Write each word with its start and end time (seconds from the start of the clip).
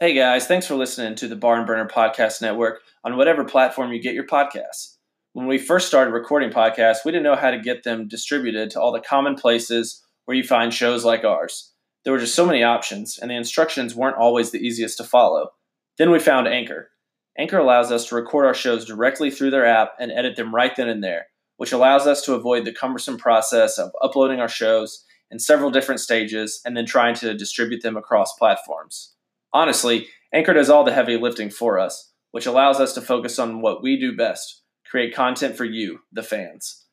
Hey 0.00 0.14
guys, 0.14 0.46
thanks 0.46 0.64
for 0.64 0.76
listening 0.76 1.16
to 1.16 1.26
the 1.26 1.34
Barn 1.34 1.66
Burner 1.66 1.88
Podcast 1.88 2.40
Network 2.40 2.82
on 3.02 3.16
whatever 3.16 3.44
platform 3.44 3.92
you 3.92 4.00
get 4.00 4.14
your 4.14 4.28
podcasts. 4.28 4.94
When 5.32 5.48
we 5.48 5.58
first 5.58 5.88
started 5.88 6.12
recording 6.12 6.50
podcasts, 6.50 7.04
we 7.04 7.10
didn't 7.10 7.24
know 7.24 7.34
how 7.34 7.50
to 7.50 7.58
get 7.58 7.82
them 7.82 8.06
distributed 8.06 8.70
to 8.70 8.80
all 8.80 8.92
the 8.92 9.00
common 9.00 9.34
places 9.34 10.00
where 10.24 10.36
you 10.36 10.44
find 10.44 10.72
shows 10.72 11.04
like 11.04 11.24
ours. 11.24 11.72
There 12.04 12.12
were 12.12 12.20
just 12.20 12.36
so 12.36 12.46
many 12.46 12.62
options, 12.62 13.18
and 13.18 13.28
the 13.28 13.34
instructions 13.34 13.96
weren't 13.96 14.16
always 14.16 14.52
the 14.52 14.60
easiest 14.60 14.98
to 14.98 15.02
follow. 15.04 15.48
Then 15.96 16.12
we 16.12 16.20
found 16.20 16.46
Anchor. 16.46 16.90
Anchor 17.36 17.58
allows 17.58 17.90
us 17.90 18.06
to 18.06 18.14
record 18.14 18.46
our 18.46 18.54
shows 18.54 18.84
directly 18.84 19.32
through 19.32 19.50
their 19.50 19.66
app 19.66 19.94
and 19.98 20.12
edit 20.12 20.36
them 20.36 20.54
right 20.54 20.76
then 20.76 20.88
and 20.88 21.02
there, 21.02 21.26
which 21.56 21.72
allows 21.72 22.06
us 22.06 22.22
to 22.22 22.34
avoid 22.34 22.64
the 22.64 22.72
cumbersome 22.72 23.18
process 23.18 23.78
of 23.78 23.90
uploading 24.00 24.38
our 24.38 24.48
shows 24.48 25.04
in 25.28 25.40
several 25.40 25.72
different 25.72 26.00
stages 26.00 26.60
and 26.64 26.76
then 26.76 26.86
trying 26.86 27.16
to 27.16 27.34
distribute 27.34 27.82
them 27.82 27.96
across 27.96 28.32
platforms. 28.34 29.16
Honestly, 29.52 30.08
Anchor 30.32 30.52
does 30.52 30.70
all 30.70 30.84
the 30.84 30.92
heavy 30.92 31.16
lifting 31.16 31.50
for 31.50 31.78
us, 31.78 32.12
which 32.32 32.46
allows 32.46 32.80
us 32.80 32.92
to 32.94 33.00
focus 33.00 33.38
on 33.38 33.60
what 33.60 33.82
we 33.82 33.98
do 33.98 34.16
best 34.16 34.62
create 34.88 35.14
content 35.14 35.56
for 35.56 35.64
you, 35.64 36.00
the 36.12 36.22
fans. 36.22 36.86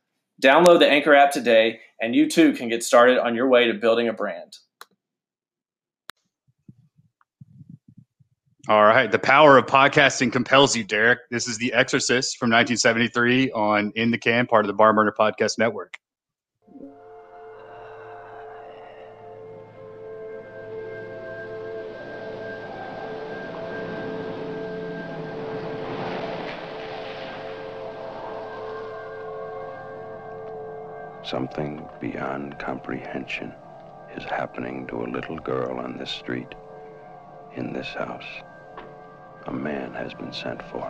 Download 0.44 0.80
the 0.80 0.90
Anchor 0.90 1.16
app 1.16 1.32
today, 1.32 1.80
and 2.02 2.14
you 2.14 2.30
too 2.30 2.54
can 2.54 2.68
get 2.68 2.84
started 2.84 3.18
on 3.18 3.36
your 3.36 3.48
way 3.48 3.68
to 3.68 3.74
building 3.74 4.10
a 4.10 4.14
brand. 4.14 4.58
All 8.68 8.84
right. 8.84 9.12
The 9.12 9.20
power 9.20 9.58
of 9.58 9.68
podcasting 9.68 10.32
compels 10.32 10.76
you, 10.76 10.84
Derek. 10.84 11.20
This 11.30 11.48
is 11.48 11.58
The 11.58 11.72
Exorcist 11.72 12.38
from 12.38 12.50
1973 12.50 13.52
on 13.52 13.92
In 13.96 14.10
the 14.10 14.18
Can, 14.18 14.48
part 14.48 14.66
of 14.66 14.68
the 14.68 14.74
Barn 14.74 14.96
Burner 14.96 15.14
Podcast 15.18 15.60
Network. 15.60 15.98
Something 31.36 31.86
beyond 32.00 32.58
comprehension 32.60 33.54
is 34.16 34.24
happening 34.24 34.88
to 34.88 35.04
a 35.04 35.12
little 35.12 35.38
girl 35.38 35.82
on 35.82 35.98
this 35.98 36.10
street, 36.10 36.56
in 37.58 37.74
this 37.74 37.90
house. 37.90 38.24
A 39.48 39.52
man 39.52 39.94
has 39.96 40.14
been 40.14 40.32
sent 40.32 40.62
for 40.72 40.90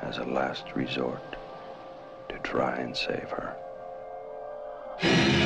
as 0.00 0.16
a 0.16 0.24
last 0.24 0.74
resort 0.74 1.36
to 2.30 2.38
try 2.38 2.78
and 2.78 2.96
save 2.96 3.28
her. 3.28 5.39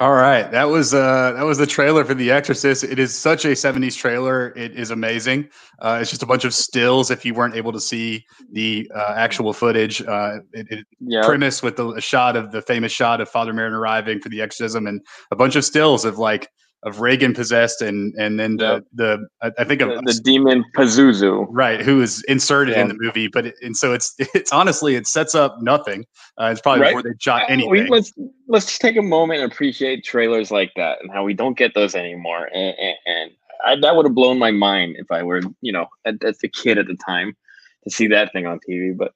All 0.00 0.14
right, 0.14 0.50
that 0.50 0.64
was 0.64 0.94
uh 0.94 1.32
that 1.32 1.44
was 1.44 1.58
the 1.58 1.66
trailer 1.66 2.06
for 2.06 2.14
The 2.14 2.30
Exorcist. 2.30 2.84
It 2.84 2.98
is 2.98 3.14
such 3.14 3.44
a 3.44 3.48
'70s 3.48 3.94
trailer. 3.94 4.48
It 4.56 4.72
is 4.72 4.90
amazing. 4.90 5.50
Uh, 5.78 5.98
it's 6.00 6.08
just 6.08 6.22
a 6.22 6.26
bunch 6.26 6.46
of 6.46 6.54
stills. 6.54 7.10
If 7.10 7.22
you 7.26 7.34
weren't 7.34 7.54
able 7.54 7.70
to 7.70 7.80
see 7.80 8.24
the 8.50 8.90
uh, 8.94 9.12
actual 9.14 9.52
footage, 9.52 10.00
uh, 10.00 10.38
it, 10.54 10.66
it 10.70 10.86
Yeah. 11.00 11.26
premise 11.26 11.62
with 11.62 11.76
the 11.76 11.88
a 11.90 12.00
shot 12.00 12.34
of 12.34 12.50
the 12.50 12.62
famous 12.62 12.92
shot 12.92 13.20
of 13.20 13.28
Father 13.28 13.52
Merrin 13.52 13.72
arriving 13.72 14.20
for 14.20 14.30
the 14.30 14.40
exorcism, 14.40 14.86
and 14.86 15.02
a 15.32 15.36
bunch 15.36 15.54
of 15.54 15.66
stills 15.66 16.06
of 16.06 16.16
like 16.16 16.48
of 16.82 17.00
Regan 17.00 17.34
possessed, 17.34 17.82
and 17.82 18.14
and 18.16 18.40
then 18.40 18.56
the 18.56 18.84
the 18.94 19.26
I, 19.42 19.50
I 19.58 19.64
think 19.64 19.82
of 19.82 19.88
The, 19.90 20.12
the 20.14 20.20
demon 20.24 20.64
Pazuzu. 20.74 21.46
right 21.50 21.82
who 21.82 22.00
is 22.00 22.24
inserted 22.28 22.76
in 22.76 22.88
the 22.88 22.94
movie, 22.98 23.28
but 23.28 23.46
it, 23.46 23.54
and 23.62 23.76
so 23.76 23.92
it's 23.92 24.14
it's 24.18 24.50
honestly 24.52 24.94
it 24.94 25.06
sets 25.06 25.34
up 25.34 25.60
nothing. 25.60 26.06
Uh, 26.40 26.46
it's 26.46 26.60
probably 26.60 26.80
Right. 26.80 26.88
before 26.94 27.02
they 27.02 27.10
shot 27.20 27.42
Uh, 27.42 27.46
anything. 27.48 27.70
We, 27.70 27.88
let's 27.88 28.12
let's 28.48 28.66
just 28.66 28.80
take 28.80 28.96
a 28.96 29.02
moment 29.02 29.42
and 29.42 29.52
appreciate 29.52 30.04
trailers 30.04 30.50
like 30.50 30.72
that 30.76 31.02
and 31.02 31.10
how 31.12 31.22
we 31.24 31.34
don't 31.34 31.56
get 31.58 31.74
those 31.74 31.94
anymore. 31.94 32.48
And, 32.54 32.74
and, 32.78 32.96
and 33.06 33.30
I, 33.64 33.76
that 33.82 33.94
would 33.94 34.06
have 34.06 34.14
blown 34.14 34.38
my 34.38 34.50
mind 34.50 34.96
if 34.98 35.10
I 35.10 35.22
were, 35.22 35.42
you 35.60 35.72
know, 35.72 35.86
as 36.06 36.16
as 36.24 36.38
a 36.42 36.48
kid 36.48 36.78
at 36.78 36.86
the 36.86 36.96
time 36.96 37.36
to 37.84 37.90
see 37.90 38.06
that 38.08 38.32
thing 38.32 38.46
on 38.46 38.58
TV. 38.66 38.96
But 38.96 39.12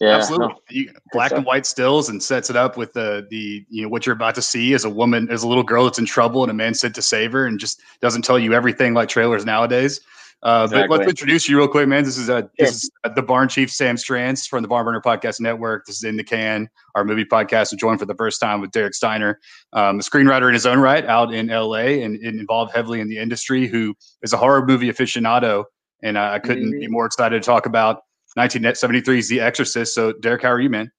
yeah, 0.00 0.16
Absolutely, 0.16 0.48
no, 0.48 0.54
you, 0.70 0.92
black 1.12 1.32
and 1.32 1.44
white 1.44 1.66
stills, 1.66 2.08
and 2.08 2.22
sets 2.22 2.50
it 2.50 2.56
up 2.56 2.76
with 2.76 2.92
the 2.92 3.26
the 3.30 3.64
you 3.68 3.82
know 3.82 3.88
what 3.88 4.06
you're 4.06 4.14
about 4.16 4.34
to 4.36 4.42
see 4.42 4.74
as 4.74 4.84
a 4.84 4.90
woman, 4.90 5.28
as 5.30 5.42
a 5.42 5.48
little 5.48 5.62
girl 5.64 5.84
that's 5.84 5.98
in 5.98 6.06
trouble, 6.06 6.42
and 6.42 6.50
a 6.50 6.54
man 6.54 6.74
sent 6.74 6.94
to 6.94 7.02
save 7.02 7.32
her, 7.32 7.46
and 7.46 7.58
just 7.58 7.80
doesn't 8.00 8.22
tell 8.22 8.38
you 8.38 8.52
everything 8.52 8.94
like 8.94 9.08
trailers 9.08 9.44
nowadays. 9.44 10.00
Uh, 10.42 10.68
But 10.68 10.90
let's 10.90 11.08
introduce 11.08 11.48
you 11.48 11.56
real 11.56 11.66
quick, 11.66 11.88
man. 11.88 12.04
This 12.04 12.18
is 12.18 12.28
uh, 12.28 12.42
this 12.58 12.84
is 12.84 12.90
uh, 13.04 13.08
the 13.08 13.22
Barn 13.22 13.48
Chief 13.48 13.70
Sam 13.72 13.96
Strands 13.96 14.46
from 14.46 14.60
the 14.62 14.68
Barn 14.68 14.84
Burner 14.84 15.00
Podcast 15.00 15.40
Network. 15.40 15.86
This 15.86 15.96
is 15.96 16.04
in 16.04 16.16
the 16.16 16.22
can, 16.22 16.68
our 16.94 17.04
movie 17.04 17.24
podcast. 17.24 17.72
and 17.72 17.80
joined 17.80 17.98
for 17.98 18.06
the 18.06 18.14
first 18.14 18.38
time 18.38 18.60
with 18.60 18.70
Derek 18.70 18.94
Steiner, 18.94 19.40
um, 19.72 19.98
a 19.98 20.02
screenwriter 20.02 20.46
in 20.46 20.52
his 20.54 20.66
own 20.66 20.78
right, 20.78 21.04
out 21.06 21.32
in 21.32 21.48
L.A. 21.50 22.02
and, 22.02 22.16
and 22.16 22.38
involved 22.38 22.72
heavily 22.74 23.00
in 23.00 23.08
the 23.08 23.16
industry, 23.18 23.66
who 23.66 23.94
is 24.22 24.34
a 24.34 24.36
horror 24.36 24.64
movie 24.64 24.92
aficionado. 24.92 25.64
And 26.02 26.18
I 26.18 26.38
couldn't 26.38 26.70
be 26.70 26.86
Mhm. 26.86 26.90
more 26.90 27.06
excited 27.06 27.42
to 27.42 27.46
talk 27.46 27.64
about 27.64 28.02
1973's 28.36 29.28
The 29.28 29.40
Exorcist. 29.40 29.94
So, 29.94 30.12
Derek, 30.12 30.42
how 30.42 30.50
are 30.50 30.60
you, 30.60 30.70
man? 30.70 30.90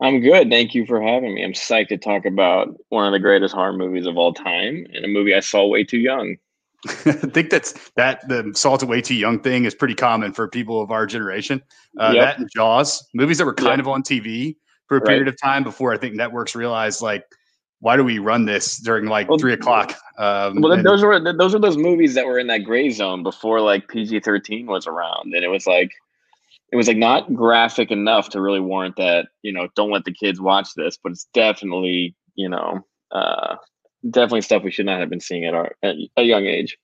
I'm 0.00 0.20
good. 0.20 0.50
Thank 0.50 0.74
you 0.74 0.84
for 0.84 1.00
having 1.00 1.34
me. 1.34 1.44
I'm 1.44 1.52
psyched 1.52 1.88
to 1.88 1.96
talk 1.96 2.24
about 2.24 2.74
one 2.88 3.06
of 3.06 3.12
the 3.12 3.20
greatest 3.20 3.54
horror 3.54 3.72
movies 3.72 4.06
of 4.06 4.16
all 4.18 4.34
time 4.34 4.84
and 4.92 5.04
a 5.04 5.08
movie 5.08 5.34
I 5.34 5.40
saw 5.40 5.66
way 5.66 5.84
too 5.84 5.98
young. 5.98 6.36
I 6.88 7.12
think 7.12 7.50
that's 7.50 7.74
that 7.94 8.26
the 8.28 8.50
salt 8.56 8.82
way 8.82 9.00
too 9.00 9.14
young 9.14 9.38
thing 9.38 9.64
is 9.64 9.74
pretty 9.74 9.94
common 9.94 10.32
for 10.32 10.48
people 10.48 10.82
of 10.82 10.90
our 10.90 11.06
generation. 11.06 11.62
Uh, 12.00 12.10
Yep. 12.14 12.24
That 12.24 12.38
and 12.40 12.50
Jaws, 12.54 13.06
movies 13.14 13.38
that 13.38 13.44
were 13.44 13.54
kind 13.54 13.78
Yep. 13.78 13.80
of 13.80 13.88
on 13.88 14.02
TV 14.02 14.56
for 14.88 14.96
a 14.96 15.00
Right. 15.00 15.06
period 15.06 15.28
of 15.28 15.40
time 15.40 15.62
before 15.62 15.92
I 15.94 15.96
think 15.98 16.16
networks 16.16 16.56
realized 16.56 17.00
like, 17.00 17.24
why 17.78 17.96
do 17.96 18.02
we 18.02 18.18
run 18.18 18.44
this 18.44 18.78
during 18.78 19.06
like 19.06 19.28
Well, 19.28 19.38
three 19.38 19.52
o'clock? 19.52 19.94
Um, 20.18 20.60
Well, 20.60 20.72
and- 20.72 20.84
those 20.84 21.04
were 21.04 21.20
those 21.32 21.54
are 21.54 21.60
those 21.60 21.76
movies 21.76 22.14
that 22.14 22.26
were 22.26 22.40
in 22.40 22.48
that 22.48 22.64
gray 22.64 22.90
zone 22.90 23.22
before 23.22 23.60
like 23.60 23.86
PG 23.86 24.18
thirteen 24.20 24.66
was 24.66 24.88
around, 24.88 25.32
and 25.34 25.44
it 25.44 25.48
was 25.48 25.68
like 25.68 25.92
it 26.72 26.76
was 26.76 26.88
like 26.88 26.96
not 26.96 27.32
graphic 27.34 27.90
enough 27.90 28.30
to 28.30 28.40
really 28.40 28.60
warrant 28.60 28.96
that 28.96 29.28
you 29.42 29.52
know 29.52 29.68
don't 29.76 29.90
let 29.90 30.04
the 30.04 30.12
kids 30.12 30.40
watch 30.40 30.70
this, 30.74 30.98
but 31.02 31.12
it's 31.12 31.28
definitely 31.34 32.16
you 32.34 32.48
know 32.48 32.80
uh, 33.12 33.56
definitely 34.10 34.40
stuff 34.40 34.62
we 34.62 34.70
should 34.70 34.86
not 34.86 34.98
have 34.98 35.10
been 35.10 35.20
seeing 35.20 35.44
at 35.44 35.54
our 35.54 35.72
at 35.82 35.96
a 36.16 36.22
young 36.22 36.46
age. 36.46 36.76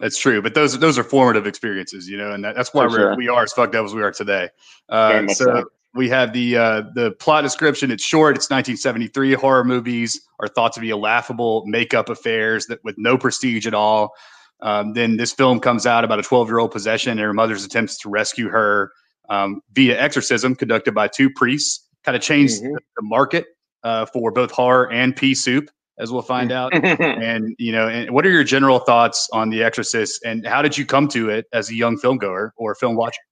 That's 0.00 0.18
true, 0.18 0.42
but 0.42 0.54
those 0.54 0.78
those 0.78 0.98
are 0.98 1.04
formative 1.04 1.46
experiences, 1.46 2.08
you 2.08 2.16
know, 2.16 2.32
and 2.32 2.44
that, 2.44 2.56
that's 2.56 2.74
why 2.74 2.86
For 2.86 2.90
we're, 2.90 2.96
sure. 2.96 3.16
we 3.16 3.28
are 3.28 3.44
as 3.44 3.52
fucked 3.52 3.76
up 3.76 3.84
as 3.84 3.94
we 3.94 4.02
are 4.02 4.10
today. 4.10 4.48
Uh, 4.88 5.28
so 5.28 5.44
so. 5.44 5.64
we 5.94 6.08
have 6.08 6.32
the 6.32 6.56
uh, 6.56 6.82
the 6.94 7.12
plot 7.12 7.44
description. 7.44 7.92
It's 7.92 8.04
short. 8.04 8.34
It's 8.34 8.50
1973. 8.50 9.34
Horror 9.34 9.62
movies 9.62 10.20
are 10.40 10.48
thought 10.48 10.72
to 10.72 10.80
be 10.80 10.90
a 10.90 10.96
laughable 10.96 11.64
makeup 11.66 12.08
affairs 12.08 12.66
that 12.66 12.82
with 12.82 12.96
no 12.98 13.16
prestige 13.16 13.68
at 13.68 13.74
all. 13.74 14.14
Um, 14.62 14.94
then 14.94 15.16
this 15.16 15.32
film 15.32 15.60
comes 15.60 15.86
out 15.86 16.04
about 16.04 16.18
a 16.18 16.22
12 16.22 16.48
year 16.48 16.58
old 16.58 16.72
possession 16.72 17.12
and 17.12 17.20
her 17.20 17.32
mother's 17.32 17.64
attempts 17.64 17.98
to 17.98 18.08
rescue 18.08 18.48
her 18.48 18.92
um, 19.32 19.60
via 19.72 19.98
exorcism 20.00 20.54
conducted 20.54 20.94
by 20.94 21.08
two 21.08 21.30
priests. 21.30 21.88
Kind 22.04 22.16
of 22.16 22.22
changed 22.22 22.62
Mhm. 22.62 22.76
the, 22.96 23.02
market 23.02 23.46
uh, 23.84 24.06
for 24.06 24.30
both 24.30 24.50
horror 24.50 24.90
and 24.92 25.14
pea 25.14 25.34
soup, 25.34 25.70
as 25.98 26.10
we'll 26.12 26.20
find 26.22 26.50
out 26.52 26.72
and 26.74 27.54
you 27.58 27.72
know 27.72 27.88
and 27.88 28.10
what 28.10 28.26
are 28.26 28.30
your 28.30 28.44
general 28.44 28.78
thoughts 28.80 29.28
on 29.32 29.50
the 29.50 29.62
exorcist 29.62 30.20
and 30.24 30.46
how 30.46 30.60
did 30.62 30.76
you 30.76 30.84
come 30.84 31.06
to 31.08 31.30
it 31.30 31.46
as 31.52 31.70
a 31.70 31.74
young 31.74 31.96
film 31.96 32.18
goer 32.18 32.52
or 32.56 32.74
film 32.74 32.96
watcher 32.96 33.22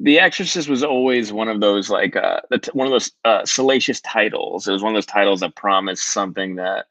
The 0.00 0.18
Exorcist 0.20 0.68
was 0.68 0.82
always 0.84 1.32
one 1.32 1.48
of 1.48 1.60
those 1.60 1.90
like 1.90 2.16
uh, 2.16 2.40
one 2.72 2.86
of 2.86 2.92
those 2.92 3.10
uh, 3.24 3.44
salacious 3.44 4.00
titles. 4.02 4.68
It 4.68 4.72
was 4.72 4.82
one 4.82 4.92
of 4.92 4.96
those 4.96 5.06
titles 5.06 5.40
that 5.40 5.54
promised 5.56 6.04
something 6.08 6.56
that 6.56 6.86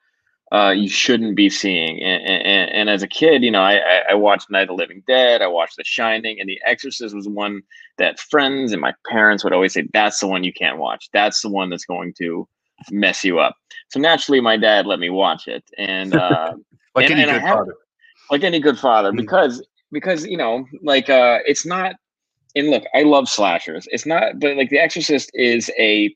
uh, 0.52 0.74
you 0.76 0.88
shouldn't 0.88 1.36
be 1.36 1.50
seeing. 1.50 2.02
And, 2.04 2.24
and, 2.24 2.72
and, 2.72 2.90
as 2.90 3.02
a 3.02 3.08
kid, 3.08 3.44
you 3.44 3.52
know, 3.52 3.62
I, 3.62 4.04
I 4.12 4.14
watched 4.14 4.50
Night 4.52 4.64
of 4.64 4.68
the 4.68 4.74
Living 4.74 5.04
Dead, 5.08 5.42
I 5.42 5.48
watched 5.48 5.78
The 5.78 5.84
Shining, 5.84 6.40
and 6.40 6.48
The 6.48 6.60
Exorcist 6.66 7.16
was 7.16 7.28
one 7.28 7.62
that 7.98 8.20
friends 8.20 8.72
and 8.72 8.82
my 8.82 8.94
parents 9.10 9.44
would 9.44 9.54
always 9.54 9.74
say, 9.74 9.88
"That's 9.92 10.20
the 10.20 10.28
one 10.28 10.44
you 10.44 10.54
can't 10.54 10.78
watch. 10.78 11.10
That's 11.14 11.42
the 11.42 11.50
one 11.50 11.70
that's 11.70 11.86
going 11.86 12.14
to 12.20 12.48
mess 12.92 13.24
you 13.24 13.40
up." 13.40 13.56
So 13.90 14.00
naturally, 14.00 14.40
my 14.40 14.58
dad 14.58 14.86
let 14.86 15.00
me 15.00 15.10
watch 15.10 15.48
it, 15.48 15.64
and 15.78 16.16
uh, 16.16 16.54
like 16.96 17.10
and, 17.10 17.20
any 17.20 17.32
good 17.32 17.42
father, 17.42 17.76
like 18.30 18.44
any 18.44 18.60
good 18.60 18.78
father, 18.78 19.10
mm-hmm. 19.10 19.18
because 19.18 19.66
because 19.92 20.26
you 20.26 20.38
know, 20.38 20.66
like 20.84 21.10
uh, 21.10 21.40
it's 21.46 21.66
not. 21.66 21.96
And 22.58 22.70
look, 22.70 22.84
I 22.94 23.04
love 23.04 23.28
slashers. 23.28 23.86
It's 23.92 24.06
not, 24.06 24.40
but 24.40 24.56
like 24.56 24.70
The 24.70 24.80
Exorcist 24.80 25.30
is 25.34 25.70
a 25.78 26.16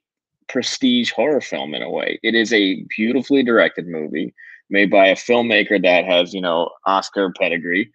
prestige 0.49 1.11
horror 1.11 1.41
film 1.41 1.73
in 1.73 1.81
a 1.81 1.89
way. 1.89 2.19
It 2.23 2.35
is 2.35 2.51
a 2.51 2.83
beautifully 2.95 3.43
directed 3.43 3.87
movie 3.87 4.33
made 4.69 4.91
by 4.91 5.07
a 5.07 5.15
filmmaker 5.15 5.81
that 5.81 6.05
has, 6.05 6.33
you 6.33 6.41
know, 6.41 6.69
Oscar 6.85 7.31
pedigree. 7.39 7.91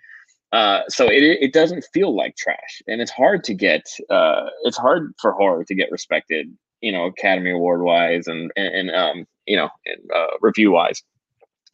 Uh, 0.52 0.82
so 0.88 1.06
it 1.06 1.22
it 1.22 1.52
doesn't 1.52 1.84
feel 1.92 2.14
like 2.14 2.36
trash, 2.36 2.80
and 2.86 3.00
it's 3.00 3.10
hard 3.10 3.42
to 3.44 3.54
get. 3.54 3.82
Uh, 4.08 4.46
it's 4.62 4.76
hard 4.76 5.12
for 5.20 5.32
horror 5.32 5.64
to 5.64 5.74
get 5.74 5.90
respected, 5.90 6.46
you 6.80 6.92
know, 6.92 7.06
Academy 7.06 7.50
Award 7.50 7.82
wise 7.82 8.28
and, 8.28 8.52
and, 8.56 8.68
and 8.68 8.90
um, 8.94 9.26
you 9.46 9.56
know, 9.56 9.68
and, 9.84 10.10
uh, 10.14 10.28
review 10.40 10.70
wise. 10.70 11.02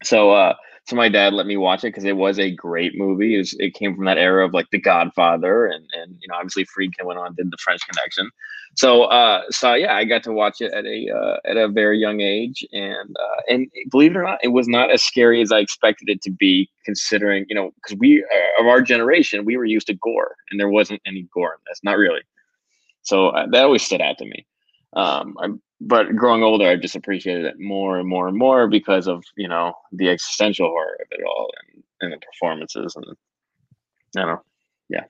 So 0.03 0.31
uh, 0.31 0.55
so 0.87 0.95
my 0.95 1.09
dad 1.09 1.33
let 1.33 1.45
me 1.45 1.57
watch 1.57 1.83
it 1.83 1.89
because 1.89 2.05
it 2.05 2.17
was 2.17 2.39
a 2.39 2.51
great 2.51 2.97
movie. 2.97 3.35
It, 3.35 3.39
was, 3.39 3.55
it, 3.59 3.73
came 3.73 3.95
from 3.95 4.05
that 4.05 4.17
era 4.17 4.45
of 4.45 4.53
like 4.53 4.69
The 4.71 4.79
Godfather, 4.79 5.65
and 5.67 5.85
and 5.93 6.17
you 6.19 6.27
know 6.27 6.35
obviously 6.35 6.65
Friedkin 6.65 7.05
went 7.05 7.19
on 7.19 7.35
did 7.35 7.51
The 7.51 7.57
French 7.57 7.81
Connection. 7.87 8.29
So 8.75 9.03
uh, 9.03 9.43
so 9.49 9.73
yeah, 9.73 9.93
I 9.93 10.05
got 10.05 10.23
to 10.23 10.31
watch 10.31 10.59
it 10.59 10.73
at 10.73 10.85
a 10.85 11.07
uh, 11.09 11.37
at 11.45 11.57
a 11.57 11.67
very 11.67 11.99
young 11.99 12.21
age, 12.21 12.65
and 12.71 13.15
uh, 13.15 13.41
and 13.47 13.67
believe 13.91 14.11
it 14.11 14.17
or 14.17 14.23
not, 14.23 14.39
it 14.43 14.49
was 14.49 14.67
not 14.67 14.91
as 14.91 15.03
scary 15.03 15.41
as 15.41 15.51
I 15.51 15.59
expected 15.59 16.09
it 16.09 16.21
to 16.23 16.31
be. 16.31 16.69
Considering 16.83 17.45
you 17.47 17.55
know 17.55 17.71
because 17.75 17.97
we 17.99 18.23
uh, 18.23 18.61
of 18.61 18.67
our 18.67 18.81
generation 18.81 19.45
we 19.45 19.57
were 19.57 19.65
used 19.65 19.87
to 19.87 19.93
gore, 19.93 20.35
and 20.49 20.59
there 20.59 20.69
wasn't 20.69 21.01
any 21.05 21.27
gore 21.33 21.53
in 21.53 21.59
this, 21.67 21.79
not 21.83 21.97
really. 21.97 22.21
So 23.03 23.29
uh, 23.29 23.47
that 23.51 23.63
always 23.63 23.83
stood 23.83 24.01
out 24.01 24.17
to 24.17 24.25
me. 24.25 24.45
Um, 24.93 25.35
I'm 25.41 25.61
but 25.79 26.15
growing 26.15 26.43
older, 26.43 26.67
I've 26.67 26.81
just 26.81 26.95
appreciated 26.95 27.45
it 27.45 27.59
more 27.59 27.97
and 27.97 28.07
more 28.07 28.27
and 28.27 28.37
more 28.37 28.67
because 28.67 29.07
of 29.07 29.23
you 29.35 29.47
know 29.47 29.73
the 29.91 30.09
existential 30.09 30.67
horror 30.67 30.97
of 31.01 31.07
it 31.11 31.25
all 31.25 31.49
and, 31.73 31.83
and 32.01 32.13
the 32.13 32.17
performances 32.25 32.95
and 32.95 33.05
I 34.15 34.19
don't 34.19 34.27
know, 34.27 34.41
yeah. 34.89 35.03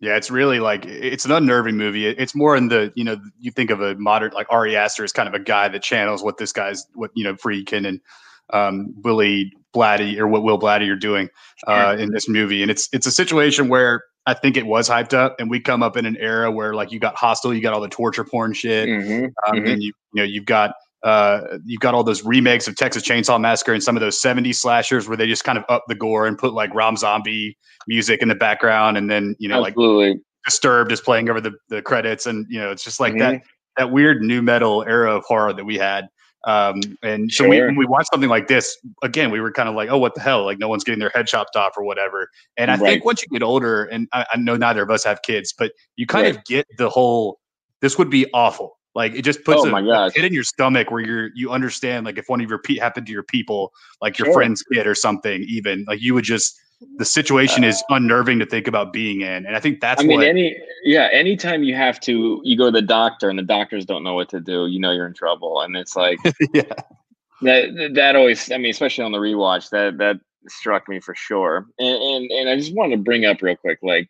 Yeah, 0.00 0.16
it's 0.16 0.30
really 0.30 0.60
like 0.60 0.84
it's 0.86 1.24
an 1.24 1.32
unnerving 1.32 1.76
movie. 1.76 2.06
It's 2.06 2.34
more 2.34 2.56
in 2.56 2.68
the 2.68 2.92
you 2.94 3.04
know 3.04 3.16
you 3.38 3.50
think 3.50 3.70
of 3.70 3.80
a 3.80 3.94
modern 3.94 4.32
like 4.32 4.46
Ari 4.50 4.76
Aster 4.76 5.04
as 5.04 5.12
kind 5.12 5.28
of 5.28 5.34
a 5.34 5.38
guy 5.38 5.68
that 5.68 5.82
channels 5.82 6.22
what 6.22 6.36
this 6.36 6.52
guy's 6.52 6.86
what 6.94 7.10
you 7.14 7.24
know 7.24 7.34
Friedkin 7.34 7.86
and 7.86 8.00
um, 8.52 8.94
Willie 9.02 9.52
Blatty 9.74 10.18
or 10.18 10.26
what 10.26 10.42
Will 10.42 10.58
Blatty 10.58 10.90
are 10.90 10.96
doing 10.96 11.30
uh, 11.66 11.96
in 11.98 12.12
this 12.12 12.28
movie, 12.28 12.60
and 12.60 12.70
it's 12.70 12.88
it's 12.92 13.06
a 13.06 13.10
situation 13.10 13.68
where 13.68 14.02
I 14.26 14.34
think 14.34 14.56
it 14.56 14.66
was 14.66 14.88
hyped 14.88 15.12
up, 15.12 15.36
and 15.38 15.50
we 15.50 15.60
come 15.60 15.82
up 15.82 15.96
in 15.96 16.06
an 16.06 16.16
era 16.18 16.50
where 16.50 16.74
like 16.74 16.90
you 16.92 16.98
got 16.98 17.14
Hostel, 17.16 17.52
you 17.52 17.60
got 17.60 17.74
all 17.74 17.80
the 17.80 17.88
torture 17.88 18.24
porn 18.24 18.54
shit, 18.54 18.88
mm-hmm, 18.88 19.24
um, 19.24 19.30
mm-hmm. 19.60 19.66
and 19.66 19.82
you 19.82 19.92
you 20.14 20.22
know 20.22 20.24
you've 20.24 20.46
got 20.46 20.74
uh, 21.02 21.58
you've 21.66 21.80
got 21.80 21.94
all 21.94 22.02
those 22.02 22.24
remakes 22.24 22.66
of 22.66 22.76
Texas 22.76 23.02
Chainsaw 23.02 23.38
Massacre 23.38 23.74
and 23.74 23.82
some 23.82 23.94
of 23.94 24.00
those 24.00 24.20
70s 24.22 24.54
slashers 24.54 25.06
where 25.06 25.18
they 25.18 25.26
just 25.26 25.44
kind 25.44 25.58
of 25.58 25.64
up 25.68 25.84
the 25.86 25.94
gore 25.94 26.26
and 26.26 26.38
put 26.38 26.54
like 26.54 26.74
Rob 26.74 26.96
Zombie 26.96 27.58
music 27.86 28.22
in 28.22 28.28
the 28.28 28.34
background, 28.34 28.96
and 28.96 29.10
then 29.10 29.36
you 29.38 29.48
know 29.48 29.64
Absolutely. 29.64 30.10
like 30.10 30.18
Disturbed 30.46 30.92
is 30.92 31.00
playing 31.00 31.28
over 31.30 31.40
the 31.40 31.52
the 31.68 31.82
credits, 31.82 32.26
and 32.26 32.46
you 32.48 32.58
know 32.58 32.70
it's 32.70 32.84
just 32.84 33.00
like 33.00 33.12
mm-hmm. 33.12 33.34
that 33.34 33.42
that 33.76 33.90
weird 33.90 34.22
new 34.22 34.40
metal 34.40 34.84
era 34.84 35.14
of 35.14 35.24
horror 35.24 35.52
that 35.52 35.64
we 35.64 35.76
had. 35.76 36.06
Um, 36.46 36.80
and 37.02 37.32
so 37.32 37.48
we, 37.48 37.60
when 37.60 37.76
we 37.76 37.86
watched 37.86 38.10
something 38.12 38.28
like 38.28 38.48
this, 38.48 38.76
again, 39.02 39.30
we 39.30 39.40
were 39.40 39.50
kind 39.50 39.68
of 39.68 39.74
like, 39.74 39.88
oh, 39.90 39.98
what 39.98 40.14
the 40.14 40.20
hell? 40.20 40.44
Like 40.44 40.58
no 40.58 40.68
one's 40.68 40.84
getting 40.84 40.98
their 40.98 41.10
head 41.10 41.26
chopped 41.26 41.56
off 41.56 41.72
or 41.76 41.84
whatever. 41.84 42.28
And 42.56 42.70
I 42.70 42.76
right. 42.76 42.80
think 42.80 43.04
once 43.04 43.22
you 43.22 43.28
get 43.28 43.42
older, 43.42 43.84
and 43.84 44.08
I, 44.12 44.26
I, 44.32 44.36
know 44.36 44.56
neither 44.56 44.82
of 44.82 44.90
us 44.90 45.04
have 45.04 45.22
kids, 45.22 45.54
but 45.56 45.72
you 45.96 46.06
kind 46.06 46.26
right. 46.26 46.36
of 46.36 46.44
get 46.44 46.66
the 46.76 46.90
whole, 46.90 47.40
this 47.80 47.96
would 47.96 48.10
be 48.10 48.26
awful. 48.34 48.78
Like 48.94 49.14
it 49.14 49.22
just 49.22 49.44
puts 49.44 49.62
oh 49.64 49.74
a, 49.74 50.06
a 50.06 50.10
hit 50.12 50.24
in 50.24 50.32
your 50.32 50.44
stomach 50.44 50.90
where 50.90 51.00
you're, 51.00 51.30
you 51.34 51.50
understand, 51.50 52.06
like 52.06 52.18
if 52.18 52.28
one 52.28 52.40
of 52.40 52.48
your 52.48 52.60
pe- 52.60 52.76
happened 52.76 53.06
to 53.06 53.12
your 53.12 53.24
people, 53.24 53.72
like 54.00 54.18
your 54.18 54.26
sure. 54.26 54.34
friend's 54.34 54.62
kid 54.62 54.86
or 54.86 54.94
something, 54.94 55.42
even 55.48 55.84
like 55.88 56.00
you 56.00 56.14
would 56.14 56.24
just, 56.24 56.60
the 56.96 57.04
situation 57.04 57.64
uh, 57.64 57.68
is 57.68 57.82
unnerving 57.90 58.38
to 58.38 58.46
think 58.46 58.66
about 58.66 58.92
being 58.92 59.20
in 59.20 59.46
and 59.46 59.56
i 59.56 59.60
think 59.60 59.80
that's 59.80 60.02
i 60.02 60.04
mean 60.04 60.18
what, 60.18 60.26
any 60.26 60.56
yeah 60.82 61.08
anytime 61.12 61.62
you 61.62 61.74
have 61.74 62.00
to 62.00 62.40
you 62.44 62.56
go 62.56 62.66
to 62.66 62.70
the 62.70 62.82
doctor 62.82 63.30
and 63.30 63.38
the 63.38 63.42
doctors 63.42 63.84
don't 63.84 64.02
know 64.02 64.14
what 64.14 64.28
to 64.28 64.40
do 64.40 64.66
you 64.66 64.78
know 64.78 64.90
you're 64.90 65.06
in 65.06 65.14
trouble 65.14 65.60
and 65.62 65.76
it's 65.76 65.96
like 65.96 66.18
yeah. 66.54 66.62
that 67.42 67.92
that 67.94 68.16
always 68.16 68.50
i 68.50 68.58
mean 68.58 68.70
especially 68.70 69.04
on 69.04 69.12
the 69.12 69.18
rewatch 69.18 69.70
that 69.70 69.98
that 69.98 70.16
struck 70.48 70.88
me 70.88 71.00
for 71.00 71.14
sure 71.14 71.66
and 71.78 72.02
and, 72.02 72.30
and 72.30 72.48
i 72.48 72.56
just 72.56 72.74
wanted 72.74 72.96
to 72.96 73.02
bring 73.02 73.24
up 73.24 73.40
real 73.40 73.56
quick 73.56 73.78
like 73.82 74.08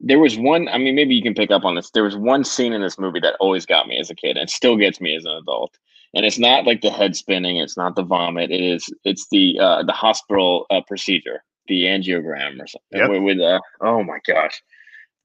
there 0.00 0.18
was 0.18 0.36
one 0.36 0.68
i 0.68 0.78
mean 0.78 0.94
maybe 0.94 1.14
you 1.14 1.22
can 1.22 1.34
pick 1.34 1.50
up 1.50 1.64
on 1.64 1.74
this. 1.74 1.90
There 1.90 2.02
was 2.02 2.16
one 2.16 2.44
scene 2.44 2.72
in 2.72 2.82
this 2.82 2.98
movie 2.98 3.20
that 3.20 3.36
always 3.40 3.66
got 3.66 3.86
me 3.86 3.98
as 3.98 4.10
a 4.10 4.14
kid 4.14 4.36
and 4.36 4.50
still 4.50 4.76
gets 4.76 5.00
me 5.00 5.16
as 5.16 5.24
an 5.24 5.32
adult. 5.32 5.76
And 6.14 6.24
it's 6.24 6.38
not 6.38 6.64
like 6.64 6.80
the 6.80 6.90
head 6.90 7.16
spinning 7.16 7.56
it's 7.56 7.76
not 7.76 7.96
the 7.96 8.02
vomit 8.02 8.50
it 8.50 8.60
is 8.60 8.86
it's 9.04 9.26
the 9.30 9.58
uh 9.60 9.82
the 9.82 9.92
hospital 9.92 10.66
uh, 10.70 10.80
procedure 10.86 11.42
the 11.66 11.84
angiogram 11.84 12.60
or 12.60 12.66
something 12.66 13.00
yep. 13.00 13.10
with, 13.10 13.22
with 13.22 13.40
uh, 13.40 13.60
oh 13.80 14.02
my 14.02 14.18
gosh. 14.26 14.62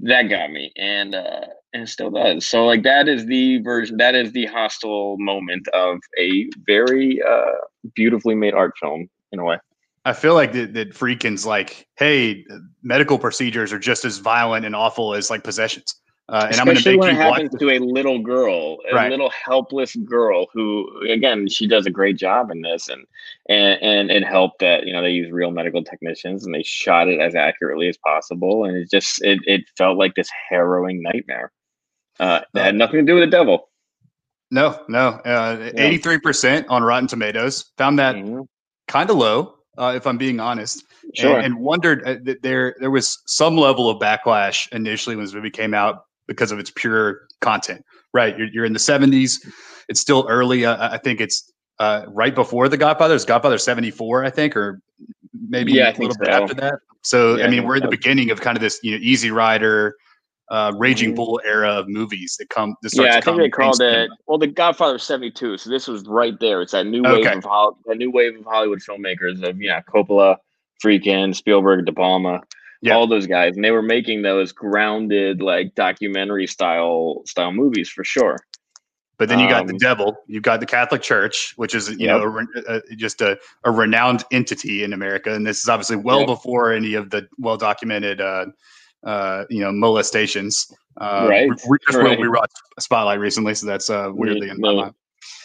That 0.02 0.24
got 0.24 0.52
me 0.52 0.72
and 0.78 1.14
uh 1.14 1.48
and 1.74 1.84
it 1.84 1.90
still 1.90 2.10
does. 2.10 2.48
So 2.48 2.66
like 2.66 2.84
that 2.84 3.08
is 3.08 3.26
the 3.26 3.60
version 3.60 3.98
that 3.98 4.16
is 4.16 4.32
the 4.32 4.46
Hostel 4.46 5.18
moment 5.20 5.68
of 5.70 6.00
a 6.18 6.50
very 6.66 7.22
uh 7.22 7.56
beautifully 7.96 8.36
made 8.36 8.54
art 8.54 8.74
film 8.80 9.10
in 9.32 9.40
a 9.40 9.44
way 9.44 9.58
I 10.10 10.14
feel 10.14 10.34
like 10.34 10.54
that, 10.54 10.74
that 10.74 10.94
Friedkin's 10.94 11.46
like, 11.46 11.88
hey, 11.96 12.44
medical 12.82 13.20
procedures 13.20 13.72
are 13.72 13.78
just 13.78 14.06
as 14.06 14.18
violent 14.18 14.66
and 14.66 14.76
awful 14.76 15.14
as 15.14 15.30
like 15.30 15.44
possessions. 15.44 15.94
Uh, 16.30 16.46
and 16.46 16.52
Especially 16.52 16.60
I'm 16.60 16.66
going 16.66 16.78
to 16.78 16.90
make 16.90 17.00
when 17.00 17.10
you 17.10 17.22
it 17.22 17.24
happens 17.24 17.52
watch- 17.54 17.60
to 17.60 17.70
a 17.72 17.80
little 17.80 18.20
girl, 18.20 18.78
a 18.92 18.96
right. 18.96 19.12
little 19.12 19.30
helpless 19.30 19.96
girl 19.96 20.48
who, 20.54 20.88
again, 21.10 21.48
she 21.48 21.68
does 21.68 21.86
a 21.86 21.92
great 21.92 22.18
job 22.18 22.52
in 22.52 22.62
this, 22.62 22.88
and 22.88 23.04
and 23.50 23.82
and 23.82 24.12
it 24.12 24.24
helped 24.24 24.60
that 24.60 24.86
you 24.86 24.94
know 24.94 25.02
they 25.02 25.10
use 25.10 25.32
real 25.32 25.50
medical 25.50 25.84
technicians 25.84 26.46
and 26.46 26.54
they 26.54 26.62
shot 26.62 27.08
it 27.08 27.20
as 27.20 27.34
accurately 27.34 27.88
as 27.88 27.98
possible, 27.98 28.66
and 28.66 28.78
it 28.78 28.92
just 28.92 29.24
it 29.24 29.40
it 29.46 29.62
felt 29.76 29.98
like 29.98 30.14
this 30.14 30.30
harrowing 30.50 31.02
nightmare. 31.02 31.52
Uh, 32.20 32.42
that 32.54 32.64
had 32.64 32.76
nothing 32.76 33.00
to 33.00 33.12
do 33.12 33.16
with 33.16 33.24
the 33.24 33.32
devil. 33.32 33.70
No, 34.52 34.84
no, 34.88 35.10
uh, 35.26 36.18
percent 36.22 36.68
on 36.70 36.84
Rotten 36.84 37.08
Tomatoes. 37.08 37.72
Found 37.78 37.98
that 37.98 38.16
mm-hmm. 38.16 38.42
kind 38.88 39.10
of 39.10 39.16
low, 39.16 39.59
uh, 39.78 39.94
if 39.96 40.06
I'm 40.08 40.18
being 40.18 40.40
honest. 40.40 40.84
Sure. 41.16 41.38
And, 41.38 41.46
and 41.46 41.60
wondered 41.60 42.04
uh, 42.06 42.18
that 42.24 42.42
there 42.42 42.76
there 42.80 42.92
was 42.92 43.22
some 43.26 43.58
level 43.58 43.90
of 43.90 44.00
backlash 44.00 44.72
initially 44.72 45.16
when 45.16 45.26
this 45.26 45.34
movie 45.34 45.50
came 45.50 45.74
out 45.74 46.06
because 46.28 46.52
of 46.52 46.60
its 46.60 46.72
pure 46.72 47.22
content. 47.42 47.84
Right, 48.14 48.38
you're, 48.38 48.48
you're 48.48 48.66
in 48.66 48.74
the 48.74 48.80
70s. 48.80 49.36
It's 49.88 50.00
still 50.00 50.26
early. 50.28 50.66
Uh, 50.66 50.94
I 50.94 50.98
think 50.98 51.22
it's 51.22 51.52
uh, 51.80 52.06
right 52.08 52.34
before 52.34 52.68
the 52.70 52.78
Godfather. 52.78 53.14
It's 53.16 53.26
Godfather 53.26 53.58
74, 53.58 54.26
I 54.26 54.30
think, 54.30 54.58
or 54.58 54.82
maybe 55.48 55.74
yeah, 55.74 55.92
a 55.92 55.98
little 55.98 56.16
bit 56.20 56.28
after 56.28 56.54
that. 56.56 56.76
So 57.02 57.38
yeah, 57.38 57.46
I 57.46 57.50
mean, 57.50 57.66
we're 57.66 57.78
in 57.78 57.84
the 57.84 57.90
beginning 57.90 58.32
of 58.32 58.42
kind 58.42 58.58
of 58.58 58.62
this, 58.62 58.80
you 58.84 58.92
know, 58.92 58.98
Easy 59.02 59.32
Rider, 59.32 59.96
uh, 60.52 60.74
Raging 60.78 61.10
mm-hmm. 61.10 61.16
Bull 61.16 61.42
era 61.46 61.72
of 61.72 61.88
movies 61.88 62.36
that 62.40 62.50
come. 62.50 62.76
That 62.82 62.94
yeah, 62.96 63.18
I 63.18 63.22
think 63.22 63.38
they 63.38 63.50
called 63.50 63.82
it. 63.82 64.10
Well, 64.28 64.38
the 64.38 64.48
Godfather 64.48 64.98
'72. 64.98 65.58
So 65.58 65.70
this 65.70 65.88
was 65.88 66.08
right 66.08 66.40
there. 66.40 66.62
It's 66.62 66.72
that 66.72 66.86
new 66.86 67.04
wave 67.04 67.26
okay. 67.26 67.40
of 67.44 67.76
that 67.86 67.98
new 67.98 68.12
wave 68.12 68.38
of 68.38 68.46
Hollywood 68.46 68.80
filmmakers 68.80 69.48
of 69.48 69.62
yeah 69.62 69.82
Coppola, 69.82 70.38
Friedkin, 70.84 71.36
Spielberg, 71.36 71.86
De 71.86 71.94
Palma 71.94 72.42
yeah. 72.82 72.96
all 72.96 73.08
those 73.08 73.28
guys, 73.28 73.56
and 73.56 73.64
they 73.64 73.72
were 73.72 73.82
making 73.82 74.22
those 74.22 74.52
grounded 74.52 75.42
like 75.42 75.76
documentary 75.76 76.48
style 76.48 77.22
style 77.26 77.52
movies 77.52 77.90
for 77.90 78.04
sure. 78.04 78.38
But 79.18 79.28
then 79.28 79.40
you 79.40 79.50
got 79.50 79.62
um, 79.62 79.68
the 79.68 79.78
devil. 79.78 80.18
You've 80.28 80.44
got 80.44 80.62
the 80.62 80.66
Catholic 80.66 81.02
Church, 81.02 81.54
which 81.58 81.76
is 81.76 81.90
you 81.90 82.08
yep. 82.08 82.22
know 82.22 82.48
a, 82.68 82.76
a, 82.76 82.96
just 82.96 83.20
a, 83.20 83.38
a 83.66 83.72
renowned 83.72 84.24
entity 84.32 84.84
in 84.84 84.94
America, 84.94 85.34
and 85.34 85.46
this 85.46 85.62
is 85.62 85.68
obviously 85.68 85.98
well 85.98 86.20
yep. 86.20 86.28
before 86.28 86.72
any 86.72 86.94
of 86.94 87.10
the 87.10 87.28
well 87.38 87.58
documented 87.58 88.22
uh, 88.22 88.46
uh, 89.04 89.46
you 89.50 89.62
know 89.62 89.72
molestations. 89.72 90.68
Uh, 91.00 91.28
right. 91.30 91.50
We, 91.70 91.78
just 91.88 91.98
right. 91.98 92.20
we 92.20 92.28
watched 92.28 92.58
Spotlight 92.80 93.20
recently, 93.20 93.56
so 93.56 93.66
that's 93.66 93.90
uh, 93.90 94.10
weirdly 94.14 94.50
in 94.50 94.60
my 94.60 94.74
mind. 94.74 94.94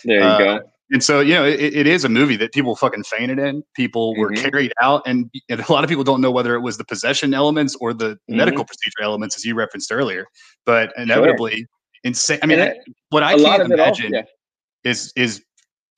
There 0.05 0.19
you 0.19 0.25
uh, 0.25 0.39
go 0.39 0.61
and 0.91 1.03
so 1.03 1.21
you 1.21 1.35
know 1.35 1.45
it, 1.45 1.61
it 1.61 1.87
is 1.87 2.05
a 2.05 2.09
movie 2.09 2.37
that 2.37 2.53
people 2.53 2.77
fucking 2.77 3.05
fainted 3.05 3.39
in 3.39 3.63
people 3.75 4.17
were 4.17 4.31
mm-hmm. 4.31 4.43
carried 4.43 4.73
out 4.81 5.03
and, 5.07 5.31
and, 5.49 5.61
a 5.61 5.73
lot 5.73 5.85
of 5.85 5.91
people 5.91 6.05
don't 6.05 6.21
know 6.21 6.31
whether 6.31 6.55
it 6.55 6.61
was 6.61 6.77
the 6.77 6.85
possession 6.85 7.35
elements 7.35 7.77
or 7.81 7.93
the 7.93 8.11
mm-hmm. 8.11 8.37
medical 8.37 8.65
procedure 8.65 9.03
elements 9.03 9.37
as 9.37 9.45
you 9.45 9.55
referenced 9.55 9.93
earlier 9.93 10.27
but 10.67 10.93
inevitably 10.97 11.57
sure. 11.57 11.67
insane 12.05 12.39
i 12.43 12.47
mean 12.47 12.61
I, 12.61 12.75
what 13.11 13.23
i 13.23 13.37
can't 13.37 13.71
imagine 13.71 14.15
yeah. 14.15 14.23
is 14.85 15.13
is 15.17 15.43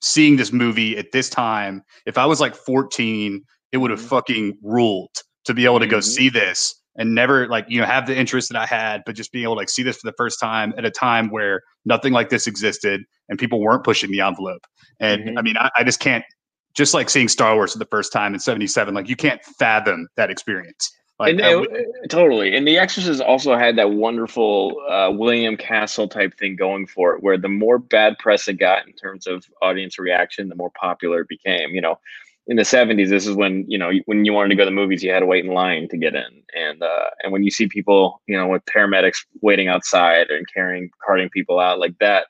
seeing 0.01 0.35
this 0.35 0.51
movie 0.51 0.97
at 0.97 1.11
this 1.11 1.29
time 1.29 1.83
if 2.05 2.17
i 2.17 2.25
was 2.25 2.39
like 2.39 2.55
14 2.55 3.43
it 3.71 3.77
would 3.77 3.91
have 3.91 3.99
mm-hmm. 3.99 4.09
fucking 4.09 4.57
ruled 4.63 5.15
to 5.45 5.53
be 5.53 5.65
able 5.65 5.79
to 5.79 5.87
go 5.87 5.97
mm-hmm. 5.97 6.03
see 6.03 6.29
this 6.29 6.76
and 6.97 7.13
never 7.13 7.47
like 7.47 7.65
you 7.69 7.79
know 7.79 7.85
have 7.85 8.07
the 8.07 8.17
interest 8.17 8.49
that 8.49 8.59
I 8.59 8.65
had, 8.65 9.03
but 9.05 9.15
just 9.15 9.31
being 9.31 9.43
able 9.43 9.55
to 9.55 9.59
like 9.59 9.69
see 9.69 9.83
this 9.83 9.97
for 9.97 10.07
the 10.07 10.15
first 10.17 10.39
time 10.39 10.73
at 10.77 10.85
a 10.85 10.91
time 10.91 11.29
where 11.29 11.61
nothing 11.85 12.11
like 12.11 12.29
this 12.29 12.47
existed 12.47 13.03
and 13.29 13.39
people 13.39 13.59
weren't 13.61 13.83
pushing 13.83 14.11
the 14.11 14.21
envelope. 14.21 14.65
And 14.99 15.23
mm-hmm. 15.23 15.37
I 15.37 15.41
mean, 15.41 15.57
I, 15.57 15.69
I 15.77 15.83
just 15.83 15.99
can't 15.99 16.25
just 16.73 16.93
like 16.93 17.09
seeing 17.09 17.27
Star 17.27 17.55
Wars 17.55 17.73
for 17.73 17.79
the 17.79 17.85
first 17.85 18.11
time 18.11 18.33
in 18.33 18.39
'77. 18.39 18.93
Like 18.93 19.07
you 19.07 19.15
can't 19.15 19.43
fathom 19.43 20.07
that 20.17 20.29
experience. 20.29 20.91
Like, 21.19 21.31
and, 21.31 21.41
uh, 21.41 21.63
totally. 22.09 22.55
And 22.55 22.67
The 22.67 22.77
Exorcist 22.77 23.21
also 23.21 23.55
had 23.55 23.75
that 23.77 23.89
wonderful 23.89 24.79
uh, 24.87 25.09
William 25.11 25.57
Castle 25.57 26.07
type 26.07 26.37
thing 26.37 26.55
going 26.55 26.85
for 26.85 27.15
it, 27.15 27.23
where 27.23 27.39
the 27.39 27.49
more 27.49 27.79
bad 27.79 28.19
press 28.19 28.47
it 28.47 28.59
got 28.59 28.85
in 28.85 28.93
terms 28.93 29.25
of 29.25 29.43
audience 29.63 29.97
reaction, 29.97 30.47
the 30.47 30.55
more 30.55 30.69
popular 30.79 31.21
it 31.21 31.27
became. 31.27 31.71
You 31.71 31.81
know, 31.81 31.99
in 32.47 32.55
the 32.55 32.63
70s 32.63 33.09
this 33.09 33.27
is 33.27 33.35
when 33.35 33.65
you 33.67 33.77
know 33.77 33.91
when 34.05 34.25
you 34.25 34.33
wanted 34.33 34.49
to 34.49 34.55
go 34.55 34.63
to 34.63 34.69
the 34.69 34.75
movies 34.75 35.03
you 35.03 35.11
had 35.11 35.19
to 35.19 35.25
wait 35.25 35.45
in 35.45 35.53
line 35.53 35.87
to 35.89 35.97
get 35.97 36.15
in. 36.15 36.43
And 36.55 36.81
uh, 36.81 37.09
and 37.21 37.31
when 37.31 37.43
you 37.43 37.51
see 37.51 37.67
people 37.67 38.21
you 38.27 38.37
know 38.37 38.47
with 38.47 38.63
paramedics 38.65 39.17
waiting 39.41 39.67
outside 39.67 40.29
and 40.29 40.45
carrying 40.53 40.89
carting 41.05 41.29
people 41.29 41.59
out 41.59 41.79
like 41.79 41.97
that 41.99 42.27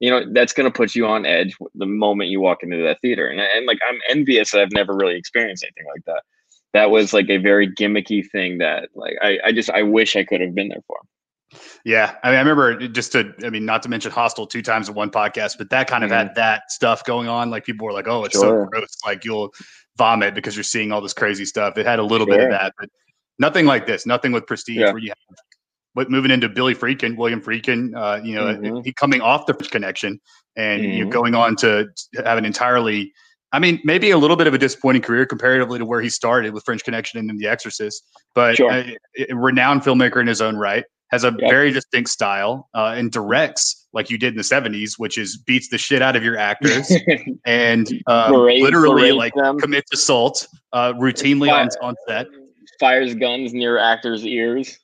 you 0.00 0.10
know 0.10 0.24
that's 0.32 0.52
going 0.52 0.70
to 0.70 0.76
put 0.76 0.94
you 0.94 1.06
on 1.06 1.26
edge 1.26 1.56
the 1.74 1.86
moment 1.86 2.30
you 2.30 2.40
walk 2.40 2.62
into 2.62 2.82
that 2.82 3.00
theater. 3.00 3.26
And, 3.26 3.40
and 3.40 3.66
like 3.66 3.78
i'm 3.88 3.98
envious 4.08 4.50
that 4.50 4.60
i've 4.60 4.72
never 4.72 4.94
really 4.94 5.16
experienced 5.16 5.64
anything 5.64 5.86
like 5.92 6.04
that. 6.06 6.22
That 6.74 6.90
was 6.90 7.12
like 7.12 7.30
a 7.30 7.38
very 7.38 7.72
gimmicky 7.72 8.28
thing 8.30 8.58
that 8.58 8.90
like 8.94 9.14
i, 9.22 9.38
I 9.44 9.52
just 9.52 9.70
i 9.70 9.82
wish 9.82 10.16
i 10.16 10.24
could 10.24 10.40
have 10.40 10.54
been 10.54 10.68
there 10.68 10.82
for 10.86 10.98
yeah, 11.84 12.16
I 12.22 12.30
mean, 12.30 12.36
I 12.36 12.40
remember 12.40 12.88
just 12.88 13.12
to, 13.12 13.32
I 13.44 13.50
mean, 13.50 13.64
not 13.64 13.82
to 13.82 13.88
mention 13.88 14.10
Hostel 14.10 14.46
two 14.46 14.62
times 14.62 14.88
in 14.88 14.94
one 14.94 15.10
podcast, 15.10 15.58
but 15.58 15.70
that 15.70 15.88
kind 15.88 16.04
of 16.04 16.10
mm-hmm. 16.10 16.28
had 16.28 16.34
that 16.36 16.70
stuff 16.70 17.04
going 17.04 17.28
on. 17.28 17.50
Like 17.50 17.64
people 17.64 17.86
were 17.86 17.92
like, 17.92 18.08
"Oh, 18.08 18.24
it's 18.24 18.34
sure. 18.34 18.64
so 18.64 18.70
gross," 18.70 18.96
like 19.04 19.24
you'll 19.24 19.52
vomit 19.96 20.34
because 20.34 20.56
you're 20.56 20.64
seeing 20.64 20.92
all 20.92 21.00
this 21.00 21.12
crazy 21.12 21.44
stuff. 21.44 21.78
It 21.78 21.86
had 21.86 21.98
a 21.98 22.02
little 22.02 22.26
sure. 22.26 22.36
bit 22.36 22.44
of 22.44 22.50
that, 22.50 22.74
but 22.78 22.88
nothing 23.38 23.66
like 23.66 23.86
this. 23.86 24.06
Nothing 24.06 24.32
with 24.32 24.46
prestige 24.46 24.78
yeah. 24.78 24.92
where 24.92 24.98
you 24.98 25.08
have. 25.08 25.36
But 25.94 26.10
moving 26.10 26.32
into 26.32 26.48
Billy 26.48 26.74
Friedkin, 26.74 27.16
William 27.16 27.40
Friedkin, 27.40 27.94
uh, 27.96 28.20
you 28.22 28.34
know, 28.34 28.46
mm-hmm. 28.46 28.80
he 28.82 28.92
coming 28.92 29.20
off 29.20 29.46
the 29.46 29.54
French 29.54 29.70
connection 29.70 30.20
and 30.56 30.82
mm-hmm. 30.82 30.98
you're 30.98 31.08
going 31.08 31.36
on 31.36 31.54
to 31.56 31.86
have 32.24 32.38
an 32.38 32.44
entirely 32.44 33.12
I 33.54 33.60
mean, 33.60 33.80
maybe 33.84 34.10
a 34.10 34.18
little 34.18 34.36
bit 34.36 34.48
of 34.48 34.54
a 34.54 34.58
disappointing 34.58 35.02
career 35.02 35.24
comparatively 35.26 35.78
to 35.78 35.84
where 35.84 36.00
he 36.00 36.08
started 36.08 36.52
with 36.54 36.64
French 36.64 36.82
Connection 36.82 37.20
and 37.20 37.28
then 37.28 37.36
The 37.36 37.46
Exorcist, 37.46 38.02
but 38.34 38.56
sure. 38.56 38.68
a, 38.68 38.96
a 39.30 39.36
renowned 39.36 39.82
filmmaker 39.82 40.20
in 40.20 40.26
his 40.26 40.40
own 40.40 40.56
right 40.56 40.84
has 41.14 41.24
a 41.24 41.34
yep. 41.38 41.50
very 41.50 41.70
distinct 41.70 42.10
style 42.10 42.68
uh, 42.74 42.94
and 42.96 43.12
directs 43.12 43.86
like 43.92 44.10
you 44.10 44.18
did 44.18 44.34
in 44.34 44.36
the 44.36 44.42
70s 44.42 44.98
which 44.98 45.16
is 45.16 45.36
beats 45.36 45.68
the 45.68 45.78
shit 45.78 46.02
out 46.02 46.16
of 46.16 46.24
your 46.24 46.36
actors 46.36 46.92
and 47.46 48.02
uh, 48.06 48.30
berate, 48.30 48.62
literally 48.62 49.10
berate 49.10 49.14
like 49.14 49.34
them. 49.34 49.58
commits 49.58 49.92
assault 49.92 50.46
uh, 50.72 50.92
routinely 50.94 51.48
Fire, 51.48 51.60
on, 51.60 51.68
on 51.82 51.94
set 52.06 52.26
fires 52.80 53.14
guns 53.14 53.54
near 53.54 53.78
actors 53.78 54.26
ears 54.26 54.78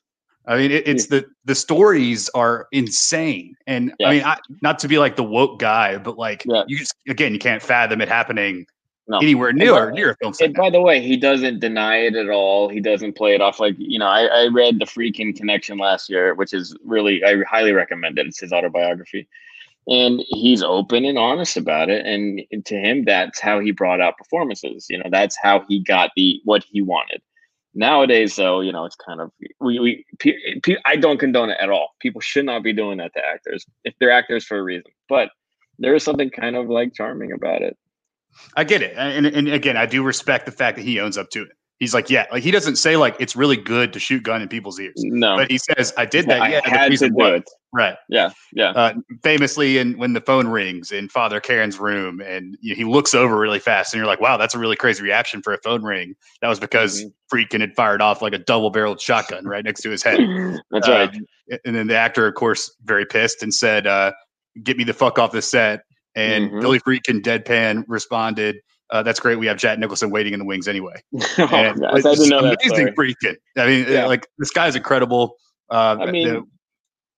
I 0.47 0.57
mean, 0.57 0.71
it, 0.71 0.87
it's 0.87 1.05
the 1.05 1.23
the 1.45 1.53
stories 1.53 2.27
are 2.33 2.67
insane, 2.71 3.53
and 3.67 3.93
yes. 3.99 4.07
I 4.07 4.11
mean, 4.11 4.23
I, 4.23 4.37
not 4.63 4.79
to 4.79 4.87
be 4.87 4.97
like 4.97 5.15
the 5.15 5.23
woke 5.23 5.59
guy, 5.59 5.99
but 5.99 6.17
like 6.17 6.43
yeah. 6.47 6.63
you 6.65 6.79
just 6.79 6.95
again, 7.07 7.31
you 7.31 7.37
can't 7.39 7.61
fathom 7.61 8.01
it 8.01 8.09
happening 8.09 8.65
no. 9.07 9.17
anywhere 9.17 9.51
near 9.51 9.91
near 9.91 10.11
a 10.11 10.15
film. 10.17 10.33
And 10.39 10.53
by 10.53 10.69
the 10.69 10.81
way, 10.81 11.01
he 11.01 11.17
doesn't 11.17 11.59
deny 11.59 11.97
it 11.97 12.15
at 12.15 12.29
all. 12.29 12.69
He 12.69 12.79
doesn't 12.79 13.13
play 13.13 13.33
it 13.33 13.41
off 13.41 13.59
like 13.59 13.75
you 13.77 13.99
know. 13.99 14.07
I, 14.07 14.25
I 14.25 14.47
read 14.47 14.79
the 14.79 14.85
Friedkin 14.85 15.35
Connection 15.35 15.77
last 15.77 16.09
year, 16.09 16.33
which 16.35 16.53
is 16.53 16.75
really 16.85 17.23
I 17.23 17.41
highly 17.49 17.73
recommend 17.73 18.19
it. 18.19 18.27
It's 18.27 18.39
his 18.39 18.53
autobiography, 18.53 19.27
and 19.87 20.23
he's 20.29 20.63
open 20.63 21.05
and 21.05 21.17
honest 21.17 21.57
about 21.57 21.89
it. 21.89 22.05
And 22.05 22.41
to 22.65 22.75
him, 22.75 23.05
that's 23.05 23.39
how 23.39 23.59
he 23.59 23.71
brought 23.71 24.01
out 24.01 24.17
performances. 24.17 24.85
You 24.89 24.99
know, 24.99 25.09
that's 25.11 25.37
how 25.41 25.65
he 25.67 25.79
got 25.79 26.11
the 26.15 26.39
what 26.45 26.63
he 26.63 26.81
wanted. 26.81 27.21
Nowadays, 27.73 28.35
though, 28.35 28.59
you 28.59 28.71
know, 28.71 28.85
it's 28.85 28.97
kind 28.97 29.21
of 29.21 29.31
we 29.59 29.79
we 29.79 30.05
pe- 30.19 30.59
pe- 30.61 30.81
I 30.85 30.95
don't 30.95 31.19
condone 31.19 31.49
it 31.49 31.57
at 31.59 31.69
all. 31.69 31.95
People 31.99 32.21
should 32.21 32.45
not 32.45 32.63
be 32.63 32.73
doing 32.73 32.97
that 32.97 33.13
to 33.13 33.25
actors 33.25 33.65
if 33.83 33.93
they're 33.99 34.11
actors 34.11 34.45
for 34.45 34.57
a 34.57 34.63
reason. 34.63 34.91
But 35.09 35.29
there 35.79 35.95
is 35.95 36.03
something 36.03 36.29
kind 36.29 36.55
of 36.55 36.69
like 36.69 36.93
charming 36.93 37.31
about 37.31 37.61
it. 37.61 37.77
I 38.55 38.63
get 38.63 38.81
it, 38.81 38.93
and, 38.97 39.25
and 39.25 39.47
again, 39.49 39.77
I 39.77 39.85
do 39.85 40.03
respect 40.03 40.45
the 40.45 40.51
fact 40.51 40.77
that 40.77 40.83
he 40.83 40.99
owns 40.99 41.17
up 41.17 41.29
to 41.31 41.43
it. 41.43 41.49
He's 41.81 41.95
like, 41.95 42.11
yeah, 42.11 42.27
like 42.31 42.43
he 42.43 42.51
doesn't 42.51 42.75
say 42.75 42.95
like 42.95 43.15
it's 43.19 43.35
really 43.35 43.57
good 43.57 43.91
to 43.93 43.99
shoot 43.99 44.21
gun 44.21 44.41
in 44.41 44.47
people's 44.47 44.79
ears. 44.79 44.93
No, 44.97 45.35
but 45.35 45.49
he 45.49 45.57
says 45.57 45.91
I 45.97 46.05
did 46.05 46.27
that. 46.27 46.39
I 46.39 46.49
yeah, 46.49 46.61
had 46.63 46.91
to 46.91 47.09
do 47.09 47.25
it. 47.25 47.49
Right. 47.73 47.95
Yeah. 48.07 48.31
Yeah. 48.53 48.69
Uh, 48.69 48.93
famously, 49.23 49.79
in 49.79 49.97
when 49.97 50.13
the 50.13 50.21
phone 50.21 50.47
rings 50.47 50.91
in 50.91 51.09
Father 51.09 51.39
Karras's 51.41 51.79
room, 51.79 52.21
and 52.21 52.55
you 52.61 52.73
know, 52.73 52.75
he 52.75 52.83
looks 52.83 53.15
over 53.15 53.35
really 53.35 53.57
fast, 53.57 53.93
and 53.93 53.99
you're 53.99 54.05
like, 54.05 54.21
"Wow, 54.21 54.37
that's 54.37 54.53
a 54.53 54.59
really 54.59 54.75
crazy 54.75 55.01
reaction 55.01 55.41
for 55.41 55.53
a 55.53 55.57
phone 55.63 55.81
ring." 55.81 56.13
That 56.41 56.49
was 56.49 56.59
because 56.59 57.01
mm-hmm. 57.01 57.61
Had 57.61 57.75
fired 57.75 58.01
off 58.01 58.21
like 58.21 58.33
a 58.33 58.37
double-barreled 58.37 58.99
shotgun 58.99 59.45
right 59.45 59.63
next 59.63 59.81
to 59.81 59.89
his 59.89 60.03
head. 60.03 60.19
that's 60.71 60.87
uh, 60.87 60.91
right. 60.91 61.17
And 61.63 61.73
then 61.75 61.87
the 61.87 61.95
actor, 61.95 62.27
of 62.27 62.35
course, 62.35 62.75
very 62.83 63.05
pissed 63.05 63.41
and 63.41 63.53
said, 63.53 63.87
uh, 63.87 64.11
"Get 64.61 64.77
me 64.77 64.83
the 64.83 64.93
fuck 64.93 65.17
off 65.17 65.31
the 65.31 65.41
set." 65.41 65.81
And 66.15 66.49
mm-hmm. 66.49 66.59
Billy 66.59 66.79
Friedkin 66.79 67.21
deadpan 67.21 67.83
responded, 67.87 68.57
uh, 68.91 69.01
that's 69.01 69.19
great. 69.19 69.37
We 69.37 69.47
have 69.47 69.57
Jack 69.57 69.79
Nicholson 69.79 70.09
waiting 70.09 70.33
in 70.33 70.39
the 70.39 70.45
wings 70.45 70.67
anyway. 70.67 71.01
oh, 71.37 71.47
and 71.47 71.85
I 71.85 72.01
didn't 72.01 72.29
know 72.29 72.39
amazing 72.39 72.85
that. 72.85 72.95
Freaking. 72.95 73.35
I 73.57 73.65
mean, 73.65 73.85
yeah. 73.87 74.05
like 74.05 74.27
this 74.37 74.51
guy's 74.51 74.75
incredible. 74.75 75.37
Uh, 75.69 75.97
I 76.01 76.11
mean, 76.11 76.27
the, 76.27 76.43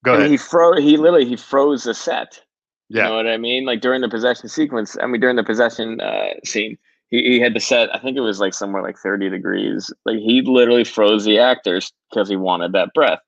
go 0.04 0.14
ahead. 0.14 0.30
He 0.30 0.36
froze. 0.36 0.78
He 0.78 0.96
literally 0.96 1.26
he 1.26 1.34
froze 1.34 1.82
the 1.82 1.94
set. 1.94 2.40
Yeah. 2.88 3.04
You 3.04 3.08
know 3.08 3.16
what 3.16 3.26
I 3.26 3.38
mean? 3.38 3.64
Like 3.64 3.80
during 3.80 4.02
the 4.02 4.08
possession 4.08 4.48
sequence. 4.48 4.96
I 5.02 5.06
mean, 5.06 5.20
during 5.20 5.34
the 5.34 5.42
possession 5.42 6.00
uh, 6.00 6.34
scene, 6.44 6.78
he, 7.10 7.22
he 7.24 7.40
had 7.40 7.54
to 7.54 7.60
set. 7.60 7.92
I 7.92 7.98
think 7.98 8.16
it 8.16 8.20
was 8.20 8.38
like 8.38 8.54
somewhere 8.54 8.82
like 8.82 8.96
thirty 8.98 9.28
degrees. 9.28 9.92
Like 10.04 10.18
he 10.18 10.42
literally 10.42 10.84
froze 10.84 11.24
the 11.24 11.40
actors 11.40 11.92
because 12.10 12.28
he 12.28 12.36
wanted 12.36 12.70
that 12.72 12.94
breath. 12.94 13.18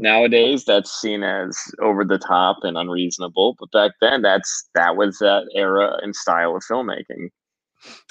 Nowadays, 0.00 0.64
that's 0.64 0.92
seen 0.92 1.24
as 1.24 1.58
over 1.82 2.04
the 2.04 2.18
top 2.18 2.58
and 2.62 2.78
unreasonable, 2.78 3.56
but 3.58 3.72
back 3.72 3.90
then, 4.00 4.22
that's 4.22 4.68
that 4.76 4.96
was 4.96 5.18
that 5.18 5.50
era 5.56 5.98
and 6.00 6.14
style 6.14 6.54
of 6.54 6.62
filmmaking. 6.70 7.30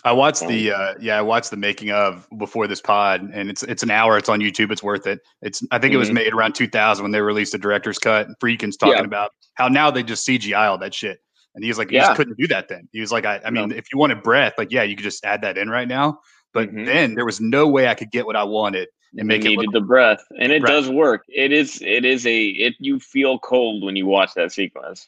I 0.04 0.12
watched 0.12 0.46
the 0.48 0.74
uh, 0.74 0.96
yeah, 1.00 1.18
I 1.18 1.22
watched 1.22 1.50
the 1.50 1.56
making 1.56 1.92
of 1.92 2.28
before 2.38 2.68
this 2.68 2.82
pod, 2.82 3.22
and 3.34 3.50
it's 3.50 3.64
it's 3.64 3.84
an 3.84 3.90
hour. 3.92 4.18
It's 4.18 4.28
on 4.28 4.42
YouTube. 4.42 4.70
It's 4.70 4.84
worth 4.84 5.08
it. 5.08 5.22
It's 5.42 5.64
I 5.72 5.80
think 5.80 5.92
mm-hmm. 5.92 5.96
it 5.96 5.98
was 6.00 6.08
mm-hmm. 6.10 6.16
made 6.16 6.34
around 6.34 6.56
2000 6.56 7.04
when 7.04 7.14
they 7.14 7.22
released 7.22 7.54
the 7.54 7.58
director's 7.58 7.98
cut. 7.98 8.28
Friedkin's 8.42 8.76
talking 8.76 8.98
yeah. 8.98 9.04
about 9.06 9.32
how 9.54 9.70
now 9.70 9.90
they 9.90 10.04
just 10.04 10.28
CGI 10.28 10.70
all 10.70 10.78
that 10.80 10.94
shit, 10.94 11.20
and 11.56 11.64
he's 11.64 11.78
like, 11.78 11.90
you 11.90 12.00
yeah. 12.00 12.08
just 12.08 12.18
couldn't 12.18 12.38
do 12.38 12.48
that 12.48 12.68
then. 12.68 12.90
He 12.92 13.00
was 13.00 13.14
like, 13.14 13.26
I, 13.26 13.40
I 13.46 13.50
mean, 13.50 13.70
no. 13.70 13.76
if 13.78 13.86
you 13.94 13.98
wanted 13.98 14.24
breath, 14.24 14.56
like 14.58 14.74
yeah, 14.74 14.84
you 14.84 14.98
could 14.98 15.04
just 15.04 15.24
add 15.24 15.42
that 15.42 15.58
in 15.58 15.70
right 15.70 15.88
now. 15.88 16.20
But 16.54 16.68
mm-hmm. 16.68 16.84
then 16.84 17.16
there 17.16 17.26
was 17.26 17.40
no 17.40 17.66
way 17.68 17.88
I 17.88 17.94
could 17.94 18.12
get 18.12 18.26
what 18.26 18.36
I 18.36 18.44
wanted 18.44 18.90
and 19.18 19.28
make 19.28 19.44
you 19.44 19.52
it 19.52 19.58
needed 19.58 19.72
the 19.72 19.82
breath, 19.82 20.24
and 20.40 20.52
it 20.52 20.64
does 20.64 20.90
work. 20.90 21.24
It 21.28 21.52
is 21.52 21.82
it 21.82 22.06
is 22.06 22.26
a 22.26 22.46
it 22.48 22.76
you 22.80 23.00
feel 23.00 23.40
cold 23.40 23.84
when 23.84 23.96
you 23.96 24.06
watch 24.06 24.34
that 24.36 24.52
sequence. 24.52 25.08